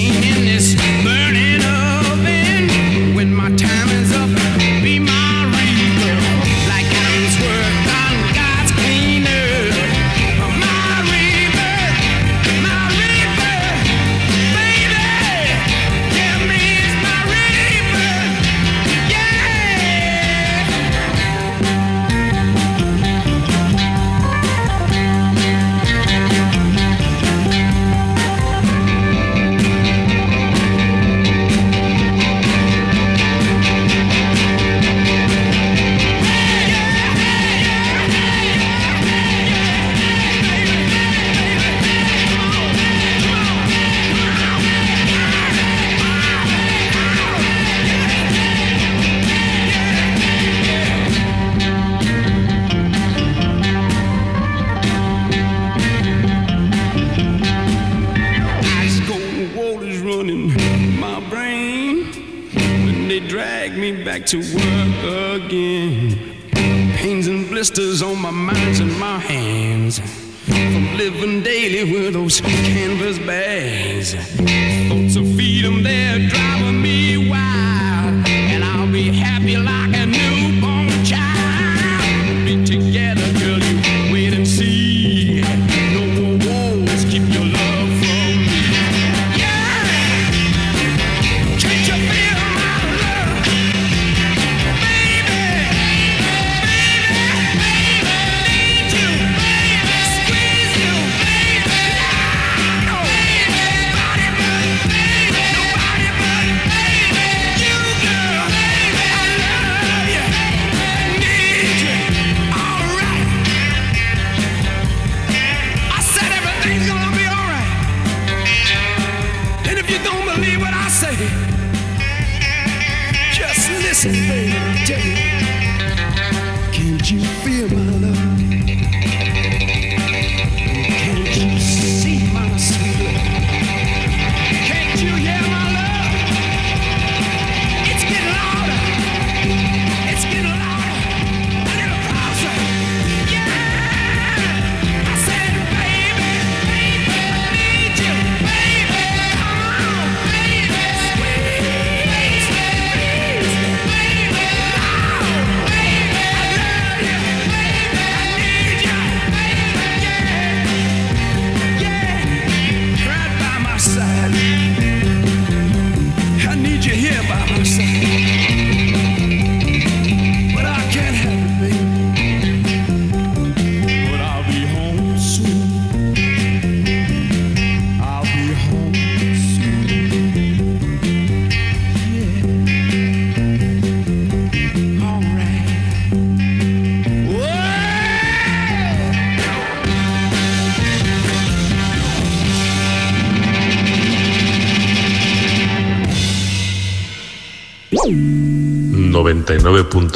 Okay. 72.42 72.79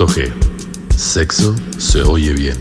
G. 0.08 0.32
Sexo 0.96 1.56
se 1.78 2.02
oye 2.02 2.34
bien. 2.34 2.58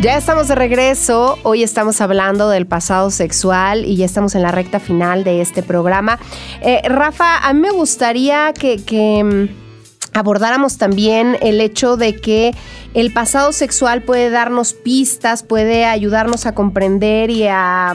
Ya 0.00 0.16
estamos 0.16 0.48
de 0.48 0.54
regreso, 0.54 1.38
hoy 1.42 1.62
estamos 1.62 2.00
hablando 2.00 2.48
del 2.48 2.66
pasado 2.66 3.10
sexual 3.10 3.84
y 3.84 3.96
ya 3.96 4.06
estamos 4.06 4.34
en 4.34 4.42
la 4.42 4.50
recta 4.50 4.80
final 4.80 5.24
de 5.24 5.42
este 5.42 5.62
programa. 5.62 6.18
Eh, 6.62 6.80
Rafa, 6.88 7.36
a 7.38 7.52
mí 7.52 7.60
me 7.60 7.70
gustaría 7.70 8.52
que 8.54 9.22
mm, 9.22 10.18
abordáramos 10.18 10.78
también 10.78 11.36
el 11.42 11.60
hecho 11.60 11.96
de 11.96 12.16
que 12.16 12.54
el 12.92 13.12
pasado 13.12 13.52
sexual 13.52 14.02
puede 14.02 14.30
darnos 14.30 14.72
pistas, 14.72 15.44
puede 15.44 15.84
ayudarnos 15.84 16.46
a 16.46 16.54
comprender 16.54 17.30
y 17.30 17.46
a, 17.48 17.94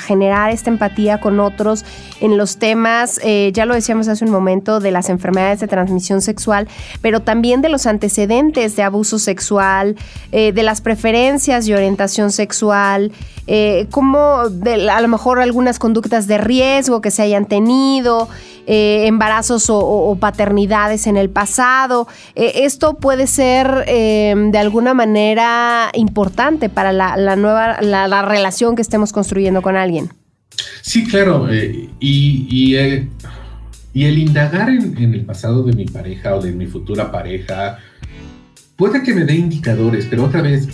generar 0.00 0.52
esta 0.52 0.70
empatía 0.70 1.20
con 1.20 1.40
otros 1.40 1.84
en 2.20 2.36
los 2.36 2.58
temas, 2.58 3.20
eh, 3.24 3.50
ya 3.52 3.66
lo 3.66 3.74
decíamos 3.74 4.06
hace 4.08 4.24
un 4.24 4.30
momento, 4.30 4.78
de 4.78 4.90
las 4.90 5.08
enfermedades 5.08 5.60
de 5.60 5.66
transmisión 5.66 6.20
sexual, 6.20 6.68
pero 7.02 7.20
también 7.20 7.60
de 7.60 7.68
los 7.68 7.86
antecedentes 7.86 8.76
de 8.76 8.82
abuso 8.82 9.18
sexual, 9.18 9.96
eh, 10.32 10.52
de 10.52 10.62
las 10.62 10.80
preferencias 10.80 11.66
y 11.66 11.74
orientación 11.74 12.30
sexual, 12.30 13.12
eh, 13.48 13.86
como 13.90 14.48
de, 14.48 14.88
a 14.88 15.00
lo 15.00 15.08
mejor 15.08 15.40
algunas 15.40 15.78
conductas 15.78 16.26
de 16.26 16.38
riesgo 16.38 17.00
que 17.00 17.10
se 17.10 17.22
hayan 17.22 17.46
tenido. 17.46 18.28
Embarazos 18.68 19.66
o, 19.68 20.16
paternidades 20.18 21.06
en 21.06 21.16
el 21.16 21.30
pasado. 21.30 22.08
Esto 22.34 22.94
puede 22.94 23.28
ser 23.28 23.84
de 24.36 24.58
alguna 24.58 24.94
manera 24.94 25.90
importante 25.94 26.68
para 26.68 26.92
la, 26.92 27.36
nueva 27.36 27.80
la, 27.80 28.22
relación 28.22 28.76
que 28.76 28.82
estemos 28.82 29.12
construyendo 29.12 29.62
con 29.62 29.76
alguien. 29.76 30.10
Sí, 30.82 31.04
claro. 31.04 31.50
Eh, 31.50 31.88
y, 32.00 32.46
y, 32.50 34.04
el 34.04 34.18
indagar 34.18 34.68
en, 34.68 34.96
en 34.98 35.14
el 35.14 35.24
pasado 35.24 35.62
de 35.62 35.72
mi 35.72 35.86
pareja 35.86 36.36
o 36.36 36.42
de 36.42 36.52
mi 36.52 36.66
futura 36.66 37.10
pareja 37.10 37.78
puede 38.76 39.02
que 39.02 39.14
me 39.14 39.24
dé 39.24 39.34
indicadores, 39.34 40.06
pero 40.08 40.24
otra 40.24 40.42
vez 40.42 40.68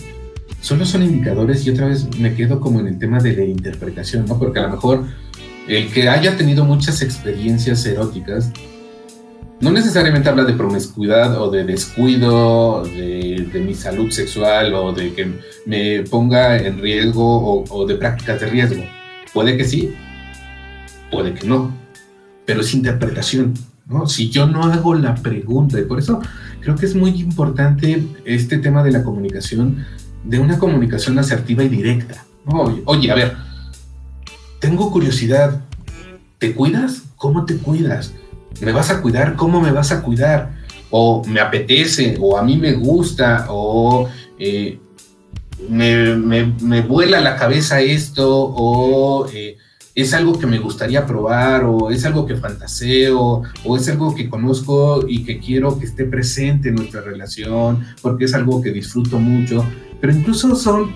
solo 0.61 0.85
son 0.85 1.03
indicadores 1.03 1.65
y 1.65 1.71
otra 1.71 1.87
vez 1.87 2.07
me 2.19 2.35
quedo 2.35 2.59
como 2.59 2.79
en 2.79 2.87
el 2.87 2.99
tema 2.99 3.19
de 3.19 3.35
la 3.35 3.45
interpretación, 3.45 4.25
¿no? 4.25 4.37
Porque 4.37 4.59
a 4.59 4.63
lo 4.63 4.69
mejor 4.69 5.05
el 5.67 5.91
que 5.91 6.09
haya 6.09 6.35
tenido 6.35 6.65
muchas 6.65 7.01
experiencias 7.01 7.85
eróticas 7.85 8.51
no 9.63 9.71
necesariamente 9.71 10.27
habla 10.27 10.43
de 10.43 10.53
promiscuidad 10.53 11.41
o 11.41 11.49
de 11.49 11.63
descuido 11.63 12.83
de, 12.83 13.63
mi 13.65 13.73
salud 13.73 14.11
sexual 14.11 14.73
o 14.73 14.91
de 14.91 15.13
que 15.13 15.39
me 15.65 16.03
ponga 16.03 16.57
en 16.57 16.81
riesgo 16.81 17.63
o, 17.63 17.85
de 17.85 17.95
prácticas 17.95 18.41
de 18.41 18.47
riesgo. 18.47 18.83
Puede 19.33 19.55
que 19.55 19.63
sí, 19.63 19.95
puede 21.09 21.33
que 21.33 21.47
no, 21.47 21.73
pero 22.45 22.59
es 22.59 22.73
interpretación. 22.73 23.53
¿no? 23.85 24.05
Si 24.05 24.29
yo 24.29 24.47
no 24.47 24.63
hago 24.63 24.95
la 24.95 25.15
pregunta, 25.15 25.79
y 25.79 25.83
por 25.83 25.97
eso 25.97 26.21
creo 26.59 26.75
que 26.75 26.85
es 26.85 26.93
muy 26.93 27.11
importante 27.21 28.03
este 28.25 28.57
tema 28.57 28.83
de 28.83 28.91
la 28.91 29.01
comunicación, 29.01 29.85
de 30.25 30.39
una 30.39 30.59
comunicación 30.59 31.17
asertiva 31.19 31.63
y 31.63 31.69
directa. 31.69 32.25
oye 32.85 33.11
a 33.11 33.15
ver, 33.15 33.37
tengo 34.59 34.91
curiosidad. 34.91 35.61
¿Te 36.37 36.53
cuidas? 36.53 37.03
¿Cómo 37.15 37.45
te 37.45 37.55
cuidas? 37.55 38.11
¿Me 38.61 38.71
vas 38.71 38.89
a 38.89 39.01
cuidar? 39.01 39.35
¿Cómo 39.35 39.61
me 39.61 39.71
vas 39.71 39.91
a 39.91 40.01
cuidar? 40.01 40.51
O 40.89 41.23
me 41.25 41.39
apetece, 41.39 42.17
o 42.19 42.37
a 42.37 42.43
mí 42.43 42.57
me 42.57 42.73
gusta, 42.73 43.47
o 43.49 44.07
eh, 44.37 44.79
me, 45.69 46.81
vuela 46.81 47.19
la 47.19 47.35
cabeza 47.35 47.81
esto, 47.81 48.29
o 48.29 49.27
eh, 49.33 49.57
es 49.95 50.13
algo 50.13 50.37
que 50.37 50.47
me 50.47 50.59
gustaría 50.59 51.05
probar, 51.05 51.63
o 51.65 51.89
es 51.89 52.05
algo 52.05 52.25
que 52.25 52.35
fantaseo, 52.35 53.43
o 53.63 53.77
es 53.77 53.89
algo 53.89 54.13
que 54.13 54.29
conozco 54.29 55.05
y 55.07 55.23
que 55.23 55.39
quiero 55.39 55.77
que 55.79 55.85
esté 55.85 56.05
presente 56.05 56.69
en 56.69 56.75
nuestra 56.75 57.01
relación, 57.01 57.85
porque 58.01 58.25
es 58.25 58.33
algo 58.33 58.61
que 58.61 58.71
disfruto 58.71 59.19
mucho. 59.19 59.65
Pero 59.99 60.13
incluso 60.13 60.55
son 60.55 60.91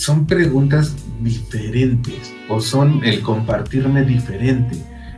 son 0.00 0.26
preguntas 0.26 0.94
diferentes 1.20 2.32
o 2.48 2.58
son 2.58 3.04
el 3.04 3.20
compartirme 3.20 4.02
diferente. 4.02 4.76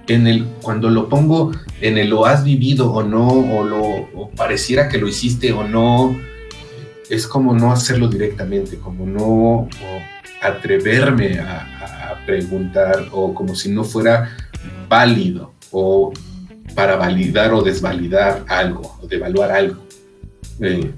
En 0.08 0.26
el, 0.26 0.46
cuando 0.62 0.90
lo 0.90 1.08
pongo 1.08 1.52
en 1.80 1.98
el 1.98 2.10
lo 2.10 2.26
has 2.26 2.44
vivido 2.44 2.92
o 2.92 3.02
no, 3.02 3.28
o, 3.28 3.64
lo, 3.64 4.30
pareciera 4.36 4.88
que 4.88 4.98
lo 4.98 5.08
hiciste 5.08 5.52
o 5.52 5.66
no, 5.66 6.16
es 7.08 7.26
como 7.26 7.54
no 7.54 7.72
hacerlo 7.72 8.08
directamente, 8.08 8.78
como 8.78 9.06
no 9.06 9.68
atreverme 10.40 11.38
a, 11.38 11.68
preguntar 12.24 13.08
o 13.10 13.34
como 13.34 13.56
si 13.56 13.68
no 13.68 13.82
fuera 13.82 14.36
válido 14.88 15.54
o 15.72 16.12
para 16.72 16.94
validar 16.94 17.52
o 17.52 17.62
desvalidar 17.62 18.44
algo 18.46 18.96
o 19.02 19.08
devaluar 19.08 19.50
algo. 19.50 19.82
Eh, 20.60 20.92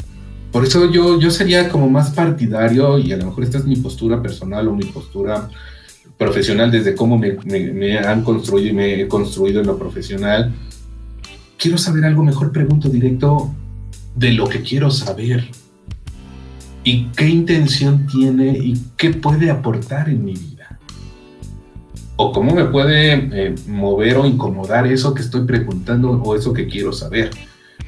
por 0.52 0.64
eso 0.64 0.88
yo, 0.88 1.18
yo 1.18 1.30
sería 1.32 1.68
como 1.68 1.88
más 1.88 2.10
partidario, 2.10 2.96
y 2.98 3.10
a 3.10 3.16
lo 3.16 3.26
mejor 3.26 3.42
esta 3.42 3.58
es 3.58 3.64
mi 3.64 3.74
postura 3.74 4.22
personal 4.22 4.68
o 4.68 4.74
mi 4.74 4.84
postura 4.84 5.48
profesional 6.24 6.70
desde 6.70 6.94
cómo 6.94 7.18
me, 7.18 7.32
me, 7.44 7.98
han 7.98 8.22
construido 8.22 8.68
y 8.68 8.72
me 8.72 9.00
he 9.00 9.08
construido 9.08 9.60
en 9.60 9.66
lo 9.66 9.78
profesional. 9.78 10.52
Quiero 11.58 11.78
saber 11.78 12.04
algo 12.04 12.24
mejor, 12.24 12.52
pregunto 12.52 12.88
directo 12.88 13.54
de 14.14 14.32
lo 14.32 14.48
que 14.48 14.62
quiero 14.62 14.90
saber 14.90 15.44
y 16.82 17.06
qué 17.16 17.28
intención 17.28 18.06
tiene 18.06 18.58
y 18.58 18.80
qué 18.96 19.10
puede 19.10 19.50
aportar 19.50 20.08
en 20.08 20.24
mi 20.24 20.34
vida. 20.34 20.78
O 22.16 22.32
cómo 22.32 22.54
me 22.54 22.66
puede 22.66 23.12
eh, 23.32 23.54
mover 23.66 24.18
o 24.18 24.26
incomodar 24.26 24.86
eso 24.86 25.14
que 25.14 25.22
estoy 25.22 25.44
preguntando 25.46 26.10
o 26.10 26.36
eso 26.36 26.52
que 26.52 26.68
quiero 26.68 26.92
saber. 26.92 27.30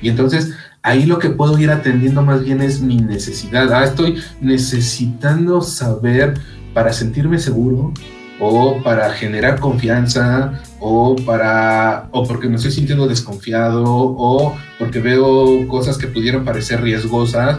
Y 0.03 0.09
entonces 0.09 0.53
ahí 0.83 1.07
lo 1.07 1.19
que 1.19 1.31
puedo 1.31 1.59
ir 1.59 1.71
atendiendo 1.71 2.23
más 2.23 2.43
bien 2.45 2.61
es 2.61 2.81
mi 2.81 2.97
necesidad. 2.97 3.73
Ah, 3.73 3.85
estoy 3.85 4.17
necesitando 4.41 5.61
saber 5.61 6.35
para 6.75 6.93
sentirme 6.93 7.39
seguro 7.39 7.93
o 8.41 8.83
para 8.83 9.11
generar 9.13 9.61
confianza 9.61 10.61
o 10.81 11.17
para 11.17 12.09
o 12.13 12.27
porque 12.27 12.49
me 12.49 12.57
estoy 12.57 12.73
sintiendo 12.73 13.07
desconfiado 13.07 13.85
o 13.87 14.55
porque 14.79 15.01
veo 15.01 15.67
cosas 15.69 15.99
que 15.99 16.07
pudieran 16.07 16.45
parecer 16.45 16.83
riesgosas. 16.83 17.59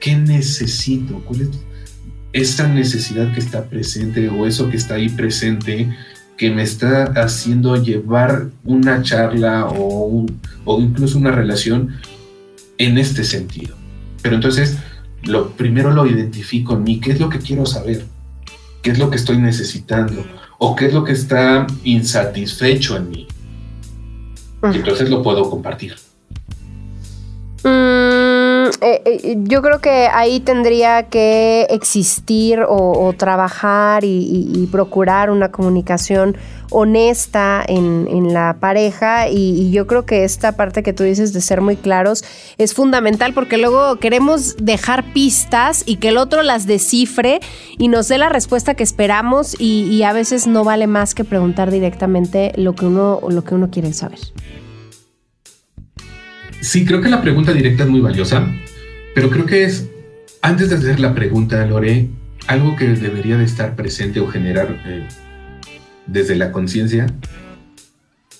¿Qué 0.00 0.16
necesito? 0.16 1.22
¿Cuál 1.24 1.42
es 1.42 1.50
esa 2.32 2.66
necesidad 2.66 3.32
que 3.32 3.40
está 3.40 3.64
presente 3.64 4.28
o 4.28 4.44
eso 4.44 4.68
que 4.68 4.76
está 4.76 4.94
ahí 4.94 5.08
presente 5.08 5.88
que 6.36 6.50
me 6.50 6.62
está 6.62 7.04
haciendo 7.22 7.80
llevar 7.80 8.48
una 8.64 9.02
charla 9.02 9.66
o, 9.66 10.26
o 10.64 10.80
incluso 10.80 11.16
una 11.16 11.30
relación 11.30 11.94
en 12.78 12.98
este 12.98 13.22
sentido. 13.22 13.76
Pero 14.20 14.34
entonces, 14.34 14.78
lo 15.22 15.50
primero 15.50 15.92
lo 15.92 16.06
identifico 16.06 16.74
en 16.74 16.82
mí, 16.82 17.00
qué 17.00 17.12
es 17.12 17.20
lo 17.20 17.28
que 17.28 17.38
quiero 17.38 17.66
saber, 17.66 18.04
qué 18.84 18.90
es 18.90 18.98
lo 18.98 19.10
que 19.10 19.16
estoy 19.16 19.38
necesitando 19.38 20.24
o 20.58 20.76
qué 20.76 20.86
es 20.86 20.94
lo 20.94 21.02
que 21.04 21.12
está 21.12 21.66
insatisfecho 21.84 22.96
en 22.96 23.08
mí. 23.08 23.26
Y 24.62 24.76
entonces 24.76 25.08
lo 25.08 25.22
puedo 25.22 25.48
compartir. 25.50 25.96
Mm, 27.64 28.03
eh, 28.80 29.02
eh, 29.04 29.36
yo 29.38 29.62
creo 29.62 29.80
que 29.80 30.08
ahí 30.12 30.40
tendría 30.40 31.04
que 31.04 31.66
existir 31.70 32.60
o, 32.68 33.12
trabajar 33.16 34.04
y, 34.04 34.68
procurar 34.70 35.30
una 35.30 35.50
comunicación 35.50 36.36
honesta 36.70 37.64
en, 37.66 38.32
la 38.32 38.56
pareja 38.58 39.28
y, 39.28 39.70
yo 39.70 39.86
creo 39.86 40.06
que 40.06 40.24
esta 40.24 40.52
parte 40.52 40.82
que 40.82 40.92
tú 40.92 41.04
dices 41.04 41.32
de 41.32 41.40
ser 41.40 41.60
muy 41.60 41.76
claros 41.76 42.24
es 42.58 42.74
fundamental 42.74 43.34
porque 43.34 43.58
luego 43.58 43.96
queremos 43.96 44.56
dejar 44.56 45.12
pistas 45.12 45.82
y 45.86 45.96
que 45.96 46.08
el 46.08 46.16
otro 46.16 46.42
las 46.42 46.66
descifre 46.66 47.40
y 47.78 47.88
nos 47.88 48.08
dé 48.08 48.18
la 48.18 48.28
respuesta 48.28 48.74
que 48.74 48.82
esperamos 48.82 49.54
y, 49.58 49.82
y 49.90 50.02
a 50.02 50.12
veces 50.12 50.46
no 50.46 50.64
vale 50.64 50.86
más 50.86 51.14
que 51.14 51.24
preguntar 51.24 51.70
directamente 51.70 52.52
lo 52.56 52.74
que 52.74 52.86
uno, 52.86 53.20
lo 53.28 53.44
que 53.44 53.54
uno 53.54 53.70
quiere 53.70 53.92
saber. 53.92 54.18
Sí, 56.64 56.86
creo 56.86 57.02
que 57.02 57.10
la 57.10 57.20
pregunta 57.20 57.52
directa 57.52 57.82
es 57.82 57.90
muy 57.90 58.00
valiosa, 58.00 58.50
pero 59.14 59.28
creo 59.28 59.44
que 59.44 59.64
es, 59.64 59.86
antes 60.40 60.70
de 60.70 60.76
hacer 60.76 60.98
la 60.98 61.14
pregunta, 61.14 61.62
Lore, 61.66 62.08
algo 62.46 62.74
que 62.74 62.88
debería 62.88 63.36
de 63.36 63.44
estar 63.44 63.76
presente 63.76 64.18
o 64.18 64.28
generar 64.28 64.80
eh, 64.86 65.06
desde 66.06 66.36
la 66.36 66.52
conciencia, 66.52 67.06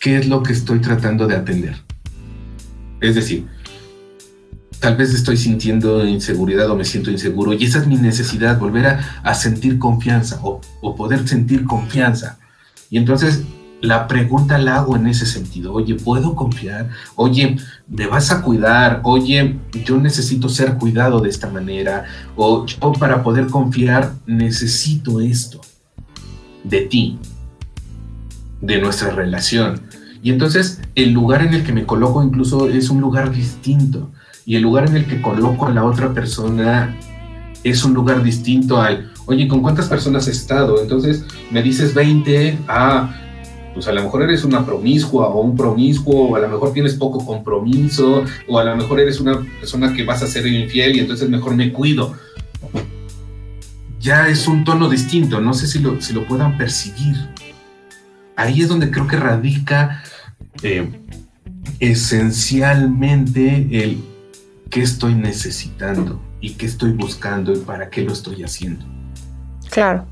¿qué 0.01 0.17
es 0.17 0.27
lo 0.27 0.43
que 0.43 0.55
estoy 0.55 0.79
tratando 0.79 1.27
de 1.27 1.37
atender? 1.37 1.77
Es 3.03 3.15
decir, 3.15 3.47
tal 4.81 4.97
vez 4.97 5.13
estoy 5.13 5.37
sintiendo 5.37 6.07
inseguridad 6.07 6.71
o 6.71 6.77
me 6.77 6.87
siento 6.87 7.11
inseguro 7.11 7.53
y 7.53 7.65
esa 7.65 7.81
es 7.81 7.87
mi 7.87 7.97
necesidad, 7.97 8.59
volver 8.59 8.87
a, 9.23 9.35
sentir 9.35 9.79
confianza 9.79 10.41
o, 10.43 10.63
o 10.81 10.97
poder 10.97 11.29
sentir 11.29 11.65
confianza. 11.65 12.39
Y 12.89 12.97
entonces 12.97 13.43
la 13.85 14.09
pregunta 14.09 14.59
la 14.59 14.77
hago 14.77 14.97
en 14.97 15.07
ese 15.07 15.27
sentido. 15.27 15.73
Oye, 15.73 15.95
¿puedo 15.95 16.35
confiar? 16.35 16.91
Oye, 17.17 17.57
¿me 17.89 18.07
vas 18.07 18.31
a 18.31 18.43
cuidar? 18.43 19.01
Oye, 19.05 19.59
yo 19.85 19.99
necesito 19.99 20.49
ser 20.49 20.75
cuidado 20.75 21.21
de 21.21 21.29
esta 21.29 21.51
manera. 21.51 22.05
O 22.37 22.67
para 22.99 23.23
poder 23.23 23.47
confiar 23.47 24.15
necesito 24.27 25.21
esto 25.21 25.61
de 26.65 26.81
ti, 26.83 27.19
de 28.61 28.81
nuestra 28.81 29.11
relación. 29.11 29.83
Y 30.23 30.31
entonces 30.31 30.81
el 30.95 31.13
lugar 31.13 31.43
en 31.43 31.53
el 31.53 31.65
que 31.65 31.73
me 31.73 31.85
coloco 31.85 32.23
incluso 32.23 32.69
es 32.69 32.89
un 32.89 33.01
lugar 33.01 33.31
distinto. 33.31 34.11
Y 34.47 34.57
el 34.57 34.63
lugar 34.63 34.89
en 34.89 34.97
el 34.97 35.07
que 35.07 35.21
coloco 35.21 35.67
a 35.67 35.71
la 35.71 35.85
otra 35.85 36.13
persona 36.13 36.97
es 37.63 37.85
un 37.85 37.95
lugar 37.95 38.23
distinto 38.23 38.81
al, 38.81 39.11
oye, 39.27 39.49
¿con 39.49 39.63
cuántas 39.63 39.89
personas 39.89 40.29
has 40.29 40.37
estado? 40.37 40.83
Entonces 40.83 41.25
me 41.51 41.63
dices 41.63 41.95
20, 41.95 42.59
ah, 42.69 43.15
pues 43.75 43.89
a 43.89 43.93
lo 43.93 44.03
mejor 44.03 44.23
eres 44.23 44.45
una 44.45 44.65
promiscua 44.65 45.27
o 45.27 45.41
un 45.41 45.57
promiscuo, 45.57 46.31
o 46.31 46.37
a 46.37 46.41
lo 46.41 46.49
mejor 46.49 46.73
tienes 46.73 46.95
poco 46.95 47.25
compromiso, 47.27 48.25
o 48.49 48.59
a 48.59 48.65
lo 48.65 48.77
mejor 48.77 49.01
eres 49.01 49.21
una 49.21 49.41
persona 49.61 49.93
que 49.93 50.05
vas 50.05 50.23
a 50.23 50.27
ser 50.27 50.47
infiel 50.47 50.97
y 50.97 51.01
entonces 51.01 51.29
mejor 51.29 51.57
me 51.57 51.73
cuido. 51.73 52.15
Ya 54.01 54.29
es 54.29 54.47
un 54.47 54.65
tono 54.65 54.89
distinto, 54.89 55.41
no 55.41 55.55
sé 55.55 55.67
si 55.67 55.81
lo, 55.81 56.01
si 56.01 56.13
lo 56.13 56.25
puedan 56.27 56.57
percibir. 56.57 57.17
Ahí 58.37 58.63
es 58.63 58.69
donde 58.69 58.91
creo 58.91 59.07
que 59.07 59.17
radica 59.17 60.03
eh, 60.63 60.89
esencialmente 61.81 63.67
el 63.71 63.99
qué 64.71 64.83
estoy 64.83 65.15
necesitando 65.15 66.21
y 66.41 66.51
qué 66.51 66.67
estoy 66.67 66.93
buscando 66.93 67.53
y 67.53 67.59
para 67.59 67.91
qué 67.91 68.03
lo 68.03 68.13
estoy 68.13 68.43
haciendo. 68.43 68.85
Claro. 69.71 70.07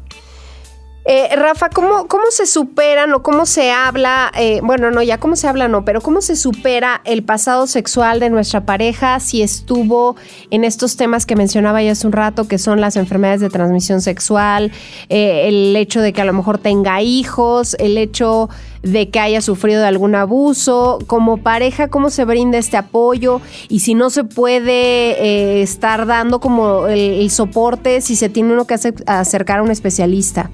Eh, 1.04 1.34
Rafa, 1.34 1.68
¿cómo, 1.68 2.06
¿cómo 2.06 2.26
se 2.30 2.46
superan 2.46 3.12
o 3.12 3.24
cómo 3.24 3.44
se 3.44 3.72
habla, 3.72 4.30
eh, 4.38 4.60
bueno, 4.62 4.92
no, 4.92 5.02
ya 5.02 5.18
cómo 5.18 5.34
se 5.34 5.48
habla, 5.48 5.66
no, 5.66 5.84
pero 5.84 6.00
cómo 6.00 6.20
se 6.20 6.36
supera 6.36 7.00
el 7.04 7.24
pasado 7.24 7.66
sexual 7.66 8.20
de 8.20 8.30
nuestra 8.30 8.64
pareja 8.64 9.18
si 9.18 9.42
estuvo 9.42 10.14
en 10.50 10.62
estos 10.62 10.96
temas 10.96 11.26
que 11.26 11.34
mencionaba 11.34 11.82
ya 11.82 11.92
hace 11.92 12.06
un 12.06 12.12
rato, 12.12 12.46
que 12.46 12.56
son 12.56 12.80
las 12.80 12.94
enfermedades 12.94 13.40
de 13.40 13.50
transmisión 13.50 14.00
sexual, 14.00 14.70
eh, 15.08 15.48
el 15.48 15.74
hecho 15.74 16.00
de 16.00 16.12
que 16.12 16.22
a 16.22 16.24
lo 16.24 16.34
mejor 16.34 16.58
tenga 16.58 17.02
hijos, 17.02 17.74
el 17.80 17.98
hecho 17.98 18.48
de 18.82 19.10
que 19.10 19.18
haya 19.18 19.40
sufrido 19.40 19.80
de 19.80 19.88
algún 19.88 20.14
abuso, 20.14 21.00
como 21.08 21.38
pareja, 21.38 21.88
cómo 21.88 22.10
se 22.10 22.24
brinda 22.24 22.58
este 22.58 22.76
apoyo 22.76 23.40
y 23.68 23.80
si 23.80 23.94
no 23.94 24.08
se 24.10 24.22
puede 24.22 25.62
estar 25.62 26.06
dando 26.06 26.38
como 26.38 26.86
el, 26.86 27.28
soporte, 27.30 28.00
si 28.00 28.14
se 28.14 28.28
tiene 28.28 28.52
uno 28.52 28.66
que 28.68 28.74
acercar 29.06 29.58
a 29.58 29.62
un 29.62 29.70
especialista. 29.70 30.50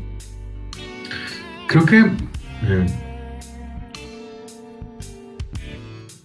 Creo 1.69 1.85
que. 1.85 1.99
Eh, 1.99 2.87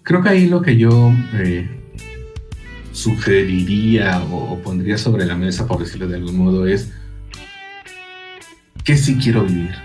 creo 0.02 0.24
que 0.24 0.30
ahí 0.30 0.48
lo 0.48 0.62
que 0.62 0.78
yo 0.78 1.12
eh, 1.34 1.70
sugeriría 2.94 4.24
o, 4.32 4.58
pondría 4.60 4.98
sobre 4.98 5.26
la 5.26 5.36
mesa, 5.36 5.68
por 5.68 5.80
decirlo 5.80 6.08
de 6.08 6.16
algún 6.16 6.38
modo, 6.38 6.66
es. 6.66 6.92
¿Qué 8.86 8.98
sí 8.98 9.18
quiero 9.22 9.44
vivir? 9.44 9.76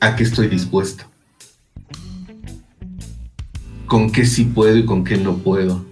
¿A 0.00 0.16
qué 0.16 0.22
estoy 0.22 0.48
dispuesto? 0.48 1.04
¿Con 3.84 4.10
qué 4.10 4.24
sí 4.24 4.44
puedo 4.44 4.76
y 4.78 4.86
con 4.86 5.04
qué 5.04 5.18
no 5.18 5.36
puedo? 5.36 5.84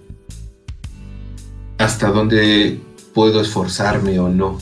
¿Hasta 1.76 2.08
dónde 2.08 2.80
puedo 3.12 3.42
esforzarme 3.42 4.18
o 4.18 4.30
no? 4.30 4.58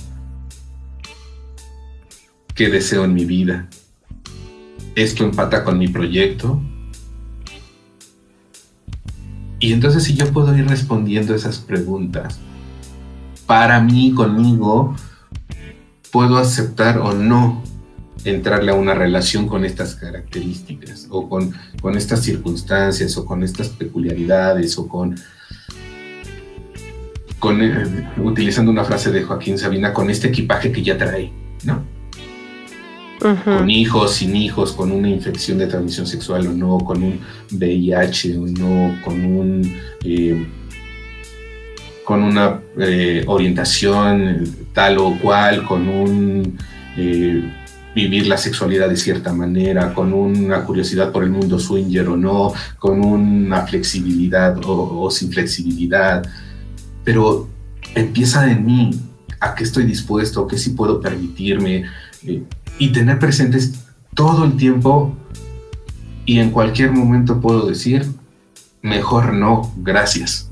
Qué 2.56 2.70
deseo 2.70 3.04
en 3.04 3.14
mi 3.14 3.24
vida. 3.24 3.68
Esto 4.96 5.24
empata 5.24 5.62
con 5.62 5.78
mi 5.78 5.88
proyecto. 5.88 6.60
Y 9.60 9.72
entonces 9.72 10.04
si 10.04 10.14
yo 10.14 10.32
puedo 10.32 10.56
ir 10.56 10.66
respondiendo 10.66 11.34
esas 11.34 11.58
preguntas, 11.58 12.40
para 13.46 13.80
mí, 13.80 14.12
conmigo, 14.12 14.96
puedo 16.10 16.38
aceptar 16.38 16.98
o 16.98 17.12
no 17.12 17.62
entrarle 18.24 18.72
a 18.72 18.74
una 18.74 18.94
relación 18.94 19.46
con 19.46 19.64
estas 19.64 19.94
características 19.94 21.06
o 21.10 21.28
con, 21.28 21.52
con 21.80 21.96
estas 21.96 22.22
circunstancias 22.22 23.16
o 23.16 23.24
con 23.24 23.44
estas 23.44 23.68
peculiaridades 23.68 24.76
o 24.78 24.88
con, 24.88 25.14
con 27.38 27.62
eh, 27.62 28.10
utilizando 28.18 28.72
una 28.72 28.84
frase 28.84 29.12
de 29.12 29.22
Joaquín 29.22 29.58
Sabina, 29.58 29.92
con 29.92 30.10
este 30.10 30.28
equipaje 30.28 30.72
que 30.72 30.82
ya 30.82 30.98
trae, 30.98 31.30
¿no? 31.64 31.95
Con 33.44 33.70
hijos, 33.70 34.14
sin 34.14 34.36
hijos, 34.36 34.72
con 34.72 34.92
una 34.92 35.08
infección 35.08 35.58
de 35.58 35.66
transmisión 35.66 36.06
sexual 36.06 36.46
o 36.46 36.52
no, 36.52 36.78
con 36.78 37.02
un 37.02 37.20
VIH 37.50 38.38
o 38.38 38.46
no, 38.46 39.00
con 39.04 39.24
un 39.24 39.76
eh, 40.04 40.46
con 42.04 42.22
una 42.22 42.60
eh, 42.78 43.24
orientación 43.26 44.44
tal 44.72 44.98
o 44.98 45.18
cual, 45.18 45.64
con 45.66 45.88
un 45.88 46.56
eh, 46.96 47.52
vivir 47.96 48.26
la 48.28 48.36
sexualidad 48.36 48.88
de 48.88 48.96
cierta 48.96 49.32
manera, 49.32 49.92
con 49.92 50.12
una 50.12 50.62
curiosidad 50.64 51.10
por 51.10 51.24
el 51.24 51.30
mundo 51.30 51.58
swinger 51.58 52.08
o 52.08 52.16
no, 52.16 52.52
con 52.78 53.04
una 53.04 53.66
flexibilidad 53.66 54.56
o, 54.64 55.10
sin 55.10 55.32
flexibilidad, 55.32 56.24
pero 57.02 57.48
empieza 57.94 58.50
en 58.50 58.64
mí 58.64 58.90
a 59.40 59.54
qué 59.54 59.64
estoy 59.64 59.84
dispuesto, 59.84 60.46
qué 60.46 60.58
sí 60.58 60.70
puedo 60.70 61.00
permitirme, 61.00 61.86
y 62.78 62.92
tener 62.92 63.18
presentes 63.18 63.84
todo 64.14 64.44
el 64.44 64.56
tiempo 64.56 65.16
y 66.24 66.40
en 66.40 66.50
cualquier 66.50 66.90
momento 66.90 67.40
puedo 67.40 67.66
decir, 67.66 68.06
mejor 68.82 69.32
no, 69.32 69.72
gracias. 69.76 70.50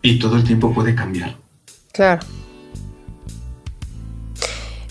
Y 0.00 0.18
todo 0.18 0.36
el 0.36 0.44
tiempo 0.44 0.72
puede 0.72 0.94
cambiar. 0.94 1.36
Claro. 1.92 2.24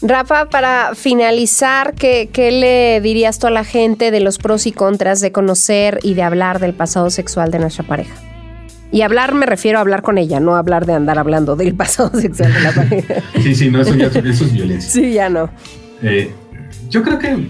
Rafa, 0.01 0.49
para 0.49 0.95
finalizar, 0.95 1.93
¿qué, 1.93 2.29
¿qué, 2.33 2.51
le 2.51 2.99
dirías 2.99 3.39
tú 3.39 3.47
a 3.47 3.51
la 3.51 3.63
gente 3.63 4.11
de 4.11 4.19
los 4.19 4.37
pros 4.37 4.67
y 4.67 4.73
contras 4.73 5.21
de 5.21 5.31
conocer 5.31 5.99
y 6.03 6.13
de 6.13 6.23
hablar 6.23 6.59
del 6.59 6.73
pasado 6.73 7.09
sexual 7.09 7.51
de 7.51 7.59
nuestra 7.59 7.85
pareja? 7.85 8.32
Y 8.93 9.01
hablar 9.01 9.33
me 9.33 9.47
refiero 9.47 9.79
a 9.79 9.81
hablar 9.81 10.03
con 10.03 10.19
ella, 10.19 10.39
no 10.39 10.55
hablar 10.55 10.85
de 10.85 10.93
andar 10.93 11.17
hablando 11.17 11.55
del 11.55 11.73
pasado 11.75 12.11
sexual 12.17 12.53
de 12.53 12.61
la 12.61 12.71
pareja. 12.75 13.15
sí, 13.41 13.55
sí, 13.55 13.71
no, 13.71 13.81
eso 13.81 13.95
ya 13.95 14.05
eso 14.05 14.45
es 14.45 14.53
violencia. 14.53 14.91
Sí, 14.91 15.13
ya 15.13 15.29
no. 15.29 15.49
Eh, 16.03 16.31
yo 16.89 17.01
creo 17.01 17.17
que 17.17 17.47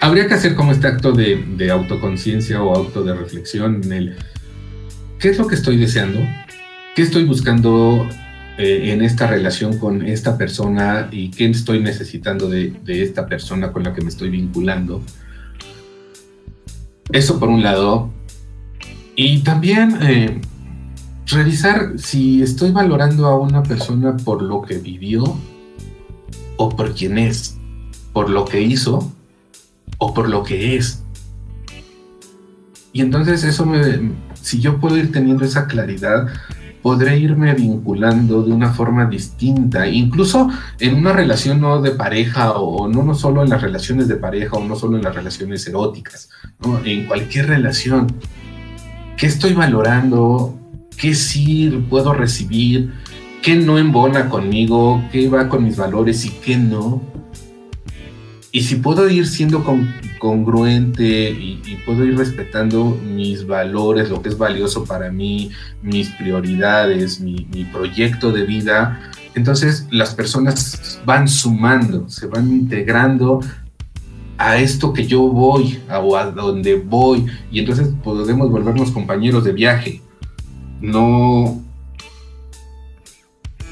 habría 0.00 0.26
que 0.26 0.32
hacer 0.32 0.54
como 0.54 0.72
este 0.72 0.86
acto 0.86 1.12
de, 1.12 1.70
autoconciencia 1.70 2.62
o 2.62 2.74
auto 2.74 3.04
de 3.04 3.14
reflexión 3.14 3.82
en 3.84 3.92
el 3.92 4.16
qué 5.18 5.28
es 5.28 5.38
lo 5.38 5.46
que 5.46 5.56
estoy 5.56 5.76
deseando, 5.76 6.20
qué 6.96 7.02
estoy 7.02 7.24
buscando 7.24 8.08
eh, 8.56 8.92
en 8.92 9.02
esta 9.02 9.26
relación 9.26 9.78
con 9.78 10.06
esta 10.06 10.38
persona 10.38 11.08
y 11.12 11.30
qué 11.32 11.44
estoy 11.50 11.80
necesitando 11.80 12.48
de, 12.48 12.72
de 12.82 13.02
esta 13.02 13.26
persona 13.26 13.72
con 13.72 13.82
la 13.82 13.92
que 13.92 14.00
me 14.00 14.08
estoy 14.08 14.30
vinculando. 14.30 15.02
Eso 17.12 17.38
por 17.38 17.50
un 17.50 17.62
lado, 17.62 18.10
y 19.22 19.40
también 19.40 19.98
eh, 20.00 20.40
revisar 21.26 21.98
si 21.98 22.42
estoy 22.42 22.70
valorando 22.70 23.26
a 23.26 23.38
una 23.38 23.62
persona 23.62 24.16
por 24.16 24.40
lo 24.40 24.62
que 24.62 24.78
vivió 24.78 25.36
o 26.56 26.70
por 26.70 26.94
quién 26.94 27.18
es, 27.18 27.58
por 28.14 28.30
lo 28.30 28.46
que 28.46 28.62
hizo 28.62 29.12
o 29.98 30.14
por 30.14 30.26
lo 30.26 30.42
que 30.42 30.74
es. 30.74 31.04
Y 32.94 33.02
entonces 33.02 33.44
eso 33.44 33.66
me, 33.66 34.10
si 34.40 34.58
yo 34.58 34.80
puedo 34.80 34.96
ir 34.96 35.12
teniendo 35.12 35.44
esa 35.44 35.66
claridad, 35.66 36.26
podré 36.80 37.18
irme 37.18 37.52
vinculando 37.52 38.42
de 38.42 38.52
una 38.52 38.72
forma 38.72 39.04
distinta, 39.04 39.86
incluso 39.86 40.48
en 40.78 40.94
una 40.94 41.12
relación 41.12 41.60
no 41.60 41.82
de 41.82 41.90
pareja 41.90 42.52
o 42.52 42.88
no 42.88 43.14
solo 43.14 43.42
en 43.42 43.50
las 43.50 43.60
relaciones 43.60 44.08
de 44.08 44.16
pareja 44.16 44.56
o 44.56 44.64
no 44.64 44.76
solo 44.76 44.96
en 44.96 45.02
las 45.02 45.14
relaciones 45.14 45.66
eróticas, 45.66 46.30
en 46.86 47.06
cualquier 47.06 47.48
relación 47.48 48.06
qué 49.20 49.26
estoy 49.26 49.52
valorando, 49.52 50.58
qué 50.96 51.14
sí 51.14 51.68
puedo 51.90 52.14
recibir, 52.14 52.90
qué 53.42 53.54
no 53.54 53.78
embona 53.78 54.30
conmigo, 54.30 55.04
qué 55.12 55.28
va 55.28 55.46
con 55.50 55.62
mis 55.62 55.76
valores 55.76 56.24
y 56.24 56.30
qué 56.30 56.56
no. 56.56 57.02
Y 58.50 58.62
si 58.62 58.76
puedo 58.76 59.10
ir 59.10 59.26
siendo 59.26 59.62
congruente 60.18 61.30
y, 61.30 61.60
puedo 61.84 62.06
ir 62.06 62.16
respetando 62.16 62.98
mis 63.14 63.46
valores, 63.46 64.08
lo 64.08 64.22
que 64.22 64.30
es 64.30 64.38
valioso 64.38 64.84
para 64.84 65.12
mí, 65.12 65.50
mis 65.82 66.08
prioridades, 66.12 67.20
mi, 67.20 67.46
mi 67.52 67.64
proyecto 67.64 68.32
de 68.32 68.44
vida, 68.44 69.12
entonces 69.34 69.86
las 69.90 70.14
personas 70.14 71.00
van 71.04 71.28
sumando, 71.28 72.08
se 72.08 72.26
van 72.26 72.50
integrando 72.50 73.40
a 74.40 74.56
esto 74.56 74.94
que 74.94 75.06
yo 75.06 75.20
voy, 75.20 75.78
o 76.02 76.16
a 76.16 76.30
donde 76.30 76.76
voy, 76.76 77.26
y 77.52 77.58
entonces 77.58 77.90
podemos 78.02 78.50
volvernos 78.50 78.90
compañeros 78.90 79.44
de 79.44 79.52
viaje, 79.52 80.00
no 80.80 81.62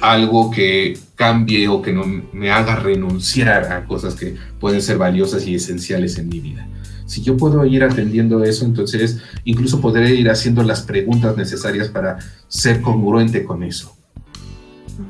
algo 0.03 0.51
que 0.51 0.99
cambie 1.15 1.69
o 1.69 1.81
que 1.81 1.95
no 1.95 2.05
me 2.35 2.51
haga 2.51 2.77
renunciar 2.77 3.73
a 3.73 3.87
cosas 3.87 4.15
que 4.15 4.37
pueden 4.61 4.83
ser 4.83 4.99
valiosas 4.99 5.47
y 5.47 5.55
esenciales 5.55 6.19
en 6.19 6.29
mi 6.29 6.39
vida. 6.39 6.69
Si 7.07 7.23
yo 7.23 7.39
puedo 7.39 7.65
ir 7.65 7.83
atendiendo 7.83 8.45
eso, 8.45 8.67
entonces 8.67 9.23
incluso 9.45 9.81
podré 9.81 10.15
ir 10.15 10.29
haciendo 10.29 10.63
las 10.63 10.83
preguntas 10.83 11.35
necesarias 11.39 11.89
para 11.89 12.19
ser 12.47 12.83
congruente 12.83 13.43
con 13.43 13.63
eso. 13.63 13.97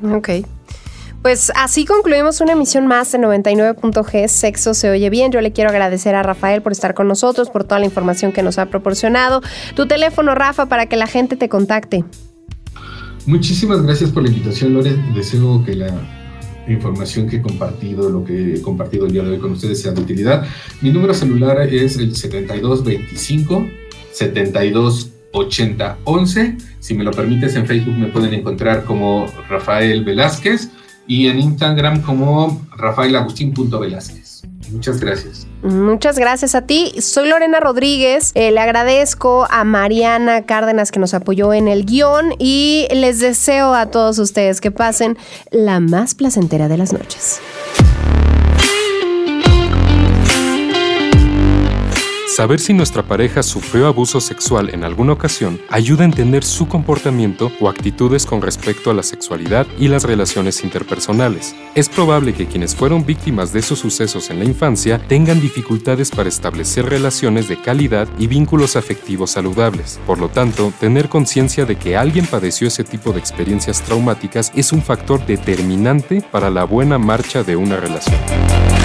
Ok. 0.09 0.29
Pues 1.21 1.51
así 1.55 1.85
concluimos 1.85 2.39
una 2.39 2.53
emisión 2.53 2.87
más 2.87 3.11
de 3.11 3.19
99.g 3.19 4.29
Sexo 4.29 4.73
se 4.73 4.89
oye 4.89 5.09
bien. 5.09 5.33
Yo 5.33 5.41
le 5.41 5.51
quiero 5.51 5.69
agradecer 5.69 6.15
a 6.15 6.23
Rafael 6.23 6.61
por 6.61 6.71
estar 6.71 6.93
con 6.93 7.09
nosotros, 7.09 7.49
por 7.49 7.65
toda 7.65 7.79
la 7.79 7.85
información 7.85 8.31
que 8.31 8.41
nos 8.41 8.57
ha 8.57 8.67
proporcionado. 8.67 9.41
Tu 9.75 9.85
teléfono, 9.85 10.33
Rafa, 10.33 10.67
para 10.67 10.85
que 10.85 10.95
la 10.95 11.07
gente 11.07 11.35
te 11.35 11.49
contacte. 11.49 12.05
Muchísimas 13.25 13.81
gracias 13.81 14.11
por 14.11 14.23
la 14.23 14.29
invitación, 14.29 14.73
Lore. 14.73 14.95
Deseo 15.13 15.61
que 15.65 15.75
la 15.75 15.91
información 16.69 17.27
que 17.27 17.35
he 17.37 17.41
compartido, 17.41 18.09
lo 18.09 18.23
que 18.23 18.55
he 18.55 18.61
compartido 18.61 19.05
el 19.05 19.11
día 19.11 19.23
de 19.23 19.31
hoy 19.31 19.39
con 19.39 19.51
ustedes 19.51 19.81
sea 19.81 19.91
de 19.91 19.99
utilidad. 19.99 20.45
Mi 20.81 20.89
número 20.89 21.13
celular 21.13 21.59
es 21.61 21.97
el 21.97 22.15
7225 22.15 23.67
728011. 24.13 26.57
Si 26.79 26.93
me 26.93 27.03
lo 27.03 27.11
permites, 27.11 27.57
en 27.57 27.65
Facebook 27.65 27.97
me 27.97 28.07
pueden 28.07 28.33
encontrar 28.33 28.85
como 28.85 29.25
Rafael 29.49 30.05
Velázquez 30.05 30.69
y 31.09 31.27
en 31.27 31.39
Instagram 31.39 32.01
como 32.03 32.61
rafaelagustín.velázquez. 32.77 34.43
Muchas 34.71 34.99
gracias. 34.99 35.47
Muchas 35.63 36.19
gracias 36.19 36.53
a 36.53 36.61
ti. 36.61 36.93
Soy 37.01 37.27
Lorena 37.27 37.59
Rodríguez. 37.59 38.31
Eh, 38.35 38.51
le 38.51 38.59
agradezco 38.59 39.47
a 39.49 39.63
Mariana 39.63 40.43
Cárdenas 40.45 40.91
que 40.91 40.99
nos 40.99 41.15
apoyó 41.15 41.51
en 41.51 41.67
el 41.67 41.85
guion 41.85 42.35
y 42.37 42.87
les 42.91 43.19
deseo 43.19 43.73
a 43.73 43.87
todos 43.87 44.19
ustedes 44.19 44.61
que 44.61 44.69
pasen 44.69 45.17
la 45.49 45.79
más 45.79 46.13
placentera 46.13 46.67
de 46.67 46.77
las 46.77 46.93
noches. 46.93 47.41
Saber 52.35 52.59
si 52.59 52.73
nuestra 52.73 53.01
pareja 53.01 53.41
sufrió 53.41 53.87
abuso 53.87 54.21
sexual 54.21 54.69
en 54.69 54.83
alguna 54.83 55.13
ocasión 55.13 55.59
ayuda 55.67 56.03
a 56.03 56.05
entender 56.05 56.43
su 56.43 56.67
comportamiento 56.67 57.51
o 57.59 57.67
actitudes 57.67 58.27
con 58.27 58.43
respecto 58.43 58.91
a 58.91 58.93
la 58.93 59.01
sexualidad 59.01 59.65
y 59.79 59.87
las 59.87 60.03
relaciones 60.03 60.63
interpersonales. 60.63 61.55
Es 61.73 61.89
probable 61.89 62.33
que 62.33 62.45
quienes 62.45 62.75
fueron 62.75 63.03
víctimas 63.03 63.51
de 63.51 63.59
esos 63.59 63.79
sucesos 63.79 64.29
en 64.29 64.37
la 64.37 64.45
infancia 64.45 65.01
tengan 65.07 65.41
dificultades 65.41 66.11
para 66.11 66.29
establecer 66.29 66.85
relaciones 66.85 67.47
de 67.47 67.59
calidad 67.59 68.07
y 68.19 68.27
vínculos 68.27 68.75
afectivos 68.75 69.31
saludables. 69.31 69.99
Por 70.05 70.19
lo 70.19 70.29
tanto, 70.29 70.71
tener 70.79 71.09
conciencia 71.09 71.65
de 71.65 71.77
que 71.77 71.97
alguien 71.97 72.27
padeció 72.27 72.67
ese 72.67 72.83
tipo 72.83 73.11
de 73.11 73.19
experiencias 73.19 73.81
traumáticas 73.81 74.51
es 74.55 74.71
un 74.71 74.83
factor 74.83 75.25
determinante 75.25 76.21
para 76.21 76.51
la 76.51 76.63
buena 76.63 76.99
marcha 76.99 77.43
de 77.43 77.55
una 77.55 77.77
relación. 77.77 78.78